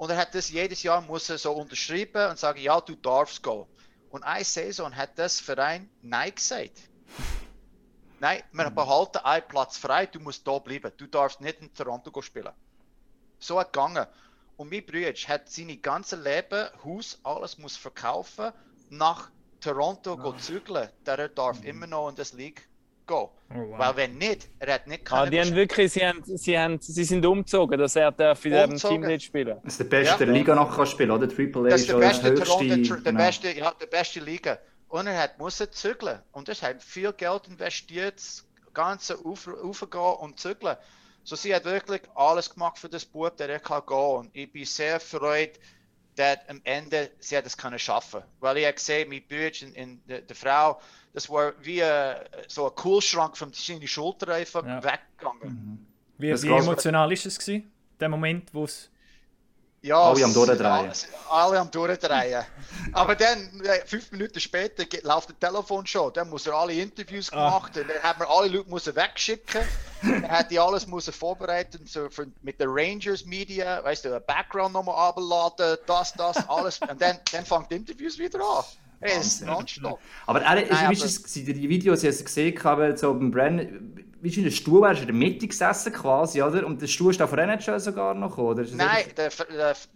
Und 0.00 0.08
er 0.08 0.16
hat 0.16 0.34
das 0.34 0.48
jedes 0.48 0.82
Jahr 0.82 1.02
muss 1.02 1.28
er 1.28 1.36
so 1.36 1.52
unterschreiben 1.52 2.30
und 2.30 2.38
sagen, 2.38 2.58
ja, 2.58 2.80
du 2.80 2.94
darfst 2.94 3.42
gehen. 3.42 3.66
Und 4.08 4.22
eine 4.22 4.46
Saison 4.46 4.96
hat 4.96 5.18
das 5.18 5.40
Verein 5.40 5.90
Nein 6.00 6.34
gesagt. 6.34 6.80
Nein, 8.18 8.42
wir 8.50 8.70
mhm. 8.70 8.74
behalten 8.74 9.18
einen 9.18 9.46
Platz 9.46 9.76
frei, 9.76 10.06
du 10.06 10.18
musst 10.18 10.48
da 10.48 10.58
bleiben. 10.58 10.90
Du 10.96 11.06
darfst 11.06 11.42
nicht 11.42 11.60
in 11.60 11.74
Toronto 11.74 12.18
spielen. 12.22 12.54
So 13.38 13.60
hat 13.60 13.74
gegangen. 13.74 14.06
Und 14.56 14.70
mein 14.70 14.86
Bruder 14.86 15.12
hat 15.12 15.50
seine 15.50 15.76
ganze 15.76 16.16
Leben, 16.16 16.70
Haus, 16.82 17.20
alles 17.22 17.58
muss 17.58 17.76
verkaufen, 17.76 18.54
nach 18.88 19.30
Toronto 19.60 20.18
oh. 20.18 20.32
zügeln. 20.32 20.88
Der 21.04 21.28
darf 21.28 21.60
mhm. 21.60 21.66
immer 21.66 21.86
noch 21.86 22.08
in 22.08 22.14
das 22.14 22.32
League 22.32 22.66
gehen. 23.10 23.28
Oh, 23.52 23.70
wow. 23.70 23.78
Weil 23.78 23.96
wenn 23.96 24.18
nicht, 24.18 24.48
er 24.60 24.74
hat 24.74 24.86
nicht 24.86 25.12
ah, 25.12 25.26
die 25.26 25.40
haben 25.40 25.54
wirklich, 25.54 25.92
sie, 25.92 26.06
haben, 26.06 26.22
sie, 26.24 26.56
haben, 26.56 26.78
sie 26.80 27.04
sind 27.04 27.26
umgezogen, 27.26 27.78
dass 27.78 27.96
er 27.96 28.12
darf 28.12 28.44
in 28.44 28.52
diesem 28.52 28.76
Team 28.76 29.00
nicht 29.02 29.24
spielen 29.24 29.58
Das 29.64 29.74
ist 29.74 29.80
der 29.80 29.84
beste 29.84 30.12
ja. 30.12 30.16
der 30.18 30.26
Liga 30.28 30.54
noch 30.54 30.74
kann 30.74 30.86
spielen, 30.86 31.10
oder? 31.10 31.28
Triple 31.28 31.62
A 31.62 31.70
das 31.70 31.80
ist 31.80 31.90
der 31.90 31.96
beste, 31.96 32.30
höchste, 32.30 32.44
Toronto, 32.44 32.94
der, 32.94 32.96
genau. 33.12 33.24
beste, 33.24 33.52
ja, 33.52 33.72
der 33.72 33.86
beste 33.86 34.20
Liga. 34.20 34.58
Und 34.88 35.06
er 35.06 35.18
hat 35.18 35.38
musste 35.38 35.70
zügeln. 35.70 36.20
Und 36.32 36.48
das 36.48 36.62
hat 36.62 36.82
viel 36.82 37.12
Geld 37.12 37.48
investiert, 37.48 38.16
das 38.16 38.46
Ganze 38.72 39.18
aufgehen 39.18 40.14
und 40.20 40.38
zügeln. 40.38 40.76
So, 41.24 41.36
sie 41.36 41.54
hat 41.54 41.64
wirklich 41.64 42.02
alles 42.14 42.50
gemacht 42.50 42.78
für 42.78 42.88
das 42.88 43.04
Buch, 43.04 43.30
der 43.30 43.48
er 43.48 43.60
kann 43.60 43.82
gehen. 43.86 44.16
Und 44.16 44.30
ich 44.32 44.50
bin 44.50 44.64
sehr 44.64 45.00
freut, 45.00 45.58
dass 46.16 46.38
am 46.48 46.60
Ende 46.64 47.10
sie 47.18 47.36
hat 47.36 47.46
es 47.46 47.56
können 47.56 47.78
schaffen. 47.78 48.22
Weil 48.40 48.58
ich 48.58 48.64
habe 48.64 48.74
gesehen, 48.74 49.08
mit 49.08 49.28
Bücher 49.28 49.66
in, 49.66 49.74
in 49.74 50.04
der, 50.06 50.20
der 50.22 50.36
Frau, 50.36 50.80
das 51.12 51.28
war 51.28 51.52
wie 51.62 51.82
ein, 51.82 52.16
so 52.48 52.68
ein 52.68 52.74
Kühlschrank 52.74 53.36
von 53.36 53.52
seiner 53.52 53.86
Schulter 53.86 54.34
einfach 54.34 54.64
ja. 54.64 54.82
weggegangen. 54.82 55.40
Mhm. 55.42 55.86
Wie, 56.18 56.42
wie 56.42 56.48
emotional 56.48 57.10
ist 57.12 57.26
es 57.26 57.38
gewesen, 57.38 57.72
der 57.98 58.08
Moment, 58.08 58.52
wo 58.52 58.64
es 58.64 58.90
ja, 59.82 59.98
alle 59.98 60.24
am 60.24 60.34
Durchdrehen. 60.34 60.92
Alle 61.30 61.58
am 61.58 61.70
Durchdrehen. 61.70 62.44
Aber 62.92 63.14
dann, 63.14 63.60
äh, 63.64 63.86
fünf 63.86 64.12
Minuten 64.12 64.38
später, 64.40 64.84
läuft 65.02 65.30
der 65.30 65.50
Telefon 65.50 65.86
schon. 65.86 66.12
Dann 66.12 66.28
muss 66.28 66.46
er 66.46 66.54
alle 66.54 66.74
Interviews 66.74 67.32
ah. 67.32 67.36
gemacht 67.36 67.72
ah. 67.76 67.80
Dann 67.86 68.02
hat 68.02 68.18
man 68.18 68.28
alle 68.28 68.48
Leute 68.48 68.68
müssen 68.68 68.94
wegschicken. 68.94 69.62
dann 70.02 70.30
hat 70.30 70.50
die 70.50 70.58
alles 70.58 70.86
müssen 70.86 71.12
vorbereiten 71.12 71.86
so 71.86 72.10
für, 72.10 72.26
mit 72.42 72.60
der 72.60 72.66
Rangers 72.68 73.24
Media. 73.24 73.82
Weißt 73.82 74.04
du, 74.04 74.20
Background 74.20 74.74
nochmal 74.74 75.08
abladen, 75.08 75.78
das, 75.86 76.12
das, 76.12 76.48
alles. 76.48 76.80
Und 76.80 77.00
dann, 77.00 77.18
dann 77.32 77.44
fängt 77.44 77.70
die 77.70 77.76
Interviews 77.76 78.18
wieder 78.18 78.40
an. 78.40 78.64
Hey, 79.00 79.18
ist 79.18 79.42
nonstop. 79.46 79.98
Aber 80.26 80.42
er, 80.42 80.56
Nein, 80.56 80.70
aber... 80.70 80.92
Ist, 80.92 81.34
die 81.34 81.68
Videos, 81.68 82.00
die 82.00 82.08
ich 82.08 82.22
gesehen 82.22 82.62
habe, 82.62 82.96
so 82.98 83.14
beim 83.14 83.30
Brand, 83.30 83.66
wie 84.22 84.34
in 84.34 84.44
der 84.44 84.50
Stuhl, 84.50 84.90
ist 84.90 85.00
in 85.00 85.06
der 85.06 85.14
Mitte 85.14 85.46
gesessen 85.46 85.92
quasi, 85.92 86.42
oder? 86.42 86.66
Und 86.66 86.82
der 86.82 86.86
Stuhl 86.86 87.10
ist 87.10 87.20
da 87.20 87.26
von 87.26 87.38
NHL 87.38 87.80
sogar 87.80 88.14
noch, 88.14 88.36
oder? 88.38 88.64
Nein, 88.72 89.04
der, 89.16 89.30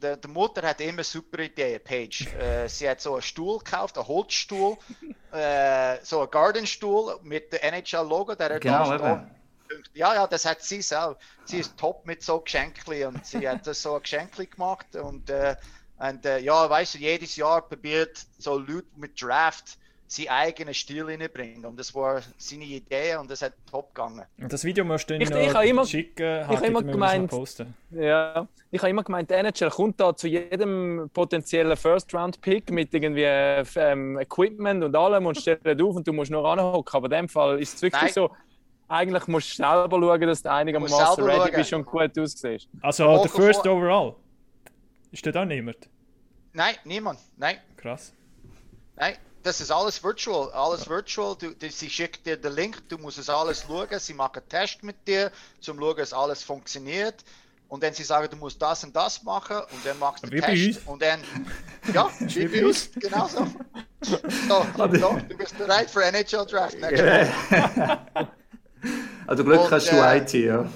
der, 0.01 0.17
der, 0.17 0.31
Mutter 0.31 0.63
hat 0.63 0.81
immer 0.81 1.05
super 1.05 1.41
Ideen, 1.41 1.81
Paige. 1.83 2.27
Äh, 2.39 2.69
sie 2.69 2.89
hat 2.89 3.01
so 3.01 3.15
einen 3.15 3.23
Stuhl 3.23 3.59
gekauft, 3.59 3.99
einen 3.99 4.09
Holzstuhl, 4.09 4.77
äh, 5.33 5.97
so 6.03 6.21
einen 6.21 6.31
Gardenstuhl 6.31 7.19
mit 7.23 7.53
dem 7.53 7.61
NHL-Logo, 7.61 8.35
der 8.35 8.61
genau, 8.61 8.97
da 8.97 8.99
steht. 8.99 9.87
Ja, 9.95 10.15
ja, 10.15 10.27
das 10.27 10.45
hat 10.45 10.63
sie 10.63 10.83
selbst. 10.83 11.21
Sie 11.45 11.59
ist 11.59 11.77
top 11.77 12.07
mit 12.07 12.23
so 12.23 12.41
Geschenken 12.41 13.07
und 13.07 13.27
sie 13.27 13.49
hat 13.49 13.67
das 13.67 13.83
so 13.83 13.97
ein 13.97 14.03
Geschenk 14.03 14.51
gemacht 14.51 14.95
und 14.95 15.31
äh, 15.31 15.57
und 15.99 16.27
äh, 16.27 16.39
ja, 16.41 16.69
weißt 16.69 16.95
du, 16.95 16.99
jedes 16.99 17.37
Jahr 17.37 17.63
probiert 17.63 18.27
so 18.39 18.59
Leute 18.59 18.87
mit 18.97 19.21
Draft 19.21 19.79
seinen 20.07 20.29
eigenen 20.29 20.75
Stil 20.75 21.05
reinbringen. 21.05 21.65
Und 21.65 21.79
das 21.79 21.95
war 21.95 22.21
seine 22.37 22.65
Idee 22.65 23.17
und 23.17 23.31
das 23.31 23.43
hat 23.43 23.55
top 23.71 23.95
gegangen. 23.95 24.25
Und 24.39 24.53
das 24.53 24.65
Video 24.65 24.85
musst 24.85 25.09
du 25.09 25.15
ich, 25.15 25.31
noch 25.31 25.63
ich 25.63 25.71
immer, 25.71 25.87
schicken, 25.87 26.43
ich 26.43 26.57
habe 26.57 26.67
immer 26.67 26.83
gemeint, 26.83 27.33
ja, 27.91 28.47
ich 28.71 28.81
habe 28.81 28.91
immer 28.91 29.03
gemeint, 29.03 29.31
der 29.31 29.39
NHL 29.39 29.71
kommt 29.71 30.01
da 30.01 30.15
zu 30.15 30.29
jedem 30.29 31.11
potenziellen 31.13 31.77
First-Round-Pick 31.77 32.71
mit 32.71 32.93
irgendwie 32.93 33.23
ähm, 33.23 34.19
Equipment 34.19 34.85
und 34.85 34.95
allem 34.95 35.27
und 35.27 35.39
stellt 35.39 35.81
auf 35.81 35.97
und 35.97 36.07
du 36.07 36.13
musst 36.13 36.31
noch 36.31 36.45
anhocken. 36.45 36.97
Aber 36.97 37.07
in 37.07 37.23
dem 37.23 37.29
Fall 37.29 37.61
ist 37.61 37.77
es 37.77 37.83
wirklich 37.83 38.03
Nein. 38.03 38.13
so, 38.13 38.31
eigentlich 38.89 39.27
musst 39.27 39.59
du 39.59 39.63
selber 39.63 39.99
schauen, 39.99 40.21
dass 40.21 40.43
du 40.43 40.51
einigermaßen 40.51 41.25
ready 41.25 41.51
bist 41.57 41.73
und 41.73 41.87
gut 41.87 42.19
aussiehst. 42.19 42.69
Also 42.83 43.23
der 43.23 43.31
First 43.31 43.67
Overall? 43.67 44.17
Ist 45.11 45.25
da 45.25 45.33
da 45.33 45.45
niemand? 45.45 45.89
Nein, 46.53 46.75
niemand. 46.85 47.21
Nein. 47.37 47.57
Krass. 47.77 48.13
Nein, 48.97 49.17
das 49.45 49.61
ist 49.61 49.71
alles 49.71 50.03
virtual. 50.03 50.51
Alles 50.53 50.89
virtual. 50.89 51.37
Du, 51.39 51.51
du, 51.51 51.71
sie 51.71 51.89
schickt 51.89 52.27
dir 52.27 52.37
den 52.37 52.53
Link, 52.55 52.89
du 52.89 52.99
musst 52.99 53.19
es 53.19 53.29
alles 53.29 53.65
schauen. 53.67 53.87
Sie 53.99 54.15
machen 54.15 54.39
einen 54.39 54.49
Test 54.49 54.83
mit 54.83 55.07
dir, 55.07 55.31
zum 55.61 55.79
schauen, 55.79 55.97
dass 55.97 56.13
alles 56.13 56.43
funktioniert. 56.43 57.23
Und 57.69 57.83
dann 57.83 57.95
sie 57.95 58.05
sagen, 58.05 58.29
du 58.31 58.37
musst 58.37 58.61
das 58.61 58.85
und 58.85 58.97
das 58.97 59.23
machen 59.23 59.59
und 59.59 59.85
dann 59.85 59.99
machst 59.99 60.25
du 60.25 60.31
den 60.31 60.43
Test. 60.43 60.81
Und 60.87 61.03
dann, 61.03 61.21
ja, 61.93 62.11
wie 62.21 62.49
bei 62.49 62.67
uns, 62.67 62.91
genau 62.93 63.29
so. 63.29 63.47
so, 64.49 64.67
so, 64.77 65.19
du 65.29 65.37
bist 65.37 65.57
bereit 65.59 65.91
für 65.91 66.05
NHL 66.05 66.47
Draft 66.47 66.77
Also 69.27 69.45
Glück 69.45 69.63
und, 69.63 69.71
hast 69.71 69.91
du 69.91 69.97
äh, 69.97 70.19
IT, 70.19 70.35
ja. 70.35 70.67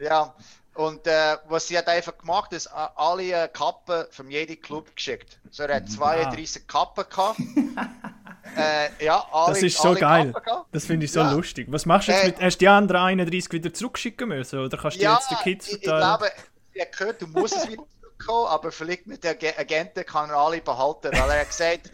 Ja, 0.00 0.34
und 0.74 1.06
äh, 1.06 1.36
was 1.48 1.68
sie 1.68 1.76
hat 1.76 1.86
einfach 1.88 2.16
gemacht, 2.16 2.52
ist 2.52 2.66
alle 2.66 3.44
äh, 3.44 3.48
Kappen 3.48 4.06
von 4.10 4.30
jedem 4.30 4.60
Club 4.60 4.94
geschickt. 4.96 5.38
So, 5.50 5.64
er 5.64 5.76
hat 5.76 5.90
32 5.90 6.62
ah. 6.62 6.72
Kappen 6.72 7.04
gehabt. 7.10 7.38
äh, 8.56 9.04
ja, 9.04 9.26
alle, 9.30 9.54
das 9.54 9.62
ist 9.62 9.78
so 9.78 9.94
geil. 9.94 10.32
Das 10.72 10.86
finde 10.86 11.04
ich 11.04 11.12
so 11.12 11.20
ja. 11.20 11.32
lustig. 11.32 11.66
Was 11.70 11.84
machst 11.84 12.08
du 12.08 12.12
jetzt 12.12 12.22
äh, 12.22 12.26
mit. 12.28 12.40
Hast 12.40 12.54
du 12.56 12.58
die 12.60 12.68
anderen 12.68 13.02
31 13.02 13.52
wieder 13.52 13.74
zurückschicken 13.74 14.28
müssen? 14.28 14.60
Oder 14.60 14.78
kannst 14.78 14.96
du 14.96 15.02
ja, 15.02 15.14
jetzt 15.14 15.30
den 15.30 15.38
Kids 15.38 15.68
verteilen? 15.68 15.92
Ich, 15.92 16.00
glaube, 16.00 16.32
ich 16.72 16.90
gehört, 16.90 17.20
du 17.20 17.26
musst 17.26 17.54
es 17.54 17.68
wieder 17.68 17.84
zurückkommen, 18.00 18.46
aber 18.48 18.72
vielleicht 18.72 19.06
mit 19.06 19.24
den 19.24 19.36
Agenten 19.58 20.06
kann 20.06 20.30
er 20.30 20.36
alle 20.36 20.62
behalten. 20.62 21.10
Weil 21.12 21.30
er 21.30 21.40
hat 21.40 21.48
gesagt, 21.48 21.90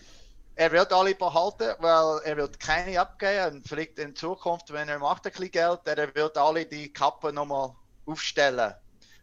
er 0.55 0.71
wird 0.71 0.93
alle 0.93 1.17
behalten, 1.17 1.75
weil 1.81 2.21
er 2.25 2.37
wird 2.37 2.61
keine 2.61 3.01
abgeben 3.01 3.57
und 3.57 3.69
vielleicht 3.69 3.99
in 3.99 4.15
Zukunft, 4.15 4.73
wenn 4.73 4.89
er 4.89 5.01
macht 5.01 5.27
ein 5.27 5.33
bisschen 5.33 5.51
Geld, 5.51 5.81
er 5.85 6.15
wird 6.15 6.37
alle 6.37 6.65
die 6.65 6.93
Kappen 6.93 7.35
nochmal 7.35 7.73
aufstellen. 8.09 8.75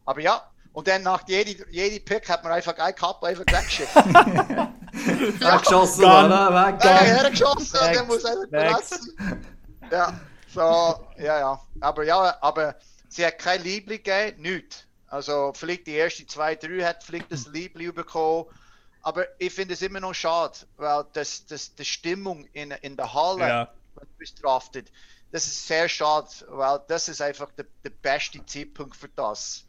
Aber 0.05 0.21
ja, 0.21 0.49
und 0.73 0.87
dann 0.87 1.03
nach 1.03 1.27
jedem 1.27 1.65
jede 1.71 1.99
Pick 1.99 2.29
hat 2.29 2.43
man 2.43 2.53
einfach 2.53 2.77
eine 2.77 2.93
Kappe 2.93 3.27
einfach 3.27 3.45
weggeschickt. 3.47 3.95
ja. 5.41 5.57
geschossen, 5.57 6.03
oder? 6.03 6.49
Weg, 6.51 6.83
ja, 6.83 6.91
er 6.91 7.29
geschossen 7.29 7.79
und 7.79 7.95
dann 7.95 8.07
muss 8.07 8.25
einfach 8.25 8.49
verlassen. 8.49 9.45
Ja, 9.91 10.19
so, 10.53 11.07
ja, 11.17 11.39
ja. 11.39 11.61
Aber 11.79 12.03
ja, 12.03 12.37
aber 12.41 12.75
sie 13.09 13.25
hat 13.25 13.39
kein 13.39 13.63
Liebling 13.63 14.03
gegeben, 14.03 14.41
nichts. 14.41 14.85
Also 15.07 15.53
vielleicht 15.55 15.87
die 15.87 15.97
ersten 15.97 16.27
zwei, 16.27 16.55
drei 16.55 16.83
hat 16.83 17.03
vielleicht 17.03 17.31
das 17.31 17.47
Liebling 17.47 17.93
bekommen 17.93 18.45
aber 19.05 19.27
ich 19.37 19.53
finde 19.53 19.75
es 19.75 19.83
immer 19.83 19.99
noch 19.99 20.15
schade, 20.15 20.57
weil 20.77 21.05
das, 21.13 21.45
das, 21.45 21.75
die 21.75 21.85
Stimmung 21.85 22.45
in, 22.53 22.71
in 22.71 22.97
der 22.97 23.13
Halle, 23.13 23.47
ja. 23.47 23.73
wenn 23.93 24.07
du 24.07 24.13
bist 24.17 24.43
drafted, 24.43 24.91
das 25.35 25.47
ist 25.47 25.67
sehr 25.67 25.89
schade, 25.89 26.29
weil 26.47 26.79
das 26.87 27.09
ist 27.09 27.21
einfach 27.21 27.51
der, 27.51 27.65
der 27.83 27.89
beste 27.89 28.45
Zeitpunkt 28.45 28.95
für 28.95 29.09
das. 29.09 29.65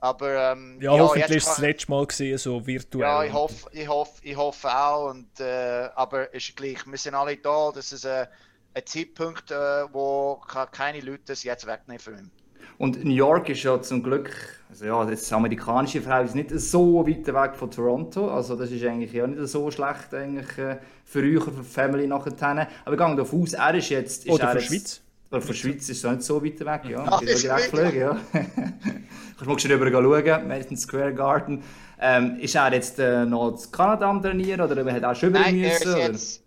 Aber 0.00 0.52
ähm, 0.52 0.78
ja, 0.80 0.96
ja, 0.96 1.02
hoffentlich 1.02 1.36
ist 1.36 1.42
es 1.42 1.48
das 1.50 1.58
letzte 1.58 1.90
Mal 1.90 2.06
gesehen, 2.06 2.38
so 2.38 2.66
virtuell. 2.66 3.02
Ja, 3.02 3.22
ich 3.22 3.32
hoffe, 3.32 3.68
ich 3.72 3.86
hoffe, 3.86 4.20
ich 4.22 4.34
hoffe 4.34 4.74
auch. 4.74 5.10
Und, 5.10 5.38
äh, 5.38 5.90
aber 5.94 6.32
ist 6.32 6.56
gleich, 6.56 6.86
wir 6.86 6.96
sind 6.96 7.14
alle 7.14 7.36
da. 7.36 7.70
Das 7.74 7.92
ist 7.92 8.06
ein, 8.06 8.26
ein 8.72 8.86
Zeitpunkt, 8.86 9.50
äh, 9.50 9.84
wo 9.92 10.40
keine 10.70 11.00
Leute 11.00 11.24
das 11.26 11.42
jetzt 11.42 11.66
wegnehmen 11.66 12.00
von 12.00 12.14
ihm. 12.14 12.30
Und 12.78 13.04
New 13.04 13.14
York 13.14 13.50
ist 13.50 13.62
ja 13.62 13.80
zum 13.82 14.02
Glück, 14.02 14.30
also 14.70 14.86
ja, 14.86 15.04
das 15.04 15.30
amerikanische 15.32 16.00
Verhältnis 16.00 16.34
nicht 16.34 16.50
so 16.58 17.06
weit 17.06 17.26
weg 17.26 17.54
von 17.54 17.70
Toronto. 17.70 18.34
Also 18.34 18.56
das 18.56 18.70
ist 18.70 18.82
eigentlich 18.82 19.12
ja 19.12 19.26
nicht 19.26 19.46
so 19.46 19.70
schlecht 19.70 20.14
eigentlich 20.14 20.56
äh, 20.58 20.78
für 21.04 21.20
euch, 21.20 21.44
für 21.44 21.50
die 21.50 21.62
Family 21.62 22.06
nachher. 22.06 22.66
Aber 22.84 22.94
ich 22.94 22.98
gehe 22.98 23.16
davon 23.16 23.42
aus, 23.42 23.52
er 23.52 23.74
ist 23.74 23.90
jetzt... 23.90 24.24
Ist 24.24 24.32
Oder 24.32 24.52
für 24.52 24.58
die 24.58 24.64
Schweiz. 24.64 25.01
Von 25.40 25.46
der 25.46 25.54
Schweiz 25.54 25.88
ist 25.88 26.04
es 26.04 26.10
nicht 26.10 26.22
so 26.22 26.44
weit 26.44 26.60
weg, 26.60 26.90
ja. 26.90 27.06
Ach, 27.08 27.22
ich 27.22 27.40
direkt 27.40 27.70
fliegen, 27.70 27.98
ja. 27.98 28.20
Kannst 28.32 29.46
mal 29.46 29.58
schnell 29.58 29.82
rüber 29.82 29.90
schauen, 29.90 30.46
Madison 30.46 30.76
Square 30.76 31.14
Garden. 31.14 31.64
Ähm, 31.98 32.38
ist 32.38 32.54
er 32.54 32.72
jetzt 32.74 32.98
äh, 32.98 33.24
noch 33.24 33.48
in 33.48 33.72
Kanada 33.72 34.10
am 34.10 34.20
Trainieren 34.20 34.60
oder 34.60 34.92
hat 34.92 35.02
er 35.02 35.14
schon 35.14 35.32
Nein, 35.32 35.58
müssen? 35.58 35.96
Er 35.96 36.10
ist 36.10 36.16
jetzt 36.16 36.42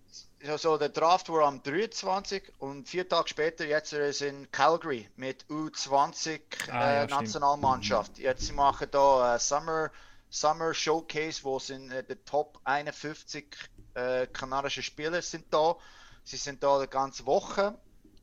also 0.48 0.78
der 0.78 0.90
Draft 0.90 1.30
war 1.30 1.48
am 1.48 1.64
23 1.64 2.54
und 2.60 2.88
vier 2.88 3.10
Tage 3.10 3.30
später 3.30 3.66
jetzt 3.66 3.94
er 3.94 4.10
ist 4.10 4.22
in 4.22 4.52
Calgary 4.52 5.10
mit 5.16 5.46
U20 5.50 6.40
ah, 6.70 6.74
ja, 6.74 7.04
äh, 7.04 7.08
Nationalmannschaft. 7.08 8.20
Jetzt 8.20 8.46
sie 8.46 8.54
machen 8.54 8.88
da 8.92 9.36
äh, 9.36 9.40
Summer 9.40 9.90
Summer 10.30 10.74
Showcase, 10.74 11.44
wo 11.44 11.58
sind 11.58 11.92
äh, 11.92 12.04
die 12.04 12.16
Top 12.26 12.60
51 12.66 13.46
äh, 13.96 14.28
kanadische 14.28 14.84
Spieler 14.84 15.24
sind 15.24 15.46
da. 15.52 15.76
Sie 16.24 16.38
sind 16.38 16.62
da 16.62 16.80
die 16.82 16.90
ganze 16.90 17.26
Woche 17.26 17.76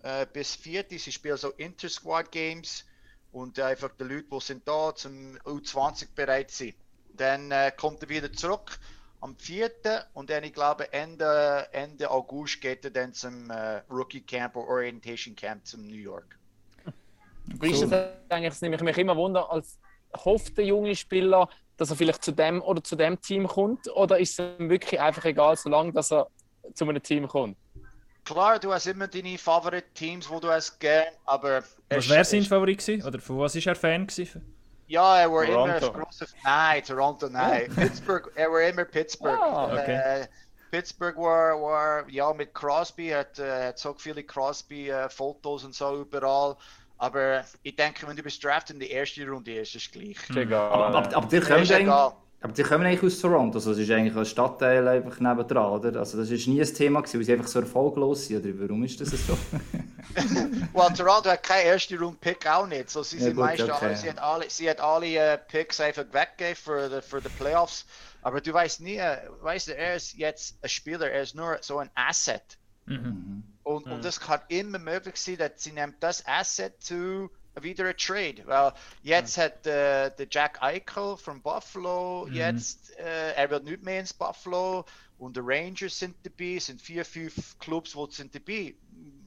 äh, 0.02 0.26
bis 0.32 0.54
vierte. 0.54 0.98
Sie 0.98 1.12
spielen 1.12 1.36
so 1.36 1.50
Inter-Squad 1.50 2.30
Games 2.30 2.84
und 3.32 3.58
einfach 3.58 3.90
die 3.98 4.04
Leute, 4.04 4.26
die 4.30 4.40
sind 4.40 4.66
da 4.66 4.94
zum 4.94 5.36
U20 5.44 6.08
bereit 6.14 6.50
sind. 6.50 6.74
Dann 7.14 7.50
äh, 7.50 7.72
kommt 7.76 8.02
er 8.02 8.08
wieder 8.08 8.32
zurück 8.32 8.78
am 9.20 9.36
4. 9.36 9.70
und 10.14 10.30
dann, 10.30 10.42
ich 10.42 10.52
glaube, 10.52 10.92
Ende, 10.92 11.68
Ende 11.72 12.10
August 12.10 12.60
geht 12.60 12.84
er 12.84 12.90
dann 12.90 13.14
zum 13.14 13.50
äh, 13.50 13.82
Rookie 13.88 14.20
Camp 14.20 14.56
oder 14.56 14.68
Orientation 14.68 15.36
Camp 15.36 15.64
zum 15.64 15.86
New 15.86 15.94
York. 15.94 16.38
Wie 17.44 17.70
ist 17.70 17.82
das 17.82 18.10
eigentlich? 18.28 18.50
Das 18.50 18.60
nehme 18.60 18.76
ich 18.76 18.82
mich 18.82 18.98
immer 18.98 19.16
wunder, 19.16 19.50
als 19.50 19.78
hofft 20.24 20.58
der 20.58 20.64
junge 20.64 20.94
Spieler, 20.96 21.48
dass 21.76 21.90
er 21.90 21.96
vielleicht 21.96 22.24
zu 22.24 22.32
dem 22.32 22.60
oder 22.62 22.82
zu 22.82 22.96
dem 22.96 23.20
Team 23.20 23.46
kommt? 23.46 23.88
Oder 23.94 24.18
ist 24.18 24.38
es 24.38 24.58
ihm 24.58 24.68
wirklich 24.68 25.00
einfach 25.00 25.24
egal, 25.24 25.56
solange 25.56 25.92
dass 25.92 26.12
er 26.12 26.28
zu 26.74 26.88
einem 26.88 27.02
Team 27.02 27.28
kommt? 27.28 27.56
Klar, 28.24 28.58
du 28.58 28.72
hast 28.72 28.86
immer 28.86 29.08
deine 29.08 29.36
Favorite-Teams, 29.36 30.30
wo 30.30 30.38
du 30.38 30.48
hast 30.48 30.78
gern, 30.78 31.12
aber... 31.24 31.62
Was 31.88 32.08
wäre 32.08 32.24
sein 32.24 32.44
Favorit 32.44 32.78
gewesen? 32.78 33.06
Oder 33.06 33.18
von 33.18 33.38
was 33.38 33.56
ist 33.56 33.66
er 33.66 33.74
Fan 33.74 34.06
gewesen? 34.06 34.54
Ja, 34.86 35.18
er 35.20 35.32
war 35.32 35.44
immer 35.44 35.74
ein 35.74 35.80
großer. 35.80 36.26
Nein, 36.44 36.84
Toronto, 36.84 37.28
nein. 37.28 37.68
Oh. 37.70 37.80
Pittsburgh, 37.80 38.30
er 38.34 38.50
war 38.52 38.62
immer 38.62 38.84
Pittsburgh. 38.84 39.38
Oh, 39.40 39.72
okay. 39.72 40.20
Äh, 40.22 40.26
Pittsburgh 40.70 41.16
war, 41.16 41.60
war, 41.60 42.08
ja, 42.08 42.32
mit 42.32 42.54
Crosby, 42.54 43.08
hat, 43.08 43.38
äh, 43.38 43.68
hat 43.68 43.78
so 43.78 43.94
viele 43.94 44.22
Crosby-Fotos 44.22 45.62
äh, 45.62 45.66
und 45.66 45.74
so 45.74 46.00
überall. 46.00 46.56
Aber 46.98 47.44
ich 47.62 47.74
denke, 47.74 48.06
wenn 48.06 48.16
du 48.16 48.22
bist 48.22 48.42
Draft 48.44 48.70
in 48.70 48.78
die 48.78 48.90
erste 48.90 49.26
Runde 49.26 49.54
ist, 49.56 49.74
ist 49.74 49.86
es 49.86 49.90
gleich. 49.90 50.16
Egal. 50.30 50.70
Aber, 50.70 50.86
aber, 50.86 51.16
aber 51.16 51.26
dir 51.26 51.40
kommt 51.40 51.70
egal. 51.70 52.12
Aber 52.42 52.52
die 52.52 52.64
kommen 52.64 52.84
eigentlich 52.84 53.04
aus 53.04 53.20
Toronto, 53.20 53.58
also 53.58 53.70
es 53.70 53.78
ist 53.78 53.90
eigentlich 53.92 54.16
ein 54.16 54.24
Stadtteil 54.24 54.86
einfach 54.88 55.20
nebendran, 55.20 55.72
oder? 55.72 56.00
Also 56.00 56.18
das 56.18 56.28
ist 56.28 56.48
nie 56.48 56.60
ein 56.60 56.74
Thema 56.74 57.00
gewesen, 57.00 57.20
weil 57.20 57.24
sie 57.24 57.32
einfach 57.34 57.46
so 57.46 57.60
erfolglos 57.60 58.26
sind, 58.26 58.44
oder 58.44 58.52
warum 58.58 58.82
ist 58.82 59.00
das 59.00 59.10
so? 59.10 59.38
well, 60.74 60.92
Toronto 60.92 61.30
hat 61.30 61.44
keinen 61.44 61.66
erste 61.66 61.96
Round 61.96 62.20
Pick 62.20 62.44
auch 62.48 62.66
nicht, 62.66 62.90
so 62.90 63.04
sie 63.04 63.18
ja, 63.18 63.24
sind 63.26 63.36
meist 63.36 63.62
okay. 63.62 63.70
alle, 63.70 63.96
sie 63.96 64.10
hat 64.10 64.18
alle, 64.18 64.50
sie 64.50 64.68
hat 64.68 64.80
alle 64.80 65.34
uh, 65.34 65.38
Picks 65.46 65.80
einfach 65.80 66.04
weggegeben 66.10 66.56
für 66.56 66.88
die, 66.88 67.02
für 67.02 67.20
die 67.20 67.28
Playoffs, 67.28 67.86
aber 68.22 68.40
du 68.40 68.52
weißt 68.52 68.80
nie, 68.80 69.00
weißt 69.40 69.68
du, 69.68 69.76
er 69.76 69.94
ist 69.94 70.14
jetzt 70.14 70.56
ein 70.62 70.68
Spieler, 70.68 71.08
er 71.08 71.22
ist 71.22 71.36
nur 71.36 71.58
so 71.60 71.78
ein 71.78 71.90
Asset. 71.94 72.42
Mhm. 72.86 73.44
Und, 73.62 73.86
mhm. 73.86 73.92
und 73.92 74.04
das 74.04 74.18
kann 74.18 74.40
immer 74.48 74.80
möglich 74.80 75.16
sein, 75.16 75.36
dass 75.36 75.52
sie 75.56 75.70
nimmt 75.70 75.94
das 76.00 76.26
Asset 76.26 76.82
zu 76.82 77.30
wieder 77.60 77.86
ein 77.86 77.96
Trade. 77.96 78.42
Weil 78.46 78.72
jetzt 79.02 79.36
mhm. 79.36 79.42
hat 79.42 79.66
äh, 79.66 80.10
der 80.16 80.26
Jack 80.30 80.62
Eichel 80.62 81.16
von 81.16 81.42
Buffalo, 81.42 82.26
mhm. 82.28 82.34
jetzt, 82.34 82.96
äh, 82.98 83.32
er 83.34 83.50
wird 83.50 83.64
nicht 83.64 83.82
mehr 83.82 84.00
ins 84.00 84.12
Buffalo 84.12 84.84
und 85.18 85.36
die 85.36 85.40
Rangers 85.42 85.98
sind 85.98 86.16
dabei, 86.24 86.58
sind 86.58 86.80
vier, 86.80 87.04
fünf 87.04 87.58
Clubs, 87.58 87.92
die 87.92 88.14
sind 88.14 88.34
dabei. 88.34 88.74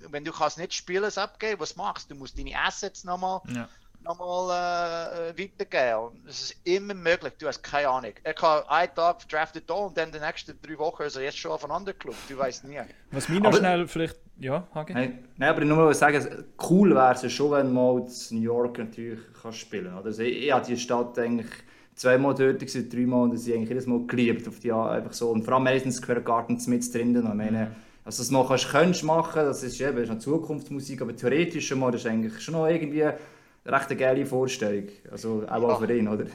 Wenn 0.09 0.23
du 0.23 0.31
kannst 0.31 0.57
nicht 0.57 0.73
Spielers 0.73 1.17
abgeben, 1.17 1.59
was 1.59 1.75
machst 1.75 2.09
du? 2.09 2.13
Du 2.13 2.19
musst 2.19 2.37
deine 2.37 2.55
Assets 2.59 3.03
nochmal 3.03 3.41
ja 3.47 3.69
nochmal 4.05 5.33
äh, 5.35 5.37
weitergeben. 5.37 6.21
Das 6.25 6.41
ist 6.41 6.55
immer 6.63 6.93
möglich, 6.93 7.33
du 7.39 7.47
hast 7.47 7.61
keine 7.61 7.89
Ahnung. 7.89 8.13
Er 8.23 8.33
kann 8.33 8.63
einen 8.67 8.93
Tag 8.95 9.27
draftet 9.27 9.69
da 9.69 9.73
und 9.73 9.97
dann 9.97 10.11
die 10.11 10.19
nächsten 10.19 10.57
drei 10.61 10.77
Wochen 10.77 11.03
ist 11.03 11.15
er 11.15 11.23
jetzt 11.23 11.37
schon 11.37 11.51
auf 11.51 11.63
einem 11.63 11.73
anderen 11.73 11.97
Club, 11.99 12.15
du 12.29 12.37
weißt 12.37 12.65
nie. 12.65 12.79
Was 13.11 13.27
mir 13.27 13.39
noch 13.39 13.47
aber, 13.47 13.57
schnell 13.57 13.87
vielleicht, 13.87 14.17
ja, 14.39 14.67
Hage? 14.73 14.93
Nein, 14.93 15.25
nein 15.37 15.49
aber 15.49 15.61
ich 15.61 15.67
nur 15.67 15.77
mal 15.77 15.93
sagen, 15.93 16.45
cool 16.69 16.95
wäre 16.95 17.13
es 17.13 17.31
schon, 17.31 17.51
wenn 17.51 17.73
mal 17.73 17.99
in 17.99 18.37
New 18.37 18.43
York 18.43 18.77
natürlich 18.77 19.19
kannst 19.41 19.59
spielen 19.59 19.93
Also 19.93 20.21
ich, 20.23 20.45
ich 20.45 20.51
habe 20.51 20.65
die 20.65 20.77
Stadt 20.77 21.17
eigentlich 21.19 21.47
zweimal 21.95 22.35
dort 22.35 22.59
gewesen, 22.59 22.89
dreimal 22.89 23.29
und 23.29 23.37
sie 23.37 23.53
eigentlich 23.53 23.69
jedes 23.69 23.87
Mal 23.87 24.05
geliebt 24.05 24.47
auf 24.47 24.59
die 24.59 24.71
einfach 24.71 25.13
so 25.13 25.29
und 25.29 25.43
vor 25.43 25.55
allem 25.55 25.63
meistens 25.63 25.97
Square 25.97 26.21
Garden 26.21 26.61
mit 26.67 26.93
drinnen. 26.93 27.25
Ich 27.25 27.33
meine, 27.33 27.75
also 28.03 28.21
das 28.21 28.29
noch 28.29 28.49
kannst, 28.49 28.69
kannst 28.69 29.03
machen, 29.03 29.45
das 29.45 29.63
ist 29.63 29.81
eben 29.81 29.97
ist 29.97 30.21
Zukunftsmusik, 30.21 31.01
aber 31.01 31.15
theoretisch 31.15 31.67
schon 31.67 31.79
mal, 31.79 31.91
das 31.91 32.01
ist 32.01 32.07
eigentlich 32.07 32.39
schon 32.39 32.53
noch 32.53 32.67
irgendwie 32.67 33.03
recht 33.65 33.89
eine 33.89 33.95
geile 33.97 34.25
Vorstellung. 34.25 34.89
Also 35.11 35.45
auch 35.49 35.69
ja. 35.69 35.77
für 35.77 35.97
ihn, 35.97 36.07
oder? 36.07 36.25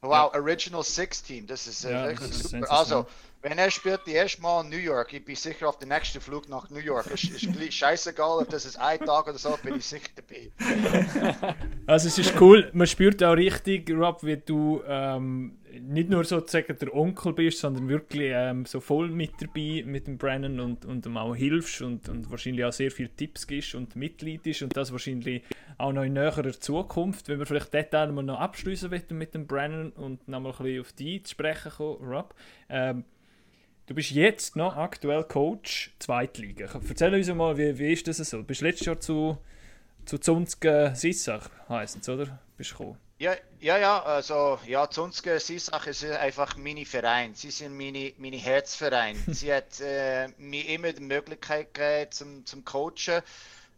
Wow, 0.00 0.32
Original 0.34 0.84
Six 0.84 1.22
Team, 1.24 1.46
das 1.46 1.66
ist 1.66 1.84
äh, 1.84 1.90
ja, 1.90 2.04
richtig 2.04 2.28
das 2.28 2.50
super. 2.50 2.70
Also, 2.70 3.06
wenn 3.42 3.58
er 3.58 3.68
spielt 3.68 4.00
die 4.06 4.12
erste 4.12 4.40
Mal 4.42 4.62
in 4.62 4.70
New 4.70 4.76
York, 4.76 5.12
ich 5.12 5.24
bin 5.24 5.34
sicher 5.34 5.68
auf 5.68 5.78
den 5.78 5.88
nächsten 5.88 6.20
Flug 6.20 6.48
nach 6.48 6.70
New 6.70 6.78
York. 6.78 7.06
Es 7.12 7.24
ist 7.24 7.74
scheißegal, 7.74 8.38
ob 8.42 8.48
das 8.48 8.64
ist 8.64 8.78
ein 8.78 9.00
Tag 9.00 9.26
oder 9.26 9.38
so, 9.38 9.58
bin 9.62 9.76
ich 9.76 9.86
sicher 9.86 10.08
dabei. 10.14 11.54
Also 11.86 12.08
es 12.08 12.18
ist 12.18 12.38
cool, 12.40 12.70
man 12.74 12.86
spürt 12.86 13.24
auch 13.24 13.32
richtig, 13.32 13.90
Rob, 13.90 14.22
wie 14.22 14.36
du 14.36 14.82
ähm, 14.86 15.58
nicht 15.80 16.10
nur 16.10 16.24
sozusagen 16.24 16.76
der 16.78 16.94
Onkel 16.94 17.32
bist, 17.32 17.58
sondern 17.58 17.88
wirklich 17.88 18.32
ähm, 18.34 18.66
so 18.66 18.80
voll 18.80 19.08
mit 19.08 19.32
dabei 19.40 19.82
mit 19.86 20.06
dem 20.06 20.18
Brennan 20.18 20.60
und, 20.60 20.84
und 20.84 21.06
ihm 21.06 21.16
auch 21.16 21.34
hilfst 21.34 21.82
und, 21.82 22.08
und 22.08 22.30
wahrscheinlich 22.30 22.64
auch 22.64 22.72
sehr 22.72 22.90
viele 22.90 23.10
Tipps 23.10 23.46
gibst 23.46 23.74
und 23.74 23.96
Mitglied 23.96 24.46
ist 24.46 24.62
und 24.62 24.76
das 24.76 24.92
wahrscheinlich 24.92 25.42
auch 25.76 25.92
noch 25.92 26.02
in 26.02 26.14
näherer 26.14 26.52
Zukunft, 26.52 27.28
wenn 27.28 27.38
wir 27.38 27.46
vielleicht 27.46 27.72
dort 27.72 27.94
einmal 27.94 28.24
noch 28.24 28.40
abschließen 28.40 28.90
wollen 28.90 29.02
mit 29.10 29.34
dem 29.34 29.46
Brennan 29.46 29.90
und 29.90 30.26
nochmal 30.28 30.52
ein 30.52 30.64
bisschen 30.64 30.80
auf 30.80 30.92
die 30.92 31.22
zu 31.22 31.32
sprechen 31.32 31.72
kommen, 31.72 32.04
Rob. 32.04 32.34
Ähm, 32.68 33.04
du 33.86 33.94
bist 33.94 34.10
jetzt 34.10 34.56
noch 34.56 34.76
aktuell 34.76 35.24
Coach 35.24 35.94
Zweitliga. 35.98 36.68
Erzähl 36.88 37.14
uns 37.14 37.28
mal, 37.34 37.56
wie, 37.56 37.78
wie 37.78 37.92
ist 37.92 38.08
das 38.08 38.18
so? 38.18 38.38
Du 38.38 38.44
bist 38.44 38.60
letztes 38.60 38.86
Jahr 38.86 39.00
zu, 39.00 39.38
zu 40.04 40.18
Zunzgen 40.18 40.94
Sissach, 40.94 41.48
heisst 41.68 41.98
es, 42.00 42.08
oder? 42.08 42.40
Bist 42.56 42.72
du 42.72 42.78
gekommen? 42.78 43.07
Ja, 43.20 43.34
ja, 43.58 43.76
ja, 43.78 44.00
also 44.04 44.60
ja, 44.64 44.88
Zunske 44.88 45.40
Sisach 45.40 45.88
ist 45.88 46.04
einfach 46.04 46.56
mein 46.56 46.86
Verein. 46.86 47.34
Sie 47.34 47.50
sind 47.50 47.76
meine, 47.76 48.12
meine 48.16 48.36
Herzverein. 48.36 49.16
Sie 49.26 49.52
hat 49.52 49.80
äh, 49.80 50.28
mir 50.38 50.68
immer 50.68 50.92
die 50.92 51.02
Möglichkeit 51.02 51.74
gegeben 51.74 52.12
zum, 52.12 52.46
zum 52.46 52.64
Coachen. 52.64 53.22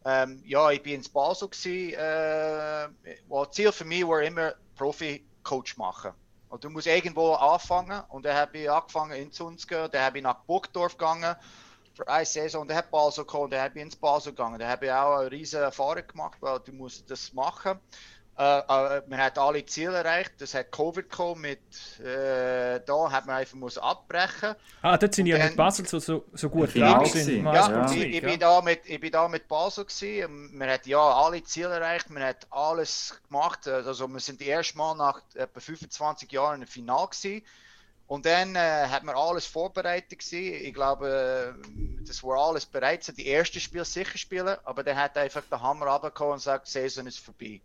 Ähm, 0.05 0.43
ja, 0.45 0.70
ich 0.70 0.82
bin 0.82 0.97
ins 0.97 1.09
Basel 1.09 1.49
gewesen. 1.49 1.95
Äh, 1.95 2.88
das 3.30 3.51
Ziel 3.53 3.72
für 3.72 3.86
mich 3.86 4.07
war 4.07 4.20
immer 4.22 4.53
Profi-Coach 4.76 5.78
machen. 5.78 6.12
Und 6.51 6.62
du 6.62 6.68
musst 6.68 6.86
irgendwo 6.86 7.32
anfangen. 7.32 8.03
Und 8.11 8.26
dann 8.26 8.36
habe 8.36 8.59
ich 8.59 8.70
angefangen 8.70 9.12
in 9.12 9.32
Zunske, 9.32 9.88
dann 9.88 10.03
habe 10.03 10.18
ich 10.18 10.24
nach 10.24 10.41
Burgdorf 10.41 10.99
gegangen 10.99 11.34
für 11.95 12.07
eine 12.07 12.26
Saison. 12.26 12.62
Und 12.62 12.68
dann 12.68 12.76
hat 12.76 12.91
Basel 12.91 13.24
gekommen, 13.24 13.51
dann 13.51 13.62
habe 13.62 13.78
ich 13.78 13.82
ins 13.84 13.97
Basel 13.97 14.32
gegangen. 14.32 14.59
Dann 14.59 14.68
habe 14.68 14.84
ich 14.84 14.93
auch 14.93 15.16
eine 15.16 15.30
riesige 15.30 15.62
Erfahrung 15.62 16.07
gemacht, 16.07 16.36
weil 16.41 16.61
du 16.61 16.72
musst 16.72 17.11
das 17.11 17.32
machen. 17.32 17.78
Äh, 17.78 18.20
äh, 18.41 19.03
man 19.07 19.18
hat 19.18 19.38
alle 19.38 19.66
Ziele 19.66 19.99
erreicht. 19.99 20.32
Das 20.38 20.55
hat 20.55 20.72
Covid 20.72 21.11
gekommen 21.11 21.43
mit, 21.43 21.61
äh, 22.01 22.80
da 22.86 23.11
hat 23.11 23.26
man 23.26 23.36
einfach 23.36 23.57
muss 23.57 23.76
abbrechen. 23.76 24.55
Ah, 24.80 24.97
dort 24.97 25.14
sind 25.14 25.26
ja 25.26 25.36
mit 25.36 25.57
Basel 25.57 25.86
so, 25.86 25.99
so, 25.99 26.24
so 26.32 26.49
gut 26.49 26.74
dran 26.74 27.05
gewesen. 27.05 27.45
Ja, 27.45 27.53
ja. 27.53 27.93
Ich, 27.93 28.14
ich, 28.14 28.22
bin 28.22 28.41
da 28.41 28.62
mit, 28.62 28.80
ich 28.86 28.99
bin 28.99 29.12
da 29.12 29.28
mit 29.28 29.47
Basel 29.47 29.84
gewesen. 29.84 30.57
Man 30.57 30.70
hat 30.70 30.86
ja 30.86 30.99
alle 30.99 31.43
Ziele 31.45 31.68
erreicht, 31.68 32.09
man 32.09 32.22
hat 32.22 32.47
alles 32.51 33.20
gemacht. 33.28 33.68
Also 33.68 34.09
wir 34.09 34.20
sind 34.20 34.41
die 34.41 34.47
erste 34.47 34.78
Mal 34.78 34.95
nach 34.95 35.20
etwa 35.34 35.61
25 35.61 36.32
Jahren 36.32 36.62
im 36.62 36.68
Finale 36.68 37.09
gewesen. 37.09 37.43
Und 38.07 38.26
dann 38.26 38.57
äh, 38.57 38.88
hat 38.88 39.05
man 39.05 39.16
alles 39.16 39.47
vorbereitet 39.47 40.18
gewesen. 40.18 40.64
Ich 40.64 40.72
glaube, 40.72 41.55
das 42.07 42.24
war 42.24 42.38
alles 42.49 42.64
bereit. 42.64 43.07
Die 43.16 43.30
ersten 43.30 43.61
Spiel 43.61 43.84
sicher 43.84 44.16
spielen, 44.16 44.57
aber 44.64 44.82
dann 44.82 44.97
hat 44.97 45.18
einfach 45.18 45.43
der 45.51 45.61
Hammer 45.61 45.86
runtergekommen 45.86 46.32
und 46.32 46.38
gesagt, 46.38 46.66
die 46.68 46.72
Saison 46.72 47.07
ist 47.07 47.20
vorbei. 47.20 47.61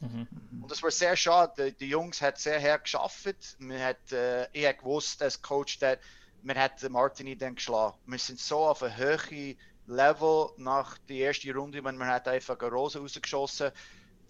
Mhm. 0.00 0.26
Und 0.62 0.70
das 0.70 0.82
war 0.82 0.90
sehr 0.90 1.16
schade. 1.16 1.72
Die, 1.72 1.88
Jungs 1.88 2.20
haben 2.20 2.36
sehr 2.36 2.60
hart 2.60 2.84
geschafft. 2.84 3.56
Man 3.58 3.80
hat, 3.80 4.12
äh, 4.12 4.48
ich 4.52 4.66
habe 4.66 4.78
gewusst, 4.78 5.22
als 5.22 5.40
Coach, 5.40 5.78
dass 5.78 5.98
man 6.42 6.56
hat 6.56 6.88
Martini 6.88 7.36
dann 7.36 7.54
geschlagen. 7.54 7.96
Wir 8.06 8.18
sind 8.18 8.38
so 8.38 8.58
auf 8.66 8.82
einem 8.82 8.96
hohen 8.96 9.56
Level 9.86 10.50
nach 10.58 10.98
der 11.08 11.28
ersten 11.28 11.50
Runde, 11.50 11.82
wenn 11.82 11.96
man 11.96 12.08
hat 12.08 12.28
einfach 12.28 12.58
eine 12.58 12.70
Rose 12.70 12.98
rausgeschossen. 12.98 13.72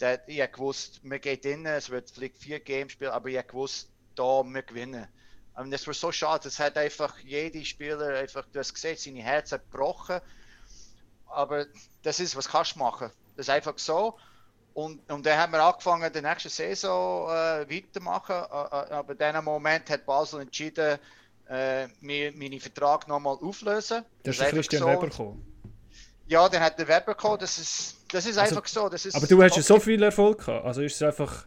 hat. 0.01 0.21
ich 0.27 0.41
habe 0.41 0.51
gewusst, 0.51 1.03
man 1.03 1.19
geht 1.19 1.45
rein, 1.45 1.65
es 1.65 1.89
wird 1.89 2.09
vielleicht 2.09 2.37
vier 2.37 2.59
Games 2.59 2.93
spielen, 2.93 3.11
aber 3.11 3.29
ich 3.29 3.37
habe 3.37 3.47
gewusst, 3.47 3.89
da 4.15 4.43
wir 4.43 4.63
gewinnen. 4.63 5.07
Und 5.55 5.71
das 5.71 5.87
war 5.87 5.93
so 5.93 6.11
schade. 6.11 6.43
Das 6.43 6.59
hat 6.59 6.77
einfach 6.77 7.17
jeder 7.19 7.63
Spieler 7.65 8.15
einfach, 8.19 8.45
du 8.51 8.59
hast 8.59 8.73
gesehen, 8.73 8.95
seine 8.97 9.23
Herz 9.23 9.51
hat 9.51 9.69
gebrochen. 9.71 10.21
Aber 11.27 11.65
das 12.03 12.19
ist, 12.19 12.35
was 12.35 12.47
kannst 12.47 12.75
du 12.75 12.79
machen? 12.79 13.11
Das 13.35 13.47
ist 13.47 13.49
einfach 13.49 13.77
so. 13.77 14.17
Und, 14.77 15.11
und 15.11 15.25
dann 15.25 15.39
haben 15.39 15.53
wir 15.53 15.63
angefangen, 15.63 16.13
die 16.13 16.21
nächste 16.21 16.49
Saison 16.49 17.27
äh, 17.29 17.67
weitermachen. 17.67 18.35
Äh, 18.35 18.91
äh 18.91 18.93
aber 18.93 19.13
in 19.13 19.17
diesem 19.17 19.43
Moment 19.43 19.89
hat 19.89 20.05
Basel 20.05 20.41
entschieden, 20.41 20.99
äh, 21.49 21.87
mir 21.99 22.31
meinen 22.33 22.59
Vertrag 22.59 23.07
nochmal 23.07 23.39
auflösen. 23.41 24.05
Das 24.21 24.37
ist 24.37 24.49
Christian 24.49 24.83
so. 24.83 24.87
Weber 24.87 25.07
gekommen. 25.07 25.43
Ja, 26.27 26.47
dann 26.47 26.61
hat 26.61 26.77
der 26.77 26.87
Weber 26.87 27.15
gekommen. 27.15 27.39
Das 27.39 27.57
ist, 27.57 27.95
das 28.11 28.27
ist 28.27 28.37
also, 28.37 28.55
einfach 28.55 28.69
so. 28.69 28.87
Das 28.87 29.03
ist 29.03 29.15
aber 29.15 29.25
du 29.25 29.41
hast 29.41 29.55
ja 29.55 29.63
so 29.63 29.79
viel 29.79 30.03
Erfolg 30.03 30.45
gehabt. 30.45 30.63
Also 30.63 30.83
ist 30.83 30.93
es 30.93 31.01
einfach, 31.01 31.43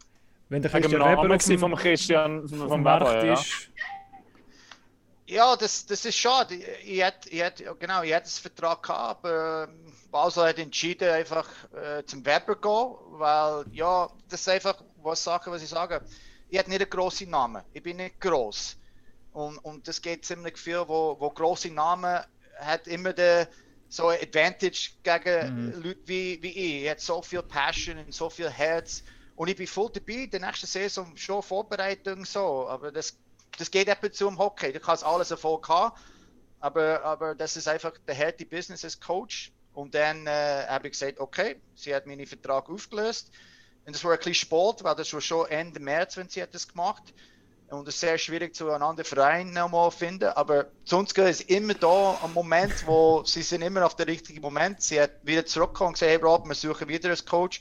wenn 0.49 0.61
der 0.62 0.70
Christian 0.72 1.01
Weber 1.01 1.33
auf 1.33 1.45
dem, 1.45 1.59
vom 1.61 1.76
Christian 1.76 2.49
vom, 2.49 2.68
vom 2.68 2.83
Markt 2.83 3.22
ja. 3.22 3.35
ist. 3.35 3.70
Ja, 5.31 5.55
das, 5.55 5.87
das 5.87 6.05
ist 6.05 6.16
schade. 6.16 6.57
Ich, 6.57 7.01
hätte, 7.01 7.28
ich 7.28 7.41
hätte, 7.41 7.76
genau, 7.78 8.03
ich 8.03 8.11
hätte 8.11 8.24
das 8.24 8.41
Vertrag 8.41 8.83
gehabt, 8.83 9.24
aber 9.24 9.68
Basel 10.11 10.49
hat 10.49 10.59
entschieden, 10.59 11.09
einfach 11.09 11.49
äh, 11.72 12.05
zum 12.05 12.26
Weber 12.26 12.55
zu 12.55 12.61
gehen, 12.61 13.18
weil, 13.20 13.64
ja, 13.70 14.11
das 14.28 14.41
ist 14.41 14.49
einfach 14.49 14.83
was 15.01 15.22
Sache, 15.22 15.53
was 15.53 15.62
ich 15.62 15.68
sage. 15.68 16.01
Ich 16.49 16.59
habe 16.59 16.68
nicht 16.68 16.81
einen 16.81 16.91
grossen 16.91 17.31
Namen. 17.31 17.62
Ich 17.72 17.81
bin 17.81 17.99
nicht 17.99 18.20
gross. 18.20 18.76
Und, 19.33 19.59
und 19.59 19.87
das 19.87 20.03
geht 20.03 20.24
ziemlich 20.24 20.59
viel, 20.59 20.83
wo, 20.89 21.16
wo 21.20 21.31
grosse 21.31 21.70
Namen 21.70 22.24
hat 22.59 22.89
immer 22.89 23.12
den 23.12 23.47
so 23.89 24.09
Advantage 24.09 24.91
gegen 25.05 25.76
mhm. 25.76 25.81
Leute 25.81 26.01
wie, 26.07 26.43
wie 26.43 26.49
ich. 26.49 26.83
Ich 26.83 26.91
habe 26.91 27.01
so 27.01 27.22
viel 27.22 27.43
Passion 27.45 27.99
und 27.99 28.12
so 28.12 28.31
viel 28.31 28.51
Herz. 28.51 29.05
Und 29.37 29.47
ich 29.47 29.55
bin 29.55 29.68
voll 29.68 29.91
dabei, 29.93 30.26
die 30.26 30.41
nächste 30.41 30.66
Saison 30.66 31.16
schon 31.16 31.41
Vorbereitung 31.41 32.24
so. 32.24 32.68
Aber 32.68 32.91
das, 32.91 33.16
das 33.61 33.71
geht 33.71 33.89
etwa 33.89 34.11
zum 34.11 34.39
Hockey. 34.39 34.73
Du 34.73 34.81
kannst 34.81 35.05
alles 35.05 35.31
Erfolg 35.31 35.69
haben. 35.69 35.95
Aber, 36.61 37.03
aber 37.05 37.35
das 37.35 37.57
ist 37.57 37.69
einfach 37.69 37.93
der 38.07 38.17
harte 38.17 38.45
Business 38.45 38.85
als 38.85 39.01
Coach. 39.01 39.53
Und 39.73 39.95
dann 39.95 40.27
äh, 40.27 40.67
habe 40.67 40.89
ich 40.89 40.93
gesagt, 40.93 41.21
okay, 41.21 41.61
sie 41.75 41.95
hat 41.95 42.07
meinen 42.07 42.27
Vertrag 42.27 42.69
aufgelöst. 42.69 43.31
Und 43.87 43.95
das 43.95 44.05
war 44.05 44.13
ein 44.13 44.19
bisschen 44.19 44.35
spät, 44.35 44.85
weil 44.85 44.95
das 44.95 45.13
war 45.13 45.21
schon 45.21 45.49
Ende 45.49 45.81
März, 45.81 46.17
wenn 46.17 46.29
sie 46.29 46.43
hat 46.43 46.55
das 46.55 46.69
gemacht. 46.69 47.03
Und 47.69 47.87
es 47.87 47.95
ist 47.95 48.01
sehr 48.01 48.19
schwierig 48.19 48.55
zu 48.55 48.69
einem 48.69 48.83
anderen 48.83 49.09
Verein 49.09 49.53
nochmal 49.53 49.91
finden. 49.91 50.29
Aber 50.31 50.67
sonst 50.85 51.17
ist 51.19 51.49
immer 51.49 51.75
da 51.75 52.19
ein 52.23 52.33
Moment, 52.33 52.87
wo 52.87 53.23
sie 53.27 53.43
sind 53.43 53.63
immer 53.63 53.87
auf 53.87 53.95
der 53.95 54.09
richtigen 54.09 54.41
Moment. 54.41 54.83
Sie 54.83 55.01
hat 55.01 55.13
wieder 55.23 55.47
zurückgekommen 55.47 55.89
und 55.89 55.95
gesagt, 55.95 56.11
hey 56.11 56.21
Rob, 56.21 56.47
wir 56.47 56.55
suchen 56.55 56.89
wieder 56.89 57.09
einen 57.09 57.25
Coach. 57.25 57.61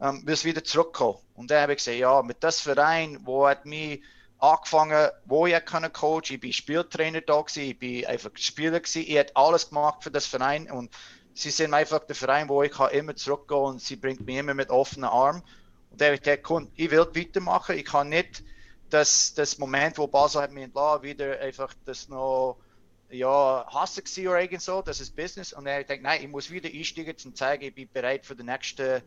Ähm, 0.00 0.22
wir 0.26 0.44
wieder 0.44 0.64
zurückkommen. 0.64 1.18
Und 1.34 1.50
dann 1.50 1.62
habe 1.62 1.72
ich 1.72 1.78
gesagt, 1.78 1.96
ja, 1.96 2.22
mit 2.22 2.42
das 2.42 2.60
Verein, 2.60 3.20
wo 3.22 3.46
hat 3.46 3.64
mich 3.64 4.02
angefangen, 4.38 5.10
wo 5.24 5.46
ich 5.46 5.64
kann 5.64 5.92
Coach, 5.92 6.30
ich 6.30 6.40
bin 6.40 6.52
Spieltrainer 6.52 7.20
da 7.20 7.40
gewesen, 7.40 7.70
ich 7.70 7.78
bin 7.78 8.06
einfach 8.06 8.30
Spieler 8.34 8.80
gewesen, 8.80 9.04
ich 9.06 9.18
habe 9.18 9.34
alles 9.34 9.68
gemacht 9.68 10.02
für 10.02 10.10
das 10.10 10.26
Verein 10.26 10.70
und 10.70 10.90
sie 11.34 11.50
sind 11.50 11.74
einfach 11.74 12.00
der 12.00 12.16
Verein, 12.16 12.48
wo 12.48 12.62
ich 12.62 12.72
kann 12.72 12.90
immer 12.90 13.14
zurückgehen 13.14 13.60
und 13.60 13.80
sie 13.80 13.96
bringt 13.96 14.20
mich 14.20 14.36
immer 14.36 14.54
mit 14.54 14.70
offenen 14.70 15.08
Armen. 15.08 15.42
Und 15.90 16.00
der 16.00 16.14
hat 16.14 16.22
gesagt, 16.22 16.70
ich 16.74 16.90
will 16.90 17.06
weitermachen, 17.14 17.78
ich 17.78 17.84
kann 17.84 18.08
nicht 18.08 18.42
das, 18.90 19.34
das 19.34 19.58
Moment, 19.58 19.98
wo 19.98 20.06
Basel 20.06 20.42
hat 20.42 20.52
mich 20.52 20.64
entlassen, 20.64 21.02
wieder 21.02 21.40
einfach 21.40 21.74
das 21.84 22.08
noch 22.08 22.58
ja, 23.10 23.66
gewesen 23.94 24.28
oder 24.28 24.60
so, 24.60 24.82
das 24.82 25.00
ist 25.00 25.14
Business. 25.14 25.52
Und 25.52 25.66
er 25.66 25.84
denkt, 25.84 26.02
nein, 26.02 26.22
ich 26.22 26.28
muss 26.28 26.50
wieder 26.50 26.68
einsteigen, 26.68 27.16
zu 27.16 27.30
zeigen, 27.32 27.64
ich 27.64 27.74
bin 27.74 27.88
bereit 27.92 28.26
für 28.26 28.34
den 28.34 28.46
nächsten, 28.46 29.02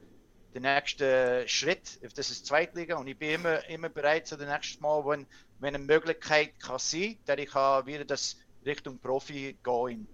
den 0.54 0.64
nächsten 0.64 1.48
Schritt. 1.48 2.00
Das 2.16 2.30
ist 2.30 2.46
Zweitliga 2.46 2.98
und 2.98 3.08
ich 3.08 3.18
bin 3.18 3.32
immer, 3.32 3.68
immer 3.70 3.90
bereit 3.90 4.28
zu 4.28 4.38
dem 4.38 4.50
nächsten 4.50 4.82
Mal, 4.82 5.04
wenn, 5.06 5.28
wenn 5.60 5.76
eine 5.76 5.84
Möglichkeit 5.84 6.60
kann 6.60 6.80
sein, 6.80 7.18
dass 7.26 7.38
ich 7.38 7.50
kann 7.50 7.86
wieder 7.86 8.06
das 8.06 8.38
Richtung 8.66 9.00
Profi 9.00 9.58
gehen 9.64 10.08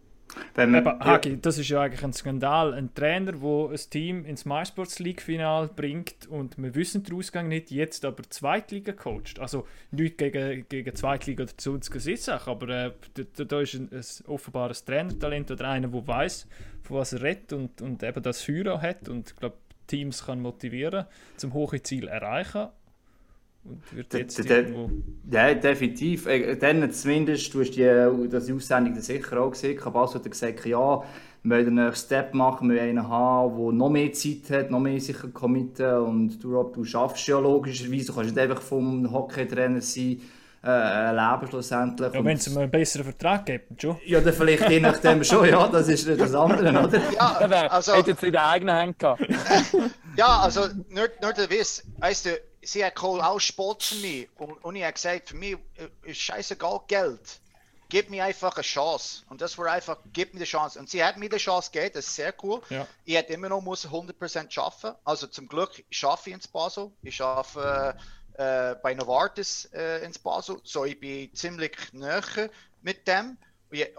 man, 0.56 0.76
Aber, 0.76 1.00
Hagi, 1.00 1.40
das 1.40 1.58
ist 1.58 1.70
ja 1.70 1.82
eigentlich 1.82 2.04
ein 2.04 2.14
Skandal. 2.14 2.74
Ein 2.74 2.94
Trainer, 2.94 3.34
der 3.34 3.70
ein 3.70 3.90
Team 3.90 4.26
ins 4.26 4.46
MySports 4.46 5.00
League-Final 5.00 5.70
bringt 5.70 6.28
und 6.28 6.58
wir 6.58 6.74
wissen 6.76 7.04
den 7.04 7.16
Ausgang 7.16 7.48
nicht, 7.48 7.72
jetzt 7.72 8.06
aber 8.06 8.24
Zweitliga 8.30 8.94
coacht. 8.94 9.40
Also 9.40 9.68
nicht 9.92 10.18
gegen, 10.18 10.68
gegen 10.68 10.96
Zweitliga 10.96 11.44
oder 11.44 11.58
zu 11.58 11.74
uns 11.74 11.88
Sissach, 11.88 12.48
aber 12.48 12.70
äh, 12.70 12.92
da, 13.14 13.44
da, 13.44 13.62
ist 13.62 13.76
ein, 13.76 13.90
ein 13.92 14.04
offenbares 14.28 14.84
Trainertalent 14.86 15.52
oder 15.52 15.70
einer, 15.70 15.88
der 15.88 16.08
weiß, 16.08 16.48
von 16.84 16.98
was 16.98 17.14
er 17.14 17.22
redet 17.22 17.54
und, 17.54 17.82
und 17.82 18.04
eben 18.04 18.24
das 18.24 18.42
Feuer 18.42 18.82
hat 18.82 19.10
und 19.10 19.30
ich 19.30 19.36
glaube, 19.36 19.58
Teams 19.88 20.26
kann 20.26 20.42
motivieren, 20.42 21.06
zum 21.38 21.54
hohe 21.54 21.82
Ziel 21.82 22.08
erreichen. 22.08 22.68
Und 23.64 23.96
wird 23.96 24.14
jetzt 24.14 24.38
de, 24.38 24.46
de, 24.46 24.90
Ja, 25.32 25.54
definitiv. 25.54 26.28
Äh, 26.28 26.56
dann 26.56 26.92
zumindest, 26.92 27.52
du 27.54 27.62
hast 27.62 27.72
die, 27.72 28.30
das 28.30 28.52
Aussendung 28.52 29.00
sicher 29.02 29.42
auch 29.42 29.52
gesehen, 29.52 29.78
Kabas 29.78 30.14
hat 30.14 30.30
gesagt, 30.30 30.66
ja, 30.66 31.04
wir 31.44 31.58
wollen 31.58 31.76
nächsten 31.76 32.06
Step 32.06 32.34
machen, 32.34 32.70
wir 32.70 32.78
wollen 32.78 32.98
einen 32.98 33.08
haben, 33.10 33.58
der 33.58 33.72
noch 33.74 33.90
mehr 33.90 34.12
Zeit 34.14 34.50
hat, 34.52 34.72
noch 34.72 34.80
mehr 34.80 35.00
sich 35.00 35.18
committen. 35.34 35.98
Und 35.98 36.44
du, 36.44 36.56
Rob, 36.56 36.74
du 36.74 36.84
schaffst 36.84 37.28
ja 37.28 37.40
logischerweise, 37.40 38.08
du 38.08 38.14
kannst 38.14 38.36
nicht 38.36 38.40
einfach 38.40 38.62
vom 38.62 39.12
Hockeytrainer 39.12 39.82
sein, 39.82 40.22
äh, 40.66 41.12
leben 41.12 41.48
schlussendlich. 41.48 42.14
Ja, 42.14 42.26
wenn 42.26 42.38
es 42.38 42.48
einen 42.48 42.72
besseren 42.72 43.06
Vertrag 43.06 43.46
gibt, 43.46 43.82
schon. 43.82 44.00
Ja, 44.06 44.20
dann 44.20 44.34
vielleicht 44.34 44.70
je 44.70 44.80
nachdem 44.80 45.24
schon, 45.24 45.48
ja, 45.48 45.68
das 45.68 45.88
ist 45.88 46.08
das 46.08 46.34
andere, 46.34 46.70
oder? 46.70 47.02
Ja, 47.12 47.70
also... 47.70 47.94
Hätte 47.94 48.12
jetzt 48.12 48.24
in 48.24 48.32
der 48.32 48.48
eigenen 48.48 48.76
Hand 48.76 49.00
gehabt. 49.00 49.22
ja, 50.18 50.40
also, 50.40 50.68
nur, 50.90 51.10
nur 51.22 51.34
der 51.34 51.50
Wiss, 51.50 51.84
weißt 52.00 52.26
du, 52.26 52.30
sie 52.64 52.84
hat 52.84 52.96
Cole 52.96 53.26
auch 53.26 53.40
Sport 53.40 53.84
für 53.84 53.96
mich. 53.96 54.28
Und, 54.36 54.54
und 54.64 54.76
ich 54.76 54.84
habe 54.84 54.94
gesagt, 54.94 55.30
für 55.30 55.36
mich 55.36 55.58
ist 56.04 56.20
scheißegal 56.20 56.82
Geld. 56.88 57.40
Gib 57.90 58.10
mir 58.10 58.26
einfach 58.26 58.56
eine 58.56 58.64
Chance. 58.64 59.22
Und 59.30 59.42
das 59.42 59.58
war 59.60 59.72
einfach, 59.72 59.98
gib 60.12 60.34
mir 60.34 60.40
die 60.40 60.46
Chance. 60.46 60.80
Und 60.80 60.90
sie 60.90 61.04
hat 61.04 61.18
mir 61.18 61.30
die 61.30 61.38
Chance 61.38 61.70
gegeben, 61.72 61.92
das 61.94 62.08
ist 62.08 62.16
sehr 62.16 62.34
cool. 62.42 62.62
Ja. 62.70 62.88
Ich 63.06 63.16
hätte 63.16 63.34
immer 63.34 63.50
noch 63.50 63.62
muss 63.62 63.88
100% 63.88 64.50
schaffen. 64.50 64.94
Also 65.04 65.28
zum 65.28 65.48
Glück 65.48 65.84
schaffe 65.92 66.30
ich 66.30 66.36
ins 66.36 66.48
Basel. 66.48 66.92
Ich 67.04 67.18
schaffe 67.18 67.96
äh, 67.96 68.02
äh, 68.38 68.76
bei 68.82 68.94
Novartis 68.94 69.70
äh, 69.74 70.04
ins 70.04 70.20
Basel. 70.20 70.58
So, 70.64 70.86
ich 70.86 71.00
bin 71.00 71.34
ziemlich 71.34 71.76
näher 71.94 72.50
mit 72.82 73.08
dem. 73.08 73.38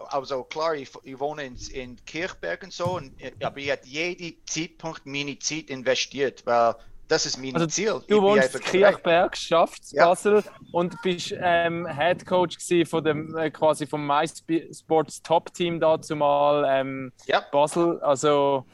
Also 0.09 0.43
klar, 0.43 0.73
ich, 0.73 0.89
ich 1.03 1.19
wohne 1.19 1.45
in, 1.45 1.57
in 1.71 1.97
Kirchberg 2.05 2.63
und 2.63 2.73
so, 2.73 2.95
und, 2.95 3.13
aber 3.43 3.57
ich 3.57 3.69
habe 3.69 3.85
jeden 3.85 4.35
Zeitpunkt 4.45 5.05
meine 5.05 5.37
Zeit 5.37 5.69
investiert, 5.69 6.43
weil 6.45 6.73
das 7.07 7.25
ist 7.25 7.37
mein 7.37 7.53
also, 7.53 7.67
Ziel. 7.67 8.01
Du 8.07 8.21
wohnst 8.21 8.53
in 8.55 8.61
Kirchberg, 8.61 9.37
schaffst 9.37 9.93
ja. 9.93 10.07
Basel 10.07 10.43
und 10.71 11.01
bist 11.01 11.33
ähm, 11.39 11.87
Head 11.87 12.25
Coach 12.25 12.57
von 12.85 13.03
dem 13.03 13.37
äh, 13.37 13.49
quasi 13.49 13.85
vom 13.85 14.05
MySports 14.05 15.21
Top 15.21 15.53
Team 15.53 15.79
dazu 15.79 16.15
mal 16.15 16.65
ähm, 16.67 17.11
ja. 17.25 17.41
Basel. 17.51 17.99
Also 18.01 18.65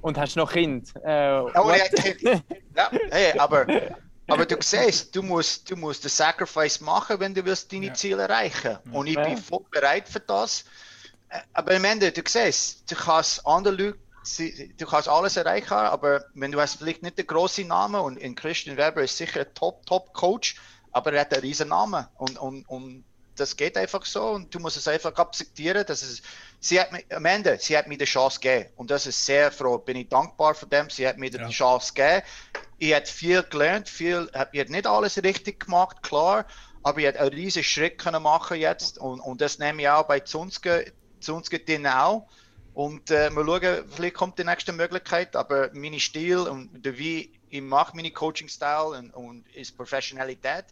und 0.00 0.18
hast 0.18 0.36
noch 0.36 0.52
Kind. 0.52 0.92
Äh, 1.02 1.40
oh, 1.40 1.72
ja, 1.72 1.88
kind. 1.88 2.22
ja, 2.76 2.90
hey, 3.10 3.38
aber 3.38 3.66
Aber 4.28 4.46
du 4.46 4.56
siehst, 4.60 5.14
du 5.14 5.22
musst, 5.22 5.70
du 5.70 5.76
musst 5.76 6.04
den 6.04 6.10
Sacrifice 6.10 6.80
machen, 6.80 7.18
wenn 7.20 7.34
du 7.34 7.44
willst 7.44 7.72
deine 7.72 7.86
ja. 7.86 7.94
Ziele 7.94 8.22
erreichen. 8.22 8.78
Und 8.92 9.06
ich 9.06 9.16
bin 9.16 9.36
voll 9.36 9.64
bereit 9.70 10.08
für 10.08 10.20
das. 10.20 10.64
Äh, 11.28 11.40
aber 11.52 11.74
am 11.74 11.84
Ende, 11.84 12.12
du 12.12 12.22
siehst, 12.26 12.90
du 12.90 12.94
kannst 12.94 13.46
andere 13.46 13.74
Leute 13.74 13.98
du 14.78 14.86
kannst 14.86 15.08
alles 15.08 15.36
erreichen, 15.36 15.72
aber 15.72 16.24
wenn 16.34 16.52
du 16.52 16.60
hast 16.60 16.76
vielleicht 16.76 17.02
nicht 17.02 17.18
den 17.18 17.26
großen 17.26 17.66
Namen 17.66 18.00
und 18.00 18.16
in 18.16 18.34
Christian 18.34 18.76
Weber 18.76 19.02
ist 19.02 19.16
sicher 19.16 19.40
ein 19.40 19.54
Top, 19.54 19.84
Top 19.86 20.12
Coach, 20.12 20.56
aber 20.92 21.12
er 21.12 21.22
hat 21.22 21.32
einen 21.32 21.42
riesen 21.42 21.68
Namen 21.68 22.06
und, 22.18 22.38
und, 22.38 22.64
und 22.68 23.04
das 23.36 23.56
geht 23.56 23.76
einfach 23.76 24.04
so 24.04 24.30
und 24.30 24.54
du 24.54 24.60
musst 24.60 24.76
es 24.76 24.86
einfach 24.86 25.16
akzeptieren, 25.16 25.84
dass 25.86 26.02
es, 26.02 26.22
sie 26.62 26.80
hat 26.80 26.92
mir, 26.92 27.02
am 27.10 27.24
Ende, 27.26 27.58
sie 27.60 27.76
hat 27.76 27.88
mir 27.88 27.98
die 27.98 28.04
Chance 28.04 28.40
gegeben 28.40 28.70
und 28.76 28.90
das 28.90 29.06
ist 29.06 29.26
sehr 29.26 29.50
froh, 29.50 29.78
bin 29.78 29.96
ich 29.96 30.08
dankbar 30.08 30.54
für 30.54 30.66
dem, 30.66 30.88
sie 30.88 31.06
hat 31.06 31.18
mir 31.18 31.30
ja. 31.30 31.46
die 31.46 31.52
Chance 31.52 31.92
gegeben. 31.92 32.22
Ich 32.78 32.94
habe 32.94 33.06
viel 33.06 33.42
gelernt, 33.42 33.88
viel, 33.88 34.30
ich 34.32 34.38
habe 34.38 34.72
nicht 34.72 34.86
alles 34.86 35.22
richtig 35.22 35.66
gemacht, 35.66 36.02
klar, 36.02 36.46
aber 36.82 37.00
ich 37.00 37.06
habe 37.08 37.20
einen 37.20 37.30
riesen 37.30 37.64
Schritt 37.64 37.98
können 37.98 38.22
machen 38.22 38.58
jetzt 38.58 38.96
und, 38.96 39.20
und 39.20 39.40
das 39.40 39.58
nehme 39.58 39.82
ich 39.82 39.88
auch 39.88 40.04
bei 40.04 40.20
Zunske, 40.20 40.92
Zunske 41.20 41.60
auch 41.92 42.28
und 42.74 43.10
äh, 43.10 43.28
mal 43.30 43.44
schauen, 43.44 43.84
vielleicht 43.90 44.14
kommt 44.14 44.38
die 44.38 44.44
nächste 44.44 44.72
Möglichkeit, 44.72 45.36
aber 45.36 45.70
mein 45.74 45.98
Stil 45.98 46.38
und 46.38 46.70
wie 46.84 47.38
ich 47.50 47.60
mache 47.60 47.94
meine 47.96 48.10
Coaching-Style 48.12 48.98
und, 48.98 49.10
und 49.10 49.48
ist 49.54 49.76
Professionalität. 49.76 50.64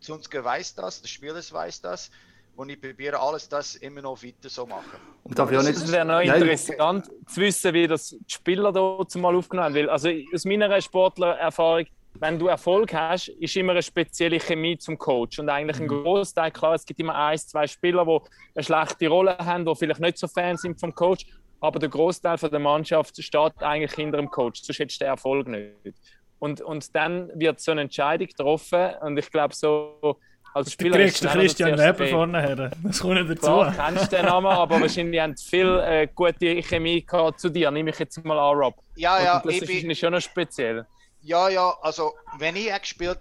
Sonst 0.00 0.34
weiß 0.34 0.74
das, 0.74 1.00
der 1.00 1.08
Spieler 1.08 1.36
weiß 1.36 1.80
das. 1.82 2.10
Und 2.56 2.68
ich 2.68 2.80
probiere 2.80 3.18
alles 3.18 3.48
das 3.48 3.76
immer 3.76 4.02
noch 4.02 4.22
weiter 4.22 4.48
so 4.48 4.66
machen. 4.66 4.98
Und 5.24 5.38
darf 5.38 5.50
ich 5.50 5.58
auch 5.58 5.62
nicht... 5.62 5.76
Es 5.76 5.90
wäre 5.90 6.04
noch 6.04 6.20
interessant 6.20 7.08
Nein. 7.08 7.26
zu 7.26 7.40
wissen, 7.40 7.74
wie 7.74 7.86
das 7.86 8.10
die 8.10 8.32
Spieler 8.32 8.72
da 8.72 8.98
zumal 9.08 9.34
aufgenommen 9.34 9.66
haben. 9.66 9.74
Weil, 9.74 9.90
also 9.90 10.08
aus 10.32 10.44
meiner 10.44 10.80
Sportlererfahrung, 10.80 11.86
wenn 12.20 12.38
du 12.38 12.46
Erfolg 12.46 12.94
hast, 12.94 13.28
ist 13.28 13.56
immer 13.56 13.72
eine 13.72 13.82
spezielle 13.82 14.38
Chemie 14.38 14.78
zum 14.78 14.96
Coach. 14.96 15.38
Und 15.38 15.48
eigentlich 15.48 15.78
ein 15.80 15.86
mhm. 15.86 16.04
Großteil, 16.04 16.50
klar, 16.50 16.74
es 16.74 16.84
gibt 16.84 17.00
immer 17.00 17.14
ein, 17.14 17.38
zwei 17.38 17.66
Spieler, 17.66 18.04
die 18.04 18.18
eine 18.54 18.64
schlechte 18.64 19.08
Rolle 19.08 19.36
haben, 19.38 19.64
die 19.64 19.74
vielleicht 19.74 20.00
nicht 20.00 20.18
so 20.18 20.28
Fan 20.28 20.56
sind 20.56 20.78
vom 20.78 20.94
Coach 20.94 21.26
aber 21.64 21.78
der 21.78 21.88
Großteil 21.88 22.36
der 22.36 22.58
Mannschaft 22.58 23.22
steht 23.22 23.62
eigentlich 23.62 23.92
hinter 23.92 24.18
dem 24.18 24.30
Coach, 24.30 24.60
sonst 24.62 24.78
hättest 24.78 25.00
du 25.00 25.04
den 25.06 25.10
Erfolg 25.12 25.48
nicht. 25.48 25.96
Und, 26.38 26.60
und 26.60 26.94
dann 26.94 27.30
wird 27.34 27.58
so 27.58 27.72
eine 27.72 27.80
Entscheidung 27.82 28.26
getroffen 28.26 28.90
und 29.00 29.16
ich 29.16 29.30
glaube 29.30 29.54
so 29.54 30.18
als 30.54 30.72
Spieler... 30.72 30.96
Du 30.96 31.04
kriegst 31.04 31.22
den 31.22 31.30
Christian 31.30 31.78
Weber 31.78 32.06
vorne 32.08 32.40
her, 32.40 32.70
das 32.82 33.00
kommt 33.00 33.14
nicht 33.14 33.42
dazu. 33.42 33.70
Du 33.70 33.76
kennst 33.76 34.12
den 34.12 34.24
Namen, 34.24 34.46
aber 34.46 34.80
wahrscheinlich 34.80 35.20
haben 35.20 35.36
viel 35.36 35.80
äh, 35.80 36.08
gute 36.14 36.62
Chemie 36.62 37.04
gehabt 37.04 37.40
zu 37.40 37.50
dir, 37.50 37.70
nehme 37.70 37.90
ich 37.90 37.98
jetzt 37.98 38.24
mal 38.24 38.38
an, 38.38 38.56
Rob. 38.56 38.76
Ja, 38.96 39.22
ja. 39.22 39.38
Und 39.38 39.46
das 39.46 39.56
ist 39.56 39.66
bin... 39.66 39.94
schon 39.94 40.12
noch 40.12 40.20
speziell. 40.20 40.86
Ja, 41.20 41.48
ja, 41.48 41.76
also 41.82 42.14
wenn 42.38 42.56
ich 42.56 42.72
gespielt 42.80 43.18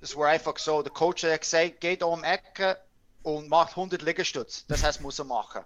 das 0.00 0.14
war 0.16 0.28
einfach 0.28 0.58
so, 0.58 0.82
der 0.82 0.92
Coach 0.92 1.24
hat 1.24 1.40
gesagt, 1.40 1.80
geht 1.80 2.02
um 2.02 2.20
die 2.20 2.28
Ecke 2.28 2.76
und 3.22 3.48
macht 3.48 3.70
100 3.70 4.02
Liegestütze. 4.02 4.64
Das 4.68 4.84
heißt, 4.84 5.00
muss 5.00 5.18
er 5.18 5.24
machen 5.24 5.62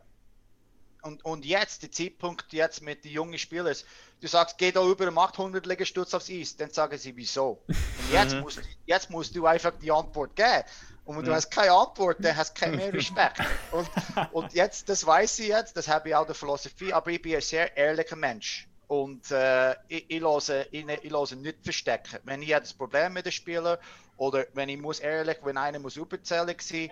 und, 1.03 1.25
und 1.25 1.45
jetzt, 1.45 1.83
der 1.83 1.93
Zeitpunkt 1.93 2.53
jetzt 2.53 2.83
mit 2.83 3.05
den 3.05 3.13
jungen 3.13 3.39
Spielern, 3.39 3.75
du 4.21 4.27
sagst, 4.27 4.59
geh 4.59 4.73
da 4.73 4.85
über, 4.85 5.11
macht 5.11 5.39
100 5.39 5.67
Liegestütze 5.67 6.17
aufs 6.17 6.31
Eis, 6.31 6.57
dann 6.57 6.71
sagen 6.71 6.97
sie, 6.99 7.17
wieso? 7.17 7.63
Und 7.67 7.77
jetzt, 8.13 8.35
mhm. 8.37 8.41
musst, 8.41 8.61
jetzt 8.87 9.11
musst 9.11 9.35
du 9.35 9.47
einfach 9.47 9.73
die 9.81 9.91
Antwort 9.91 10.35
geben. 10.37 10.65
Und 11.09 11.17
wenn 11.17 11.25
du 11.25 11.31
mhm. 11.31 11.37
hast 11.37 11.51
keine 11.51 11.73
Antwort, 11.73 12.19
dann 12.21 12.37
hast 12.37 12.55
du 12.55 12.61
keinen 12.61 12.77
mehr 12.77 12.93
Respekt. 12.93 13.41
und, 13.73 13.89
und 14.31 14.53
jetzt, 14.53 14.91
das 14.91 15.07
weiß 15.07 15.39
ich 15.39 15.49
jetzt, 15.49 15.75
das 15.75 15.89
habe 15.89 16.11
ich 16.11 16.15
auch 16.15 16.27
der 16.27 16.35
Philosophie, 16.35 16.93
aber 16.93 17.11
ich 17.11 17.23
bin 17.23 17.35
ein 17.35 17.41
sehr 17.41 17.75
ehrlicher 17.75 18.15
Mensch. 18.15 18.69
Und 18.89 19.31
äh, 19.31 19.73
ich, 19.89 20.05
ich, 20.07 20.21
lasse, 20.21 20.67
ich, 20.71 20.87
ich 20.87 21.11
lasse 21.11 21.35
nicht 21.37 21.61
verstecken. 21.63 22.19
Wenn 22.25 22.43
ich 22.43 22.51
das 22.51 22.75
Problem 22.75 23.15
mit 23.15 23.25
den 23.25 23.33
Spielern 23.33 23.79
oder 24.19 24.45
wenn 24.53 24.69
ich 24.69 24.79
muss 24.79 25.01
ehrlich, 25.01 25.39
wenn 25.43 25.57
einer 25.57 25.79
muss 25.79 25.97
überzählig 25.97 26.61
sein, 26.61 26.91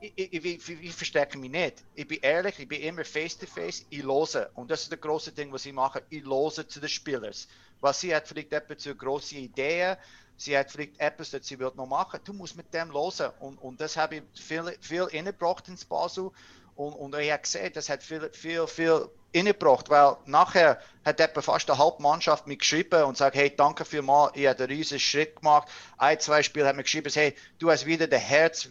ich, 0.00 0.12
ich, 0.16 0.44
ich, 0.44 0.68
ich, 0.68 0.92
verstecke 0.92 1.38
mich 1.38 1.52
nicht. 1.52 1.84
Ich 1.94 2.08
bin 2.08 2.18
ehrlich, 2.20 2.58
ich 2.58 2.66
bin 2.66 2.82
immer 2.82 3.04
face 3.04 3.38
to 3.38 3.46
face, 3.46 3.86
ich 3.88 4.02
lose. 4.02 4.50
Und 4.54 4.68
das 4.68 4.82
ist 4.82 4.90
das 4.90 5.00
große 5.00 5.30
Ding, 5.30 5.52
was 5.52 5.64
ich 5.64 5.72
mache. 5.72 6.02
Ich 6.10 6.24
lose 6.24 6.66
zu 6.66 6.80
den 6.80 6.88
Spielern. 6.88 7.32
Was 7.80 8.00
sie 8.00 8.12
hat 8.12 8.26
vielleicht 8.26 8.52
etwas 8.52 8.78
zu 8.78 8.92
große 8.96 9.36
Ideen, 9.36 9.96
sie 10.38 10.56
hat 10.56 10.70
vielleicht 10.70 10.98
etwas, 10.98 11.30
das 11.30 11.46
sie 11.46 11.58
wird 11.58 11.76
noch 11.76 11.86
machen. 11.86 12.20
Du 12.24 12.32
musst 12.32 12.56
mit 12.56 12.72
dem 12.72 12.90
losen. 12.90 13.28
Und, 13.40 13.58
und 13.58 13.80
das 13.80 13.96
habe 13.96 14.16
ich 14.16 14.22
viel, 14.40 14.74
viel 14.80 15.06
ingebracht 15.10 15.68
ins 15.68 15.84
Basel. 15.84 16.30
Und, 16.76 16.92
und 16.94 17.14
ich 17.16 17.30
habe 17.30 17.42
gesehen, 17.42 17.72
das 17.74 17.90
hat 17.90 18.02
viel, 18.02 18.30
viel, 18.32 18.66
viel 18.66 19.10
ingebracht, 19.32 19.90
weil 19.90 20.16
nachher 20.24 20.80
hat 21.04 21.20
etwa 21.20 21.42
fast 21.42 21.68
eine 21.68 21.78
halbe 21.78 22.00
Mannschaft 22.00 22.46
mich 22.46 22.60
geschrieben 22.60 23.02
und 23.02 23.16
sagt, 23.16 23.36
hey, 23.36 23.54
danke 23.54 23.84
vielmals, 23.84 24.32
ich 24.36 24.46
habe 24.46 24.58
einen 24.60 24.72
riesen 24.72 24.98
Schritt 24.98 25.36
gemacht. 25.36 25.68
Ein, 25.98 26.18
zwei 26.20 26.42
Spiele 26.42 26.66
hat 26.66 26.76
mir 26.76 26.84
geschrieben, 26.84 27.10
hey, 27.12 27.34
du 27.58 27.70
hast 27.70 27.84
wieder 27.84 28.06
das 28.06 28.22
Herz 28.22 28.68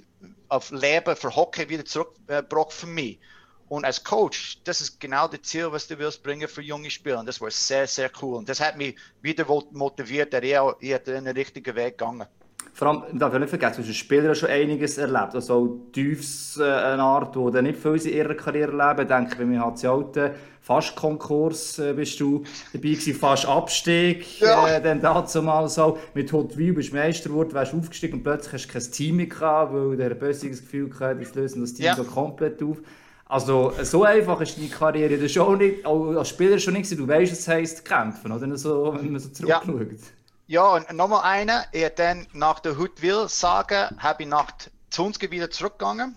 auf 0.48 0.72
Leben 0.72 1.16
für 1.16 1.36
Hockey 1.36 1.70
wieder 1.70 1.86
zurückgebracht 1.86 2.74
für 2.74 2.88
mich. 2.88 3.20
Und 3.70 3.86
als 3.86 4.04
Coach, 4.04 4.60
das 4.64 4.82
ist 4.82 5.00
genau 5.00 5.28
das 5.28 5.42
Ziel, 5.42 5.72
was 5.72 5.88
du 5.88 5.98
willst 6.00 6.24
bringen 6.24 6.48
für 6.48 6.62
junge 6.62 6.90
Spieler. 6.90 7.20
Und 7.20 7.26
das 7.26 7.42
war 7.42 7.52
sehr, 7.52 7.88
sehr 7.88 8.10
cool. 8.22 8.38
Und 8.38 8.48
das 8.48 8.60
hat 8.60 8.78
mich 8.78 8.96
wieder 9.22 9.46
motiviert, 9.72 10.34
dass 10.34 10.44
ich, 10.44 10.58
ich 10.80 11.08
in 11.08 11.26
den 11.26 11.36
richtigen 11.36 11.76
Weg 11.76 11.98
gegangen 11.98 12.28
vor 12.78 12.90
allem, 12.90 13.18
darf 13.18 13.34
ich 13.34 13.40
nicht 13.40 13.50
vergessen, 13.50 13.82
du 13.82 13.90
hast 13.90 13.96
Spieler 13.96 14.36
schon 14.36 14.50
einiges 14.50 15.00
erlebt. 15.00 15.34
Also 15.34 15.54
auch 15.56 15.92
Tiefs, 15.92 16.58
äh, 16.58 16.64
eine 16.64 17.02
Art, 17.02 17.36
wo 17.36 17.50
dann 17.50 17.64
nicht 17.64 17.80
viel 17.80 17.96
in 17.96 18.14
ihrer 18.14 18.36
Karriere 18.36 18.72
erleben. 18.72 19.02
Ich 19.02 19.08
denke, 19.08 19.36
bei 19.36 19.46
mir 19.46 19.66
hat 19.66 19.80
sie 19.80 19.88
alten 19.88 20.30
fast 20.62 20.96
Konkurs 20.96 21.80
äh, 21.80 21.94
bist 21.94 22.20
du 22.20 22.44
dabei 22.74 22.90
gewesen, 22.90 23.16
fast 23.16 23.48
Abstieg. 23.48 24.40
Ja. 24.42 24.68
Äh, 24.68 24.82
dann 24.82 25.02
dazu 25.02 25.42
mal 25.42 25.68
so. 25.70 25.98
Mit 26.14 26.32
Hot 26.34 26.56
View 26.56 26.76
bist 26.76 26.92
du 26.92 26.98
Meister 26.98 27.30
geworden, 27.30 27.54
wärst 27.54 27.74
aufgestiegen 27.74 28.18
und 28.18 28.24
plötzlich 28.24 28.54
hast 28.54 28.68
du 28.68 28.74
kein 28.74 28.92
Team 28.92 29.16
mehr 29.16 29.26
gehabt, 29.26 29.74
weil 29.74 29.98
der 29.98 30.14
Böse 30.14 30.48
das 30.48 30.60
Gefühl 30.60 30.92
hatte, 31.00 31.22
das 31.22 31.34
lösen 31.34 31.62
das 31.62 31.74
Team 31.74 31.86
ja. 31.86 31.96
so 31.96 32.04
komplett 32.04 32.62
auf. 32.62 32.78
Also 33.30 33.74
so 33.84 34.04
einfach 34.04 34.40
ist 34.42 34.58
deine 34.58 34.70
Karriere 34.70 35.18
das 35.18 35.32
schon 35.32 35.58
nicht, 35.58 35.86
auch 35.86 36.16
als 36.16 36.30
Spieler 36.30 36.60
schon 36.60 36.74
nicht 36.74 36.90
Du 36.92 37.08
weißt, 37.08 37.34
es 37.34 37.48
heisst 37.48 37.84
kämpfen, 37.84 38.32
oder? 38.32 38.58
So, 38.58 38.96
wenn 38.96 39.12
man 39.12 39.20
so 39.20 39.30
zurückschaut. 39.30 39.68
Ja. 39.68 39.98
Ja, 40.50 40.76
und 40.76 40.90
nochmal 40.94 41.24
eine. 41.24 41.66
Ich 41.74 41.90
dann 41.96 42.26
nach 42.32 42.62
der 42.62 42.78
Hutwil-Sage 42.78 43.90
habe 43.98 44.24
ich 44.24 44.30
nach 44.30 44.50
Zunske 44.90 45.30
wieder 45.30 45.52
zurückgegangen. 45.52 46.16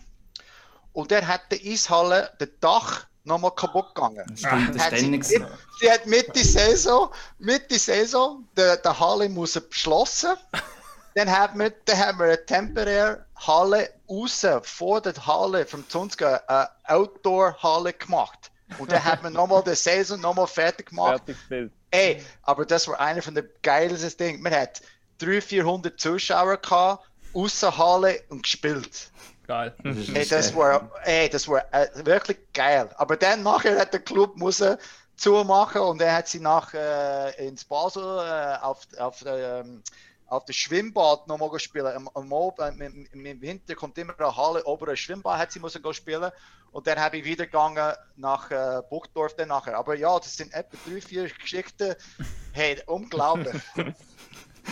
Und 0.93 1.11
der 1.11 1.27
hat 1.27 1.43
die 1.51 1.73
Eishalle, 1.73 2.31
das 2.39 2.49
Dach, 2.61 3.07
nochmal 3.25 3.53
kaputt 3.57 3.95
gegangen. 3.95 4.25
Stimmt, 4.37 4.77
das 4.77 4.85
hat 4.85 4.99
sie, 4.99 5.09
mit, 5.09 5.25
sie 5.25 5.91
hat 5.91 6.07
Mitte 6.07 6.45
Saison, 6.45 7.11
Mitte 7.39 7.79
Saison, 7.79 8.47
der, 8.57 8.77
der 8.77 8.99
Halle 8.99 9.29
muss 9.29 9.59
beschlossen. 9.61 10.35
dann 11.15 11.31
haben 11.31 11.59
wir, 11.59 11.71
dann 11.85 11.99
haben 11.99 12.19
wir 12.19 12.27
eine 12.27 12.47
temporäre 12.47 13.27
Halle 13.47 13.91
außen 14.07 14.62
vor 14.62 15.01
der 15.01 15.14
Halle 15.26 15.66
vom 15.66 15.88
Zunske, 15.88 16.49
eine 16.49 16.68
Outdoor-Halle 16.84 17.93
gemacht. 17.93 18.51
Und 18.78 18.93
dann 18.93 19.03
hat 19.05 19.22
man 19.22 19.32
nochmal 19.32 19.62
die 19.64 19.74
Saison 19.74 20.20
nochmal 20.20 20.47
fertig 20.47 20.91
gemacht. 20.91 21.22
Fertig 21.49 21.70
Ey, 21.91 22.22
aber 22.43 22.64
das 22.64 22.86
war 22.86 23.01
einer 23.01 23.20
von 23.20 23.34
den 23.34 23.49
geilsten 23.62 24.16
Dingen. 24.16 24.43
Man 24.43 24.55
hat 24.55 24.80
300, 25.18 25.45
400 25.45 26.01
Zuschauer 26.01 26.57
gehabt, 26.57 27.05
Halle 27.34 28.22
und 28.28 28.43
gespielt. 28.45 29.11
Geil. 29.47 29.74
Ey, 30.14 30.28
das 30.28 30.55
war, 30.55 30.91
ey, 31.03 31.28
das 31.28 31.49
war 31.49 31.64
äh, 31.72 31.88
wirklich 32.05 32.38
geil. 32.55 32.88
Aber 32.97 33.16
dann 33.16 33.43
nachher 33.43 33.80
hat 33.80 33.93
der 33.93 34.01
Club 34.01 34.36
müssen 34.36 34.76
zumachen 35.16 35.82
und 35.82 36.01
er 36.01 36.14
hat 36.14 36.28
sie 36.28 36.41
nach 36.41 36.72
äh, 36.72 37.49
ins 37.49 37.64
Basel 37.64 38.03
äh, 38.03 38.62
auf, 38.62 38.86
auf 38.99 39.18
der 39.24 39.64
ähm, 39.64 39.82
auf 40.31 40.45
das 40.45 40.57
Schwimmbad 40.57 41.26
nochmal 41.26 41.59
spielen. 41.59 41.87
Am, 41.87 42.09
am, 42.14 42.81
im, 42.81 43.07
im, 43.24 43.41
Winter 43.43 43.74
kommt 43.74 43.99
immer 43.99 44.18
eine 44.18 44.37
Halle, 44.37 44.64
oben 44.64 44.89
ein 44.89 44.97
Schwimmbad 44.97 45.39
hat 45.39 45.53
sie 45.53 45.59
müssen 45.59 45.83
spielen. 45.93 46.31
Und 46.70 46.87
dann 46.87 47.01
habe 47.01 47.18
ich 47.18 47.24
wieder 47.24 47.47
gegangen 47.47 47.95
nach 48.16 48.51
äh, 48.51 48.81
Buchdorf 48.89 49.35
dann 49.35 49.49
nachher. 49.49 49.76
Aber 49.76 49.97
ja, 49.97 50.16
das 50.18 50.37
sind 50.37 50.55
etwa 50.55 50.76
drei, 50.89 51.01
vier 51.01 51.28
Geschichten. 51.28 51.97
Hey, 52.53 52.81
unglaublich. 52.87 53.61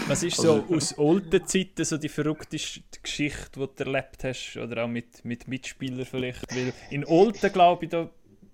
Was 0.06 0.22
ist 0.22 0.36
so 0.36 0.62
also- 0.62 0.74
aus 0.76 0.96
alten 0.96 1.44
Zeiten 1.44 1.84
so 1.84 1.96
die 1.96 2.08
verrückteste 2.08 3.00
Geschichte, 3.02 3.58
die 3.58 3.66
du 3.66 3.84
erlebt 3.84 4.22
hast? 4.22 4.56
Oder 4.56 4.84
auch 4.84 4.88
mit, 4.88 5.24
mit 5.24 5.48
Mitspielern 5.48 6.06
vielleicht? 6.06 6.54
Weil 6.54 6.72
in 6.90 7.04
Olten, 7.04 7.52
glaube 7.52 7.84
ich, 7.84 7.90
da 7.90 8.08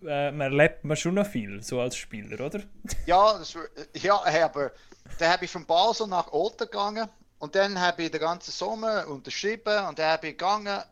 äh, 0.07 0.31
man 0.31 0.53
erlebt 0.53 0.85
man 0.85 0.97
schon 0.97 1.15
noch 1.15 1.27
viel, 1.27 1.63
so 1.63 1.81
als 1.81 1.97
Spieler, 1.97 2.41
oder? 2.45 2.63
Ja, 3.07 3.39
das, 3.39 3.57
ja 3.95 4.23
hey, 4.25 4.43
aber 4.43 4.73
dann 5.19 5.33
habe 5.33 5.45
ich 5.45 5.51
von 5.51 5.67
Basel 5.67 6.07
nach 6.07 6.33
Olten 6.33 6.71
gegangen 6.71 7.09
und 7.39 7.55
dann 7.55 7.81
habe 7.81 8.05
ich 8.05 8.11
den 8.11 8.21
ganzen 8.21 8.53
Sommer 8.53 9.07
unterschrieben 9.07 9.87
und 9.87 9.99
dann 9.99 10.13
habe 10.13 10.29
ich 10.29 10.39
gegangen. 10.39 10.83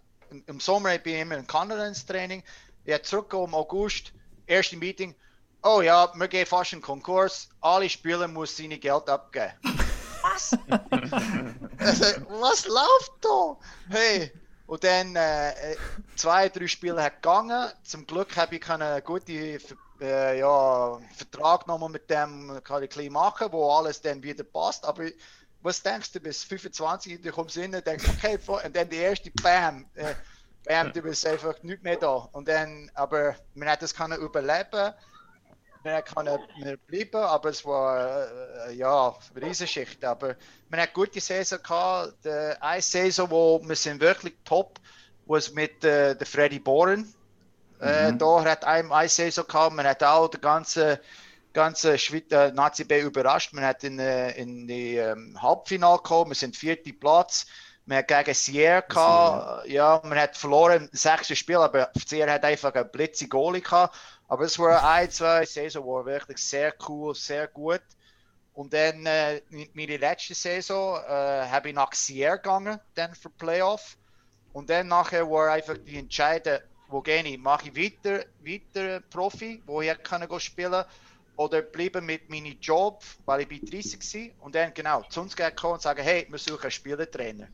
Im 0.46 0.60
Sommer 0.60 0.96
bin 0.98 1.14
ich 1.14 1.20
immer 1.20 1.36
in 1.36 1.46
Kanada 1.46 1.86
ins 1.86 2.06
Training. 2.06 2.42
Ich 2.84 2.92
habe 2.92 3.02
zurückgekommen 3.02 3.48
im 3.48 3.54
August, 3.54 4.12
erste 4.46 4.76
Meeting. 4.76 5.14
Oh 5.62 5.80
ja, 5.80 6.10
wir 6.14 6.28
gehen 6.28 6.46
fast 6.46 6.72
in 6.72 6.82
Konkurs. 6.82 7.48
Alle 7.60 7.88
Spieler 7.88 8.28
müssen 8.28 8.62
seine 8.62 8.78
Geld 8.78 9.08
abgeben. 9.08 9.52
was? 10.22 10.56
also, 11.78 12.06
was 12.28 12.66
läuft 12.66 13.12
da? 13.20 13.56
Hey, 13.88 14.32
und 14.66 14.82
dann 14.84 15.14
äh, 15.16 15.76
zwei, 16.16 16.48
drei 16.48 16.66
Spiele 16.66 17.02
hat 17.02 17.22
gegangen. 17.22 17.70
Zum 17.84 18.06
Glück 18.06 18.36
habe 18.36 18.56
ich 18.56 18.70
einen 18.70 19.04
guten 19.04 19.60
äh, 20.02 20.38
ja, 20.38 20.98
Vertrag 21.14 21.66
nochmal 21.66 21.88
mit 21.88 22.10
dem 22.10 22.60
kann 22.64 22.82
ich 22.82 23.10
machen, 23.10 23.48
wo 23.50 23.70
alles 23.70 24.00
dann 24.00 24.22
wieder 24.22 24.44
passt. 24.44 24.84
Aber 24.84 25.04
was 25.62 25.82
denkst 25.82 26.12
du, 26.12 26.20
bis 26.20 26.44
25, 26.44 27.22
du 27.22 27.30
kommst 27.30 27.56
rein 27.56 27.74
und 27.74 27.86
denkst, 27.86 28.04
okay, 28.08 28.38
und 28.46 28.76
dann 28.76 28.88
die 28.88 28.96
erste 28.96 29.30
Bam, 29.42 29.86
äh, 29.94 30.14
Bam, 30.64 30.92
du 30.92 31.02
bist 31.02 31.26
einfach 31.26 31.62
nicht 31.62 31.82
mehr 31.82 31.96
da. 31.96 32.28
Und 32.32 32.48
dann, 32.48 32.90
aber 32.94 33.36
man 33.54 33.68
hat 33.68 33.82
das 33.82 33.94
können 33.94 34.20
überleben, 34.20 34.92
man 35.84 36.04
kann 36.04 36.28
nicht 36.56 36.86
bleiben, 36.86 37.16
aber 37.16 37.50
es 37.50 37.64
war, 37.64 38.28
äh, 38.68 38.74
ja, 38.74 39.16
Riesenschicht. 39.34 40.04
Aber 40.04 40.36
man 40.68 40.80
hat 40.80 40.94
gute 40.94 41.20
Saison 41.20 41.58
gehabt, 41.60 42.26
eine 42.26 42.82
Saison, 42.82 43.30
wo 43.30 43.60
wir 43.64 43.76
sind 43.76 44.00
wirklich 44.00 44.34
top, 44.44 44.78
was 45.26 45.52
mit 45.52 45.84
äh, 45.84 46.14
der 46.14 46.26
Freddy 46.26 46.58
Boren. 46.58 47.12
Äh, 47.82 48.12
mhm. 48.12 48.18
da 48.18 48.44
hat 48.44 48.64
einem 48.64 48.92
eine 48.92 49.08
Saison 49.08 49.46
gehabt, 49.46 49.74
man 49.74 49.86
hat 49.86 50.02
auch 50.04 50.28
die 50.28 50.40
ganze 50.40 51.00
ganze 51.52 51.98
Schweizer 51.98 52.52
Nazi 52.52 52.84
B 52.84 53.00
überrascht. 53.00 53.52
Man 53.52 53.64
hat 53.64 53.84
in, 53.84 53.98
äh, 53.98 54.30
in 54.32 54.66
die 54.66 54.96
ähm, 54.96 55.40
Halbfinale 55.40 55.98
gekommen, 55.98 56.30
wir 56.30 56.34
sind 56.34 56.56
vierter 56.56 56.92
Platz. 56.98 57.46
Man 57.84 57.98
hat 57.98 58.08
gegen 58.08 58.34
Sierra 58.34 58.80
gehabt, 58.80 59.66
ja, 59.66 60.00
man 60.04 60.18
hat 60.18 60.36
verloren 60.36 60.88
im 60.88 60.96
sechsten 60.96 61.34
Spiel, 61.34 61.56
aber 61.56 61.90
Sierra 62.06 62.32
hat 62.32 62.44
einfach 62.44 62.72
ein 62.74 62.88
blitze 62.90 63.26
Goalie 63.26 63.60
gehabt. 63.60 63.96
Aber 64.28 64.44
es 64.44 64.58
war 64.58 64.88
ein, 64.88 65.10
zwei 65.10 65.44
Saison, 65.44 65.84
war 65.84 66.06
wirklich 66.06 66.38
sehr 66.38 66.72
cool, 66.88 67.14
sehr 67.14 67.48
gut. 67.48 67.82
Und 68.54 68.72
dann 68.72 69.04
äh, 69.06 69.42
meine 69.74 69.96
letzte 69.96 70.34
Saison 70.34 70.96
äh, 70.96 71.48
habe 71.48 71.70
ich 71.70 71.74
nach 71.74 71.92
Sierra 71.92 72.36
gegangen, 72.36 72.78
dann 72.94 73.14
für 73.14 73.30
Playoff. 73.30 73.96
Und 74.52 74.70
dann 74.70 74.86
nachher 74.86 75.28
war 75.28 75.50
einfach 75.50 75.76
die 75.78 75.98
Entscheidung, 75.98 76.58
wo 76.92 77.00
gehe 77.00 77.22
ich? 77.22 77.38
Mache 77.38 77.70
ich 77.70 77.76
weiter, 77.76 78.24
weiter 78.40 79.00
Profi, 79.00 79.62
wo 79.66 79.80
ich 79.80 80.02
kann 80.02 80.28
spielen 80.40 80.84
oder 81.36 81.62
bleiben 81.62 82.04
mit 82.04 82.28
meinem 82.28 82.58
Job, 82.60 83.02
weil 83.24 83.42
ich 83.42 83.48
bin 83.48 83.64
30 83.64 84.00
war 84.38 84.44
und 84.44 84.54
dann 84.54 84.74
genau 84.74 85.02
zu 85.04 85.22
uns 85.22 85.34
kommen 85.34 85.74
und 85.74 85.82
sagen, 85.82 86.02
hey, 86.02 86.26
wir 86.28 86.38
suchen 86.38 86.62
einen 86.62 86.70
Spielertrainer. 86.70 87.48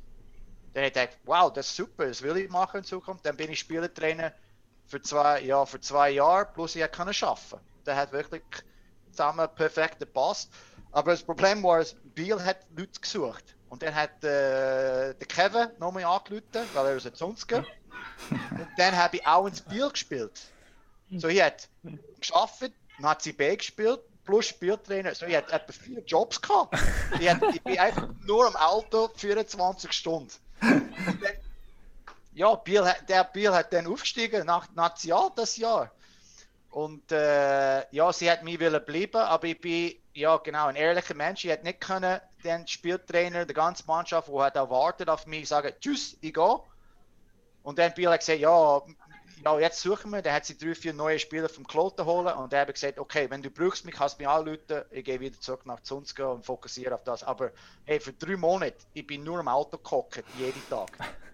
Dann 0.75 0.85
habe 0.85 0.87
ich 0.87 0.93
gedacht, 0.93 1.19
wow, 1.25 1.53
das 1.53 1.69
ist 1.69 1.77
super, 1.77 2.07
das 2.07 2.23
will 2.23 2.37
ich 2.37 2.51
machen 2.51 2.79
in 2.79 2.85
Zukunft. 2.85 3.25
Dann 3.25 3.37
bin 3.37 3.51
ich 3.51 3.61
Spielertrainer 3.61 4.33
für 4.87 5.01
zwei, 5.01 5.41
ja, 5.43 5.65
für 5.65 5.81
zwei 5.81 6.11
Jahre, 6.11 6.47
plus 6.53 6.75
ich 6.75 6.91
kann 6.91 7.09
arbeiten. 7.09 7.61
Das 7.85 7.97
hat 7.97 8.13
wirklich 8.13 8.43
zusammen 9.11 9.49
perfekt 9.55 10.01
gepasst. 10.01 10.51
Aber 10.91 11.13
das 11.13 11.23
Problem 11.23 11.63
war, 11.63 11.85
Biel 12.15 12.43
hat 12.43 12.67
Leute 12.77 13.01
gesucht. 13.01 13.57
Und 13.69 13.83
dann 13.83 13.95
hat 13.95 14.25
äh, 14.25 15.15
der 15.15 15.27
Kevin 15.29 15.69
nochmal 15.79 16.05
angerufen, 16.05 16.67
weil 16.73 16.87
er 16.87 16.97
aus 16.97 17.03
der 17.03 17.15
Zunzke. 17.15 17.67
Und 18.31 18.69
dann 18.77 18.97
habe 18.97 19.17
ich 19.17 19.27
auch 19.27 19.47
ins 19.47 19.61
Biel 19.61 19.89
gespielt. 19.91 20.41
So, 21.11 21.29
ich 21.29 21.41
habe 21.41 21.57
geschafft, 22.21 22.71
Nazi 22.99 23.33
B 23.33 23.57
gespielt, 23.57 24.01
plus 24.25 24.47
Spieltrainer. 24.47 25.15
So, 25.15 25.27
ich 25.27 25.37
hatte 25.37 25.53
etwa 25.53 25.73
vier 25.73 26.03
Jobs 26.05 26.41
gehabt. 26.41 26.77
Ich, 27.19 27.29
hatte, 27.29 27.47
ich 27.55 27.63
bin 27.63 27.79
einfach 27.79 28.09
nur 28.25 28.47
am 28.47 28.57
Auto 28.57 29.09
24 29.17 29.93
Stunden. 29.93 30.31
Dann, 30.61 30.89
ja, 32.35 32.55
Biel, 32.55 32.85
der 33.09 33.25
Biel 33.25 33.53
hat 33.53 33.73
dann 33.73 33.87
aufgestiegen 33.87 34.47
nach 34.47 34.69
Nazi 34.75 35.13
A 35.13 35.31
das 35.35 35.57
Jahr. 35.57 35.91
Und 36.71 37.11
äh, 37.11 37.93
ja, 37.93 38.13
sie 38.13 38.31
hat 38.31 38.45
mich 38.45 38.61
wollen 38.61 38.85
bleiben, 38.85 39.17
aber 39.17 39.47
ich 39.47 39.61
bin 39.61 39.95
ja 40.13 40.37
genau 40.37 40.67
ein 40.67 40.77
ehrlicher 40.77 41.15
Mensch. 41.15 41.45
Ich 41.45 41.51
hätte 41.51 41.65
nicht 41.65 41.81
können 41.81 42.21
den 42.45 42.67
Spieltrainer, 42.67 43.47
der 43.47 43.55
ganze 43.55 43.85
Mannschaft, 43.87 44.29
der 44.29 44.41
hat 44.43 44.57
erwartet 44.57 45.09
auf 45.09 45.27
mich, 45.27 45.49
sagen, 45.49 45.73
tschüss, 45.81 46.17
ich 46.21 46.35
gehe. 46.35 46.61
Und 47.69 47.79
dann 47.79 47.91
hat 47.91 47.97
gesagt, 47.97 48.41
ja, 48.41 48.81
ja, 49.45 49.61
jetzt 49.61 49.83
suchen 49.83 50.11
wir. 50.11 50.23
Dann 50.23 50.33
hat 50.33 50.47
sie 50.47 50.57
drei, 50.57 50.75
vier 50.75 50.95
neue 50.95 51.19
Spieler 51.19 51.51
vom 51.51 51.67
Kloten 51.67 52.07
holen 52.07 52.35
und 52.35 52.51
er 52.55 52.63
hat 52.63 52.73
gesagt, 52.73 52.99
okay, 52.99 53.27
wenn 53.29 53.43
du 53.43 53.51
brauchst 53.51 53.85
mich, 53.85 53.95
kannst 53.95 54.19
du 54.19 54.23
mich 54.23 54.29
anrufen, 54.29 54.85
ich 54.91 55.05
gehe 55.05 55.21
wieder 55.21 55.39
zurück 55.39 55.67
nach 55.67 55.81
Zunzke 55.81 56.27
und 56.27 56.47
fokussiere 56.47 56.95
auf 56.95 57.05
das. 57.05 57.23
Aber 57.23 57.51
hey, 57.85 58.01
für 58.01 58.15
drei 58.15 58.39
Monate, 58.39 58.77
ich 58.95 59.07
bin 59.07 59.23
nur 59.23 59.39
im 59.39 59.49
Auto 59.49 59.77
gehockt, 59.77 60.25
jeden 60.39 60.63
Tag. 60.71 60.93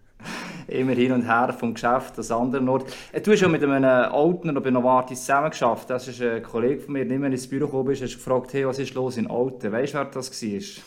Immer 0.66 0.94
hin 0.94 1.12
und 1.12 1.22
her 1.22 1.54
vom 1.56 1.72
Geschäft 1.72 2.18
das 2.18 2.32
andere 2.32 2.68
Ort. 2.68 2.92
Äh, 3.12 3.20
du 3.20 3.30
hast 3.30 3.38
schon 3.38 3.52
mit 3.52 3.62
einem 3.62 3.84
Altner 3.84 4.60
bei 4.60 4.70
Novartis 4.70 5.20
zusammen 5.20 5.50
geschafft. 5.50 5.88
Das 5.88 6.08
ist 6.08 6.20
ein 6.20 6.42
Kollege 6.42 6.80
von 6.80 6.94
mir, 6.94 7.04
nicht 7.04 7.20
mehr 7.20 7.30
ins 7.30 7.48
Büro 7.48 7.66
gekommen 7.66 7.92
ist, 7.92 8.02
hast 8.02 8.14
gefragt, 8.14 8.54
hey, 8.54 8.66
was 8.66 8.80
ist 8.80 8.94
los 8.94 9.18
in 9.18 9.30
Alten? 9.30 9.70
Weißt 9.70 9.94
du, 9.94 9.98
wer 9.98 10.06
das 10.06 10.42
war? 10.42 10.84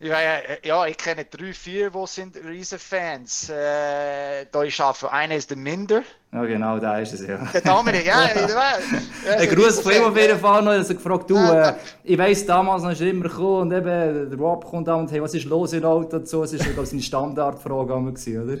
Ja, 0.00 0.20
ja, 0.20 0.40
ja, 0.64 0.86
ich 0.86 0.96
kenne 0.96 1.24
drei, 1.24 1.52
vier, 1.52 1.90
die 1.90 2.06
sind 2.06 2.36
riesen 2.44 2.80
Fans. 2.80 3.48
Äh, 3.48 4.46
da 4.50 4.62
ist 4.64 4.80
auch 4.80 5.04
einer 5.04 5.36
ist 5.36 5.50
der 5.50 5.56
Minder. 5.56 6.02
Ja, 6.32 6.44
genau, 6.44 6.80
da 6.80 6.98
ist 6.98 7.12
es 7.12 7.24
ja. 7.24 7.38
Der 7.52 7.60
Dominik, 7.60 8.04
ja, 8.04 8.24
ich 8.34 8.54
weiß. 8.54 9.38
Ein 9.38 9.48
Gruß 9.48 9.80
von 9.80 9.92
ihm 9.92 10.02
auf 10.02 10.16
jeden 10.16 10.38
Fall 10.40 10.62
noch. 10.62 10.72
Er 10.72 10.80
hat 10.80 10.88
gefragt, 10.88 11.30
du, 11.30 11.36
äh, 11.36 11.74
ich 12.02 12.18
weiss, 12.18 12.44
damals 12.44 12.82
noch 12.82 12.90
ist 12.90 13.02
er 13.02 13.06
immer 13.06 13.28
gekommen 13.28 13.62
und 13.62 13.72
eben 13.72 14.30
der 14.30 14.38
Rob 14.38 14.64
kommt 14.64 14.88
da 14.88 14.96
und 14.96 15.12
hey, 15.12 15.22
was 15.22 15.32
ist 15.32 15.44
los 15.44 15.72
in 15.72 15.84
Auto 15.84 16.16
und 16.16 16.28
so. 16.28 16.42
Das 16.42 16.58
war, 16.58 16.66
glaube 16.66 16.82
ich, 16.82 16.90
seine 16.90 17.02
Standardfrage, 17.02 17.94
oder? 17.94 18.58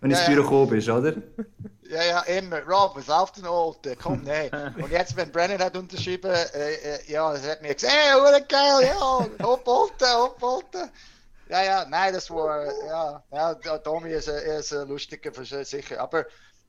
Wenn 0.00 0.10
du 0.10 0.16
ins 0.16 0.24
Büro 0.24 0.42
gekommen 0.42 0.70
bist, 0.70 0.88
oder? 0.88 1.12
Ja, 1.88 2.02
ja, 2.02 2.20
immer. 2.22 2.60
Rob, 2.62 2.96
was 2.96 3.06
läuft 3.06 3.36
denn 3.36 3.46
Alter? 3.46 3.96
Komm, 3.96 4.22
nee. 4.22 4.50
Und 4.76 4.90
jetzt, 4.90 5.16
wenn 5.16 5.30
Brennan 5.30 5.62
hat 5.62 5.76
unterschrieben, 5.76 6.30
äh, 6.30 6.74
äh, 6.74 6.98
ja, 7.06 7.32
das 7.32 7.46
hat 7.46 7.62
mir 7.62 7.74
gesagt, 7.74 7.92
hey, 7.92 8.14
what 8.20 8.48
geil, 8.48 8.86
ja, 8.86 9.46
hopp 9.46 9.68
Alter, 9.68 10.18
hopp 10.18 10.42
Alter. 10.42 10.88
Ja, 11.48 11.62
ja, 11.62 11.84
nein, 11.88 12.12
das 12.12 12.28
war, 12.30 12.66
ja, 12.86 13.22
ja, 13.30 13.78
Tommy 13.78 14.10
ist, 14.10 14.28
ist 14.28 14.72
ein 14.72 14.88
lustiger, 14.88 15.32
sicher. 15.64 16.00
Aber 16.00 16.26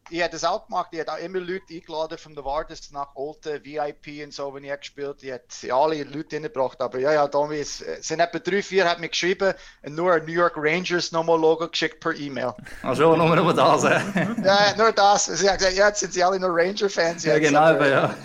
ich 0.09 0.21
habe 0.21 0.31
das 0.31 0.43
auch 0.43 0.65
gemacht. 0.67 0.89
Ich 0.91 0.99
habe 0.99 1.13
auch 1.13 1.17
immer 1.17 1.39
Leute 1.39 1.73
eingeladen 1.73 2.17
von 2.17 2.35
der 2.35 2.45
Wardes 2.45 2.91
nach 2.91 3.15
Olten, 3.15 3.63
VIP 3.63 4.23
und 4.23 4.33
so, 4.33 4.53
wenn 4.53 4.63
ich 4.63 4.79
gespielt 4.79 5.17
habe. 5.23 5.41
Ich 5.61 5.71
habe 5.71 5.81
alle 5.81 6.03
Leute 6.03 6.37
hingebracht. 6.37 6.79
Aber 6.81 6.99
ja, 6.99 7.13
ja, 7.13 7.27
Tommy, 7.27 7.57
es 7.57 7.83
sind 8.01 8.19
etwa 8.19 8.39
drei, 8.39 8.61
vier 8.61 8.89
hat 8.89 8.99
mir 8.99 9.09
geschrieben 9.09 9.53
und 9.83 9.95
nur 9.95 10.13
ein 10.13 10.25
New 10.25 10.31
York 10.31 10.53
Rangers 10.55 11.11
nochmal 11.11 11.39
Logo 11.39 11.67
geschickt 11.67 11.99
per 11.99 12.15
E-Mail. 12.15 12.53
Ach 12.83 12.95
so, 12.95 13.15
nur, 13.15 13.35
nur 13.35 13.53
das, 13.53 13.83
Ja, 13.83 14.75
nur 14.77 14.91
das. 14.91 15.25
Sie 15.25 15.47
haben 15.47 15.57
gesagt, 15.57 15.75
ja, 15.75 15.87
jetzt 15.87 15.99
sind 15.99 16.13
sie 16.13 16.23
alle 16.23 16.39
nur 16.39 16.49
Ranger-Fans. 16.51 17.23
Ja, 17.25 17.39
genau, 17.39 17.59
aber, 17.59 17.87
ja. 17.87 18.15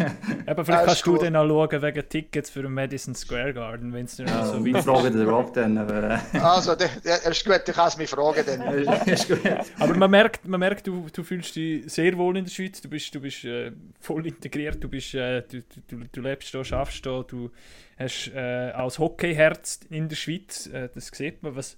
aber 0.47 0.64
vielleicht 0.64 0.87
kannst 0.87 1.07
cool. 1.07 1.18
du 1.18 1.24
dann 1.24 1.37
auch 1.37 1.47
schauen 1.47 1.83
wegen 1.83 2.09
Tickets 2.09 2.51
für 2.51 2.62
den 2.62 2.72
Madison 2.72 3.14
Square 3.14 3.55
Garden, 3.55 3.93
wenn 3.93 4.05
es 4.05 4.16
dir 4.16 4.26
ja, 4.26 4.45
so 4.45 4.64
weit 4.64 4.85
fragen 4.85 5.12
den 5.12 5.28
Rob 5.28 5.53
dann. 5.55 5.78
Aber, 5.78 6.20
äh. 6.33 6.39
Also, 6.39 6.74
der, 6.74 6.91
ist 7.24 7.45
gut, 7.45 7.62
du 7.66 7.72
kannst 7.72 7.99
mich 7.99 8.11
fragen 8.11 8.45
dann. 8.47 8.62
ist 9.07 9.28
gut. 9.28 9.41
Aber 9.78 9.95
man 9.95 10.11
merkt, 10.11 10.47
man 10.47 10.61
merkt 10.61 10.87
du, 10.87 11.07
du 11.12 11.22
fühlst 11.22 11.57
dich 11.57 11.72
sehr 11.87 12.16
wohl 12.18 12.37
in 12.37 12.45
der 12.45 12.51
Schweiz. 12.51 12.81
Du 12.81 12.89
bist, 12.89 13.14
du 13.14 13.20
bist 13.20 13.45
äh, 13.45 13.73
voll 14.01 14.27
integriert, 14.27 14.83
du, 14.83 14.89
bist, 14.89 15.14
äh, 15.14 15.43
du, 15.43 15.62
du, 15.89 16.05
du 16.11 16.20
lebst 16.20 16.51
hier, 16.51 16.64
schaffst 16.64 17.05
hier, 17.05 17.25
du 17.25 17.51
hast 17.99 18.31
äh, 18.35 18.73
auch 18.75 18.99
Hockeyherz 18.99 19.81
in 19.91 20.09
der 20.09 20.16
Schweiz. 20.16 20.66
Äh, 20.66 20.89
das 20.95 21.09
sieht 21.09 21.43
man. 21.43 21.57
Was, 21.57 21.77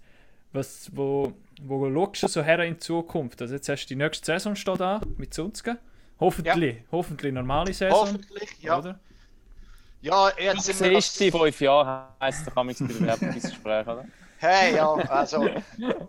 was, 0.52 0.90
wo, 0.94 1.32
wo 1.62 1.90
schaust 1.92 2.22
du 2.22 2.28
so 2.28 2.42
her 2.42 2.60
in 2.60 2.78
Zukunft? 2.80 3.40
Also 3.42 3.54
jetzt 3.54 3.68
hast 3.68 3.86
du 3.86 3.94
die 3.94 3.96
nächste 3.96 4.24
Saison 4.24 4.54
steht 4.54 4.80
da 4.80 5.00
mit 5.16 5.34
Sunzke. 5.34 5.78
Hoffentlich, 6.20 6.76
ja. 6.76 6.82
hoffentlich 6.92 7.32
normale 7.32 7.72
Saison. 7.72 8.00
Hoffentlich, 8.00 8.50
ja. 8.60 8.78
Oder? 8.78 9.00
Ja, 10.00 10.30
jetzt 10.38 10.64
sind 10.64 10.80
wir... 10.80 10.90
nächsten 10.90 11.32
fünf 11.32 11.60
Jahre 11.60 12.08
heisst 12.20 12.46
der 12.46 12.52
Kamix 12.52 12.78
Bewerbungsgespräch, 12.78 13.86
oder? 13.86 14.04
Hey, 14.36 14.76
ja, 14.76 14.92
also, 14.92 15.48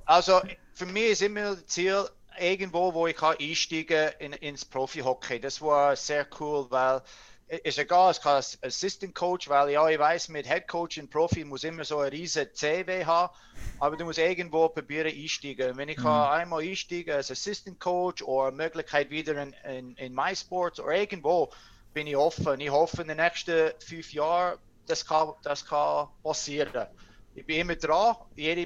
also 0.05 0.41
für 0.73 0.85
mich 0.85 1.11
ist 1.11 1.21
immer 1.21 1.55
das 1.55 1.65
Ziel, 1.67 2.03
irgendwo, 2.39 2.93
wo 2.93 3.07
ich 3.07 3.15
kann 3.15 3.35
einsteigen 3.39 4.11
in, 4.19 4.33
ins 4.33 4.65
Profi-Hockey. 4.65 5.39
Das 5.39 5.61
war 5.61 5.95
sehr 5.95 6.27
cool, 6.39 6.67
weil 6.69 7.01
ist 7.47 7.77
egal, 7.77 8.11
ich 8.11 8.21
kann 8.21 8.35
als 8.35 8.57
Assistant 8.63 9.13
Coach, 9.13 9.47
weil 9.49 9.69
ja, 9.69 9.87
ich 9.87 9.99
weiß, 9.99 10.29
mit 10.29 10.47
Head 10.47 10.67
Coach 10.67 10.97
in 10.97 11.07
Profi 11.07 11.43
muss 11.43 11.63
immer 11.63 11.83
so 11.83 11.99
ein 11.99 12.09
riesen 12.09 12.47
CW 12.51 13.05
haben, 13.05 13.31
aber 13.79 13.97
du 13.97 14.05
musst 14.05 14.17
irgendwo 14.17 14.67
probieren 14.69 15.13
einsteigen. 15.15 15.77
Wenn 15.77 15.89
ich 15.89 15.99
mhm. 15.99 16.07
einmal 16.07 16.63
einsteigen 16.63 17.13
als 17.13 17.29
Assistant 17.29 17.79
Coach 17.79 18.23
oder 18.23 18.51
Möglichkeit 18.51 19.11
wieder 19.11 19.39
in, 19.41 19.53
in, 19.63 19.95
in 19.97 20.13
MySports 20.13 20.79
oder 20.79 20.95
irgendwo, 20.95 21.51
bin 21.93 22.07
ich 22.07 22.17
offen. 22.17 22.59
Ich 22.59 22.71
hoffe, 22.71 23.03
in 23.03 23.09
den 23.09 23.17
nächsten 23.17 23.71
fünf 23.79 24.11
Jahren, 24.11 24.57
das 24.87 25.05
kann, 25.05 25.33
das 25.43 25.65
kann 25.65 26.07
passieren 26.23 26.87
ich 27.35 27.45
bin 27.45 27.59
immer 27.59 27.75
dran, 27.75 28.15
ich 28.35 28.65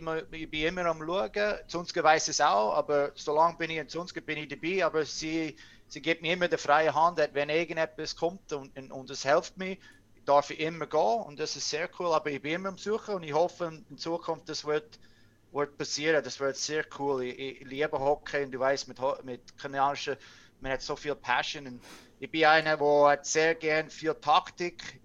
bin 0.50 0.68
immer 0.68 0.86
am 0.86 1.04
Schauen. 1.04 1.32
Zunske 1.68 2.04
weiß 2.04 2.28
es 2.28 2.40
auch, 2.40 2.76
aber 2.76 3.12
solange 3.16 3.58
bin 3.58 3.72
ich 3.72 3.78
in 3.78 3.90
Zunske 3.90 4.22
bin 4.22 4.38
ich 4.38 4.48
dabei. 4.48 4.86
Aber 4.86 5.04
sie, 5.06 5.56
sie 5.88 6.02
gibt 6.02 6.22
mir 6.22 6.34
immer 6.34 6.48
die 6.48 6.58
freie 6.58 6.94
Hand, 6.94 7.20
wenn 7.34 7.50
irgendetwas 7.50 8.16
kommt 8.16 8.54
und, 8.54 8.92
und 8.92 9.10
es 9.10 9.24
hilft 9.24 9.58
mir, 9.58 9.78
darf 10.24 10.52
ich 10.52 10.60
immer 10.60 10.86
gehen 10.86 11.24
und 11.26 11.40
das 11.40 11.56
ist 11.56 11.68
sehr 11.68 11.90
cool. 12.00 12.14
Aber 12.14 12.30
ich 12.30 12.44
bin 12.44 12.54
immer 12.54 12.70
am 12.70 12.78
Suchen 12.78 13.16
und 13.16 13.24
ich 13.24 13.34
hoffe 13.34 13.82
in 13.90 13.98
Zukunft, 13.98 14.48
das 14.48 14.64
wird, 14.64 15.00
wird 15.52 15.76
passieren. 15.76 16.24
Das 16.24 16.40
wird 16.40 16.56
sehr 16.56 16.86
cool. 17.00 17.24
Ich, 17.24 17.40
ich 17.40 17.68
liebe 17.68 18.00
Hockey 18.00 18.44
und 18.44 18.52
du 18.52 18.60
weißt, 18.60 18.88
mit, 18.88 19.00
mit 19.24 19.58
kanadischen, 19.58 20.16
man 20.62 20.74
hat 20.74 20.84
so 20.84 20.96
viel 20.96 21.16
Passion. 21.16 21.66
Und 21.66 21.84
ich 22.20 22.30
bin 22.30 22.46
einer, 22.46 22.78
der 22.78 23.20
sehr 23.24 23.56
gern 23.56 23.90
viel 23.90 24.14
Taktik 24.14 25.02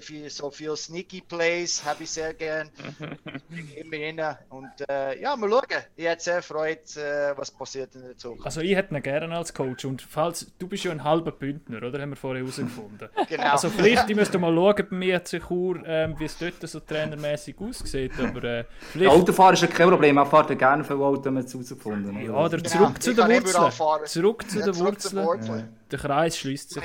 viel, 0.00 0.30
so 0.30 0.50
viel 0.50 0.76
Sneaky 0.76 1.20
Plays 1.20 1.84
habe 1.84 2.04
ich 2.04 2.10
sehr 2.10 2.34
gern. 2.34 2.70
immer 3.76 3.96
rein. 3.96 4.36
Und 4.50 4.70
äh, 4.88 5.20
ja, 5.20 5.36
mal 5.36 5.50
schauen. 5.50 5.62
Ich 5.96 6.04
hätte 6.04 6.22
sehr 6.22 6.42
freut, 6.42 6.96
äh, 6.96 7.36
was 7.36 7.50
passiert 7.50 7.94
in 7.94 8.02
der 8.02 8.16
Zukunft. 8.16 8.46
Also 8.46 8.60
ich 8.60 8.74
hätte 8.74 8.94
ihn 8.94 9.02
gerne 9.02 9.36
als 9.36 9.52
Coach. 9.52 9.84
Und 9.84 10.02
falls, 10.02 10.46
du 10.58 10.68
bist 10.68 10.84
ja 10.84 10.92
ein 10.92 11.04
halber 11.04 11.32
Bündner, 11.32 11.82
oder? 11.82 12.00
Haben 12.00 12.10
wir 12.10 12.16
vorher 12.16 12.42
herausgefunden. 12.42 13.08
genau. 13.28 13.50
Also 13.50 13.70
vielleicht, 13.70 14.08
ich 14.08 14.16
müsste 14.16 14.38
mal 14.38 14.54
schauen 14.54 14.86
bei 14.90 14.96
mir 14.96 15.24
zu 15.24 15.38
Chur, 15.40 15.82
ähm, 15.86 16.14
wie 16.18 16.24
es 16.24 16.38
dort 16.38 16.54
so 16.60 16.80
trainermäßig 16.80 17.56
aussieht. 17.58 18.12
Aber 18.18 18.44
äh, 18.44 18.64
vielleicht... 18.92 19.10
Autofahren 19.10 19.54
ist 19.54 19.62
ja 19.62 19.68
kein 19.68 19.88
Problem. 19.88 20.16
Er 20.16 20.26
fährt 20.26 20.50
ja 20.50 20.56
gerne 20.56 20.84
für 20.84 20.94
Auto, 20.94 21.26
haben 21.26 21.34
wir 21.34 21.44
es 21.44 21.52
herausgefunden. 21.52 22.24
Ja, 22.24 22.32
oder 22.32 22.58
genau. 22.58 22.68
zurück 22.68 23.02
zu 23.02 23.14
den 23.14 23.28
Wurzeln. 23.28 24.06
Zurück 24.06 24.50
zu 24.50 24.60
den 24.60 24.78
Wurzeln. 24.78 25.58
Ja. 25.58 25.68
Der 25.90 25.98
Kreis 25.98 26.38
schließt 26.38 26.70
sich. 26.70 26.82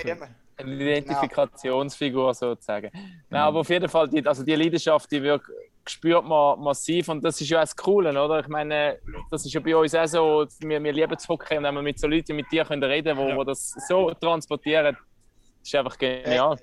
Eine 0.58 0.98
Identifikationsfigur 0.98 2.34
sozusagen. 2.34 2.90
Nein, 3.30 3.42
aber 3.42 3.60
auf 3.60 3.70
jeden 3.70 3.88
Fall, 3.88 4.10
die, 4.10 4.26
also 4.26 4.44
die 4.44 4.56
Leidenschaft, 4.56 5.12
die 5.12 5.22
wird, 5.22 5.44
spürt 5.86 6.26
man 6.26 6.60
massiv 6.60 7.10
und 7.10 7.24
das 7.24 7.40
ist 7.40 7.50
ja 7.50 7.60
auch 7.60 7.64
das 7.64 7.76
Coole, 7.76 8.10
oder? 8.10 8.40
Ich 8.40 8.48
meine, 8.48 9.00
das 9.30 9.46
ist 9.46 9.54
ja 9.54 9.60
bei 9.60 9.76
uns 9.76 9.94
auch 9.94 10.08
so, 10.08 10.48
wir, 10.60 10.84
wir 10.84 10.94
lieben 10.94 11.18
zu 11.18 11.28
hocken 11.30 11.60
und 11.60 11.64
wenn 11.64 11.76
wir 11.76 11.82
mit 11.82 12.00
so 12.00 12.08
Leuten 12.08 12.36
mit 12.36 12.52
dir 12.52 12.66
können 12.66 12.84
reden 12.84 13.16
können, 13.16 13.30
die 13.30 13.38
ja. 13.38 13.44
das 13.44 13.74
so 13.88 14.12
transportieren, 14.16 14.98
ist 15.64 15.76
einfach 15.76 15.98
genial. 15.98 16.58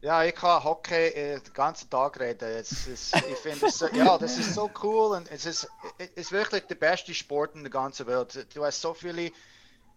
Ja, 0.00 0.22
ich 0.22 0.34
kann 0.34 0.62
Hockey 0.62 1.08
äh, 1.08 1.40
den 1.40 1.52
ganzen 1.52 1.90
Tag 1.90 2.20
reden. 2.20 2.48
Es 2.48 2.86
ist, 2.86 3.16
ich 3.16 3.36
finde 3.38 3.66
es, 3.66 3.84
ja, 3.92 4.16
das 4.16 4.38
ist 4.38 4.54
so 4.54 4.70
cool 4.82 5.16
und 5.16 5.28
es 5.30 5.44
ist, 5.44 5.68
es 5.98 6.08
ist 6.14 6.32
wirklich 6.32 6.62
der 6.66 6.76
beste 6.76 7.12
Sport 7.12 7.56
in 7.56 7.62
der 7.62 7.70
ganzen 7.70 8.06
Welt. 8.06 8.46
Du 8.54 8.64
hast 8.64 8.80
so 8.80 8.94
viele 8.94 9.32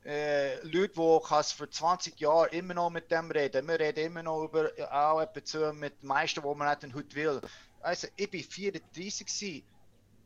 äh, 0.06 0.56
Leute, 0.66 0.94
die 0.96 1.20
kannst 1.28 1.54
für 1.54 1.70
20 1.70 2.20
Jahre 2.20 2.48
immer 2.50 2.74
noch 2.74 2.90
mit 2.90 3.12
dem 3.12 3.30
reden. 3.30 3.68
Wir 3.68 3.80
reden 3.80 4.06
immer 4.06 4.24
noch 4.24 4.44
über 4.44 4.72
auch 4.92 5.26
zu 5.44 5.74
mit 5.74 6.02
den 6.02 6.10
wo 6.44 6.56
man 6.56 6.68
nicht 6.82 6.96
heute 6.96 7.16
will. 7.16 7.42
Also 7.82 8.08
ich 8.16 8.30
bin 8.30 8.44
34 8.44 9.26
gewesen, 9.26 9.64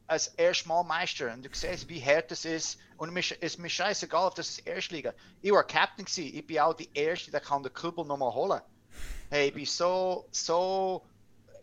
als 0.08 0.34
Mal 0.66 0.84
Meister 0.84 1.34
und 1.34 1.44
du 1.44 1.50
siehst, 1.52 1.90
wie 1.90 2.04
hart 2.04 2.32
das 2.32 2.46
ist. 2.46 2.78
Und 2.98 3.16
es 3.18 3.32
ist 3.32 3.60
mir 3.60 3.70
scheißegal, 3.70 4.28
ob 4.28 4.36
das 4.36 4.50
ist 4.50 4.68
Erstliga. 4.68 5.14
Ich 5.42 5.52
war 5.52 5.64
Captain 5.64 6.06
gewesen. 6.06 6.36
Ich 6.38 6.46
bin 6.46 6.60
auch 6.60 6.74
die 6.74 6.90
Erste, 6.94 7.32
der 7.32 7.42
kann 7.42 7.64
den 7.64 7.74
Kübel 7.74 8.06
nochmal 8.06 8.34
holen. 8.34 8.62
Hey, 9.30 9.48
ich 9.48 9.54
bin 9.54 9.66
so, 9.66 10.28
so 10.32 11.04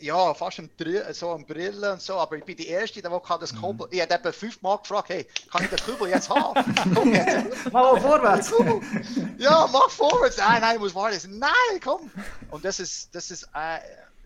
ja, 0.02 0.34
fast 0.34 0.58
ein 0.58 0.70
so 1.12 1.32
eine 1.32 1.44
Brille 1.44 1.92
und 1.92 2.02
so, 2.02 2.14
aber 2.14 2.36
ich 2.36 2.44
bin 2.44 2.56
die 2.56 2.66
Erste, 2.66 3.00
der 3.00 3.10
das 3.10 3.54
Kurbel. 3.54 3.86
Mhm. 3.86 3.92
Ich 3.92 4.00
habe 4.00 4.14
etwa 4.14 4.32
fünfmal 4.32 4.78
gefragt, 4.78 5.08
hey, 5.10 5.26
kann 5.50 5.64
ich 5.64 5.70
den 5.70 5.78
Kurbel 5.78 6.08
jetzt 6.08 6.28
haben? 6.28 6.54
Mach 7.72 7.72
mal 7.72 8.00
vorwärts. 8.00 8.52
ja, 9.38 9.68
mach 9.72 9.90
vorwärts. 9.90 10.38
Nein, 10.38 10.60
nein, 10.60 10.76
ich 10.76 10.80
muss 10.80 10.94
warten. 10.94 11.38
Nein, 11.38 11.80
komm. 11.82 12.10
Und 12.50 12.64
das 12.64 12.80
ist, 12.80 13.14
das 13.14 13.30
ist 13.30 13.44
äh, 13.54 13.78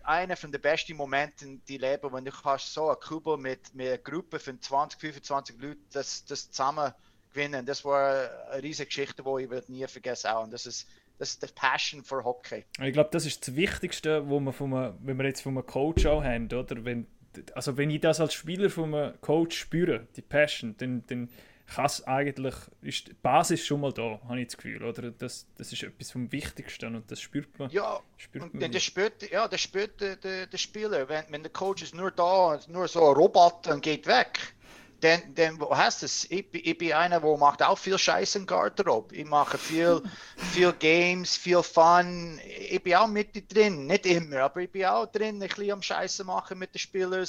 einer 0.03 0.35
von 0.35 0.51
den 0.51 0.61
besten 0.61 0.95
Momenten, 0.95 1.61
die 1.67 1.77
leben, 1.77 2.11
wenn 2.11 2.25
du 2.25 2.31
hast 2.43 2.73
so 2.73 2.87
eine 2.87 2.95
Kurbel 2.95 3.37
mit, 3.37 3.73
mit 3.75 3.87
einer 3.87 3.97
Gruppe 3.97 4.39
von 4.39 4.59
20, 4.61 4.99
25 4.99 5.59
Leuten, 5.59 5.85
das, 5.91 6.25
das 6.25 6.49
zusammen 6.49 6.93
gewinnen. 7.29 7.65
Das 7.65 7.85
war 7.85 8.29
eine 8.51 8.63
riesige 8.63 8.87
Geschichte, 8.87 9.23
die 9.23 9.55
ich 9.55 9.69
nie 9.69 9.87
vergessen 9.87 10.27
auch. 10.27 10.43
Und 10.43 10.51
das 10.51 10.65
ist 10.65 10.87
das 11.17 11.29
ist 11.29 11.43
die 11.43 11.47
Passion 11.53 12.03
für 12.03 12.23
Hockey. 12.23 12.65
Ich 12.81 12.93
glaube, 12.93 13.09
das 13.11 13.25
ist 13.25 13.47
das 13.47 13.55
Wichtigste, 13.55 14.27
wo 14.27 14.39
man 14.39 14.53
von 14.53 14.73
einem, 14.73 14.97
wenn 15.01 15.17
wir 15.17 15.25
jetzt 15.25 15.41
von 15.41 15.57
einem 15.57 15.65
Coach 15.65 16.05
auch 16.05 16.23
haben, 16.23 16.45
oder? 16.45 16.85
Wenn, 16.85 17.07
also 17.53 17.77
wenn 17.77 17.89
ich 17.89 18.01
das 18.01 18.19
als 18.19 18.33
Spieler 18.33 18.69
von 18.69 18.93
einem 18.93 19.21
Coach 19.21 19.57
spüre, 19.57 20.07
die 20.15 20.21
Passion, 20.21 20.75
dann, 20.77 21.03
dann 21.07 21.29
kann 21.67 21.85
es 21.85 22.05
eigentlich, 22.07 22.55
ist 22.81 23.07
die 23.09 23.13
Basis 23.13 23.65
schon 23.65 23.81
mal 23.81 23.91
da, 23.91 24.21
habe 24.27 24.39
ich 24.39 24.47
das 24.47 24.57
Gefühl, 24.57 24.83
oder? 24.83 25.11
Das, 25.11 25.45
das 25.57 25.73
ist 25.73 25.83
etwas 25.83 26.11
vom 26.11 26.31
Wichtigsten 26.31 26.95
und 26.95 27.11
das 27.11 27.19
spürt 27.19 27.59
man. 27.59 27.69
Ja, 27.71 27.99
spürt 28.15 28.53
man 28.53 28.71
das 28.71 28.83
spürt, 28.83 29.29
ja, 29.29 29.47
das 29.47 29.61
spürt 29.61 29.99
der, 29.99 30.15
der, 30.15 30.47
der 30.47 30.57
Spieler. 30.57 31.09
Wenn, 31.09 31.25
wenn 31.29 31.43
der 31.43 31.51
Coach 31.51 31.83
ist 31.83 31.93
nur 31.93 32.11
da, 32.11 32.59
nur 32.69 32.87
so 32.87 33.09
ein 33.09 33.15
Roboter 33.15 33.73
und 33.73 33.81
geht 33.81 34.07
weg, 34.07 34.55
denn, 35.01 35.35
denn 35.35 35.59
wo 35.59 35.75
heißt 35.75 36.03
es? 36.03 36.29
Ich, 36.31 36.47
ich 36.53 36.77
bin 36.77 36.93
einer, 36.93 37.19
der 37.19 37.37
macht 37.37 37.61
auch 37.61 37.77
viel 37.77 37.97
Scheiß 37.97 38.35
im 38.35 38.45
Garderobe. 38.45 39.15
Ich 39.15 39.25
mache 39.25 39.57
viel, 39.57 40.01
viel 40.53 40.73
Games, 40.73 41.35
viel 41.35 41.61
Fun. 41.61 42.39
Ich 42.69 42.81
bin 42.81 42.95
auch 42.95 43.07
mit 43.07 43.53
drin, 43.53 43.85
nicht 43.85 44.05
immer, 44.05 44.41
aber 44.41 44.61
ich 44.61 44.71
bin 44.71 44.85
auch 44.85 45.05
drin, 45.05 45.41
ein 45.41 45.47
bisschen 45.47 45.71
am 45.71 45.81
Scheiße 45.81 46.23
machen 46.23 46.57
mit 46.57 46.73
den 46.73 46.79
Spielern. 46.79 47.27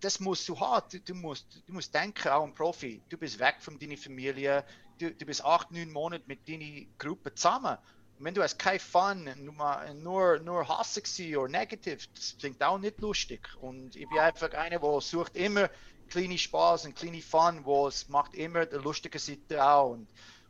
Das 0.00 0.20
musst 0.20 0.48
du 0.48 0.58
haben. 0.58 0.86
Du, 0.90 1.00
du, 1.00 1.14
musst, 1.14 1.62
du 1.66 1.72
musst 1.72 1.92
denken, 1.94 2.28
auch 2.28 2.44
ein 2.44 2.54
Profi. 2.54 3.02
Du 3.08 3.18
bist 3.18 3.38
weg 3.38 3.56
von 3.60 3.78
deiner 3.78 3.96
Familie. 3.96 4.64
Du, 4.98 5.12
du 5.12 5.26
bist 5.26 5.44
acht, 5.44 5.70
neun 5.70 5.90
Monate 5.90 6.24
mit 6.26 6.48
deiner 6.48 6.86
Gruppe 6.98 7.34
zusammen. 7.34 7.76
Und 8.18 8.24
wenn 8.24 8.34
du 8.34 8.42
hast 8.42 8.58
kein 8.58 8.80
Fun, 8.80 9.30
nur, 9.36 9.54
nur, 9.94 10.38
nur 10.40 10.68
Hasse 10.68 11.02
oder 11.38 11.48
negativ, 11.48 12.08
das 12.14 12.36
klingt 12.38 12.62
auch 12.62 12.78
nicht 12.78 13.00
lustig. 13.00 13.48
Und 13.60 13.94
ich 13.94 14.08
bin 14.08 14.18
einfach 14.18 14.52
einer, 14.54 14.78
der 14.78 15.00
sucht 15.00 15.36
immer 15.36 15.68
kleine 16.08 16.38
Spaß 16.38 16.86
und 16.86 16.96
kleine 16.96 17.20
Fun, 17.22 17.60
wo 17.64 17.88
es 17.88 18.08
macht 18.08 18.34
immer 18.34 18.66
die 18.66 18.76
lustige 18.76 19.18
Seite 19.18 19.64
auch. 19.64 19.90
Und, 19.90 20.08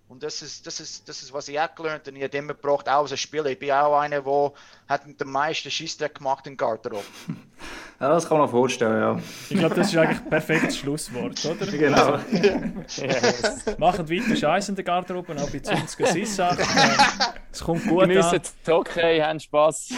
und 0.08 0.22
das 0.22 0.42
ist, 0.42 0.66
das 0.66 0.80
ist, 0.80 1.08
das 1.08 1.22
ist, 1.22 1.32
was 1.32 1.48
ich 1.48 1.58
auch 1.58 1.74
gelernt 1.74 2.06
habe. 2.06 2.16
Ich 2.16 2.24
habe 2.24 2.36
immer 2.36 2.54
gebraucht, 2.54 2.88
auch 2.88 3.10
als 3.10 3.20
Spieler. 3.20 3.46
Ich 3.46 3.58
bin 3.58 3.72
auch 3.72 3.98
einer, 3.98 4.22
der 4.22 4.52
hat 4.88 5.02
den 5.06 5.28
meisten 5.28 5.70
Schießdreck 5.70 6.16
gemacht 6.16 6.46
in 6.46 6.56
Garderobe. 6.56 7.04
Ja, 8.00 8.10
das 8.10 8.28
kann 8.28 8.38
man 8.38 8.48
vorstellen, 8.48 9.00
ja. 9.00 9.18
Ich 9.50 9.58
glaube, 9.58 9.74
das 9.74 9.88
ist 9.88 9.96
eigentlich 9.96 10.20
ein 10.20 10.30
perfektes 10.30 10.76
Schlusswort, 10.76 11.44
oder? 11.44 11.66
Genau. 11.78 12.18
yes. 12.30 13.76
Machen 13.76 14.08
weiter 14.08 14.36
Scheiß 14.36 14.68
in 14.68 14.76
der 14.76 14.84
Garderobe, 14.84 15.34
auch 15.34 15.50
bei 15.50 15.58
Zunzke 15.58 16.06
Sissa. 16.06 16.56
Es 17.50 17.60
kommt 17.60 17.84
gut 17.88 18.02
Geniessen 18.02 18.24
an. 18.24 18.30
Geniessen 18.30 18.72
okay, 18.72 19.20
haben 19.20 19.40
Spass. 19.40 19.90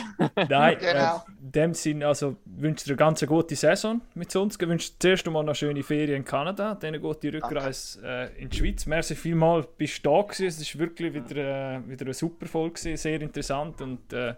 Nein, 0.48 0.78
genau. 0.80 1.16
äh, 1.16 1.42
in 1.42 1.52
dem 1.52 1.74
Sinne, 1.74 2.06
also 2.06 2.36
wünsche 2.46 2.86
dir 2.86 2.92
eine 2.92 2.96
ganz 2.96 3.26
gute 3.26 3.54
Saison 3.54 4.00
mit 4.14 4.30
Zunzke. 4.30 4.66
Wünsche 4.66 4.92
zuerst 4.98 5.26
einmal 5.26 5.42
eine 5.42 5.54
schöne 5.54 5.82
Ferien 5.82 6.16
in 6.16 6.24
Kanada, 6.24 6.74
dann 6.74 6.88
eine 6.88 7.00
gute 7.00 7.30
Rückreise 7.34 8.00
äh, 8.02 8.42
in 8.42 8.48
die 8.48 8.56
Schweiz. 8.56 8.86
Merci 8.86 9.14
vielmals, 9.14 9.66
bist 9.76 10.06
du 10.06 10.10
da 10.10 10.22
gewesen. 10.22 10.62
Es 10.62 10.74
war 10.74 10.86
wirklich 10.86 11.12
wieder, 11.12 11.76
äh, 11.76 11.80
wieder 11.86 12.06
eine 12.06 12.14
super 12.14 12.46
Folge, 12.46 12.96
sehr 12.96 13.20
interessant 13.20 13.82
und 13.82 14.10
äh, 14.14 14.34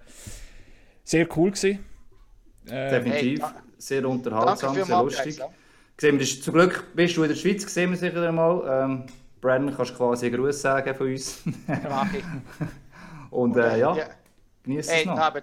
sehr 1.04 1.28
cool 1.36 1.52
gewesen. 1.52 1.91
Äh, 2.66 2.90
Definitiv. 2.90 3.42
Hey, 3.42 3.50
sehr 3.78 4.08
unterhaltsam, 4.08 4.74
sehr 4.74 5.02
lustig. 5.02 5.40
Gesehen, 5.96 6.42
zum 6.42 6.54
Glück 6.54 6.84
bist 6.94 7.16
du 7.16 7.22
in 7.22 7.28
der 7.28 7.36
Schweiz, 7.36 7.62
sehen 7.72 7.90
wir 7.90 7.96
sicher 7.96 8.26
einmal. 8.26 8.62
Ähm, 8.66 9.06
Brandon, 9.40 9.74
kannst 9.76 9.92
du 9.92 9.96
quasi 9.96 10.26
einen 10.26 10.36
Gruß 10.36 10.62
sagen 10.62 10.94
von 10.94 11.08
uns. 11.08 11.42
Mach 11.66 12.12
ich. 12.14 12.24
Und 13.30 13.56
äh, 13.56 13.78
ja, 13.78 13.96
ja. 13.96 14.06
genieß 14.62 14.88
es 14.88 15.04
noch. 15.04 15.18
Aber 15.18 15.42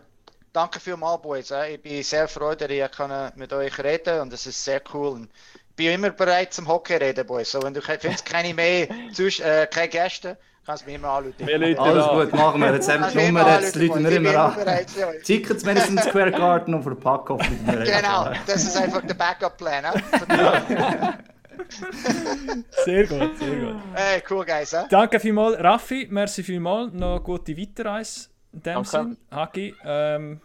danke 0.53 0.79
vielmals, 0.79 1.21
Boys. 1.21 1.51
Ich 1.69 1.81
bin 1.81 2.03
sehr 2.03 2.27
froh, 2.27 2.53
dass 2.55 2.69
ich 2.69 3.35
mit 3.35 3.51
euch 3.51 3.79
reden 3.79 4.21
und 4.21 4.31
das 4.31 4.45
ist 4.45 4.63
sehr 4.63 4.81
cool. 4.93 5.27
Ich 5.53 5.75
bin 5.75 5.93
immer 5.93 6.11
bereit 6.11 6.53
zum 6.53 6.67
Hockey 6.67 6.95
reden, 6.95 7.25
Boys. 7.25 7.51
So, 7.51 7.61
wenn 7.63 7.73
du 7.73 7.81
findest 7.81 8.25
keine 8.25 8.53
mehr, 8.53 8.89
äh, 9.17 9.67
keine 9.67 9.89
Gäste, 9.89 10.37
Kannst 10.69 10.85
mich 10.85 10.95
immer 10.97 11.07
anrufen. 11.07 11.49
Alles 11.79 12.07
gut, 12.09 12.31
machen 12.31 12.61
wir. 12.61 12.71
Jetzt 12.75 12.87
haben 12.93 13.01
wir 13.01 13.09
die 13.09 13.31
Nummer, 13.31 13.59
jetzt 13.59 13.75
rufen 13.75 14.03
wir 14.03 14.11
immer 14.11 14.37
an. 14.37 14.53
Tickets 15.23 15.65
mindestens 15.65 16.03
Square 16.03 16.29
Garden 16.29 16.75
und 16.75 16.83
für 16.83 16.93
Packoff. 16.93 17.41
Genau, 17.65 18.29
das 18.45 18.65
ist 18.65 18.77
einfach 18.77 19.01
der 19.01 19.15
Backup-Plan. 19.15 19.85
sehr 22.85 23.07
gut, 23.07 23.39
sehr 23.39 23.55
gut. 23.55 23.75
Hey, 23.95 24.21
cool, 24.29 24.45
guys. 24.45 24.71
Eh? 24.73 24.83
Danke 24.91 25.19
vielmals, 25.19 25.57
Raffi. 25.57 26.07
Merci 26.11 26.43
vielmals. 26.43 26.93
Noch 26.93 27.23
gute 27.23 27.57
Weiterreise 27.57 28.29
in 28.53 28.61
dem 28.61 28.83
Sinn. 28.83 29.17
Haki, 29.31 29.73
ähm, 29.83 30.39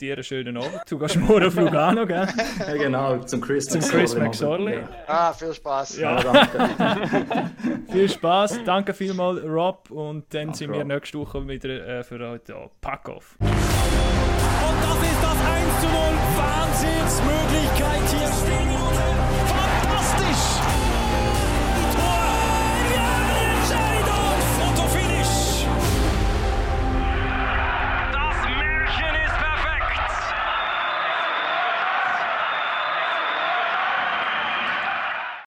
dir 0.00 0.14
einen 0.14 0.24
schönen 0.24 0.56
Abend. 0.56 0.80
Du 0.88 0.98
gehst 0.98 1.16
morgen 1.16 1.46
auf 1.46 1.54
Lugano, 1.54 2.06
gell? 2.06 2.26
Ja, 2.58 2.76
genau, 2.76 3.18
zum 3.18 3.40
Chris 3.40 3.66
Zum 3.66 3.80
Chris 3.80 4.14
McSorley. 4.14 4.76
Ja. 4.76 4.88
Ah, 5.06 5.32
viel 5.32 5.54
Spaß. 5.54 5.98
Ja, 5.98 6.20
ja 6.20 6.32
danke. 6.32 7.50
viel 7.92 8.08
Spaß, 8.08 8.60
danke 8.64 8.94
vielmals, 8.94 9.42
Rob. 9.44 9.90
Und 9.90 10.32
dann 10.34 10.46
danke, 10.46 10.58
sind 10.58 10.72
wir 10.72 10.84
nächste 10.84 11.18
Woche 11.18 11.46
wieder 11.46 11.68
äh, 11.68 12.02
für 12.04 12.18
heute 12.28 12.52
da. 12.52 12.70
Pack 12.80 13.08
off. 13.08 13.36
Und 13.40 13.48
das 13.48 15.02
ist 15.02 15.22
das 15.22 15.32
1 15.32 15.80
zu 15.80 15.86
0. 15.86 15.94
Wahnsinnsmöglichkeit. 16.36 18.79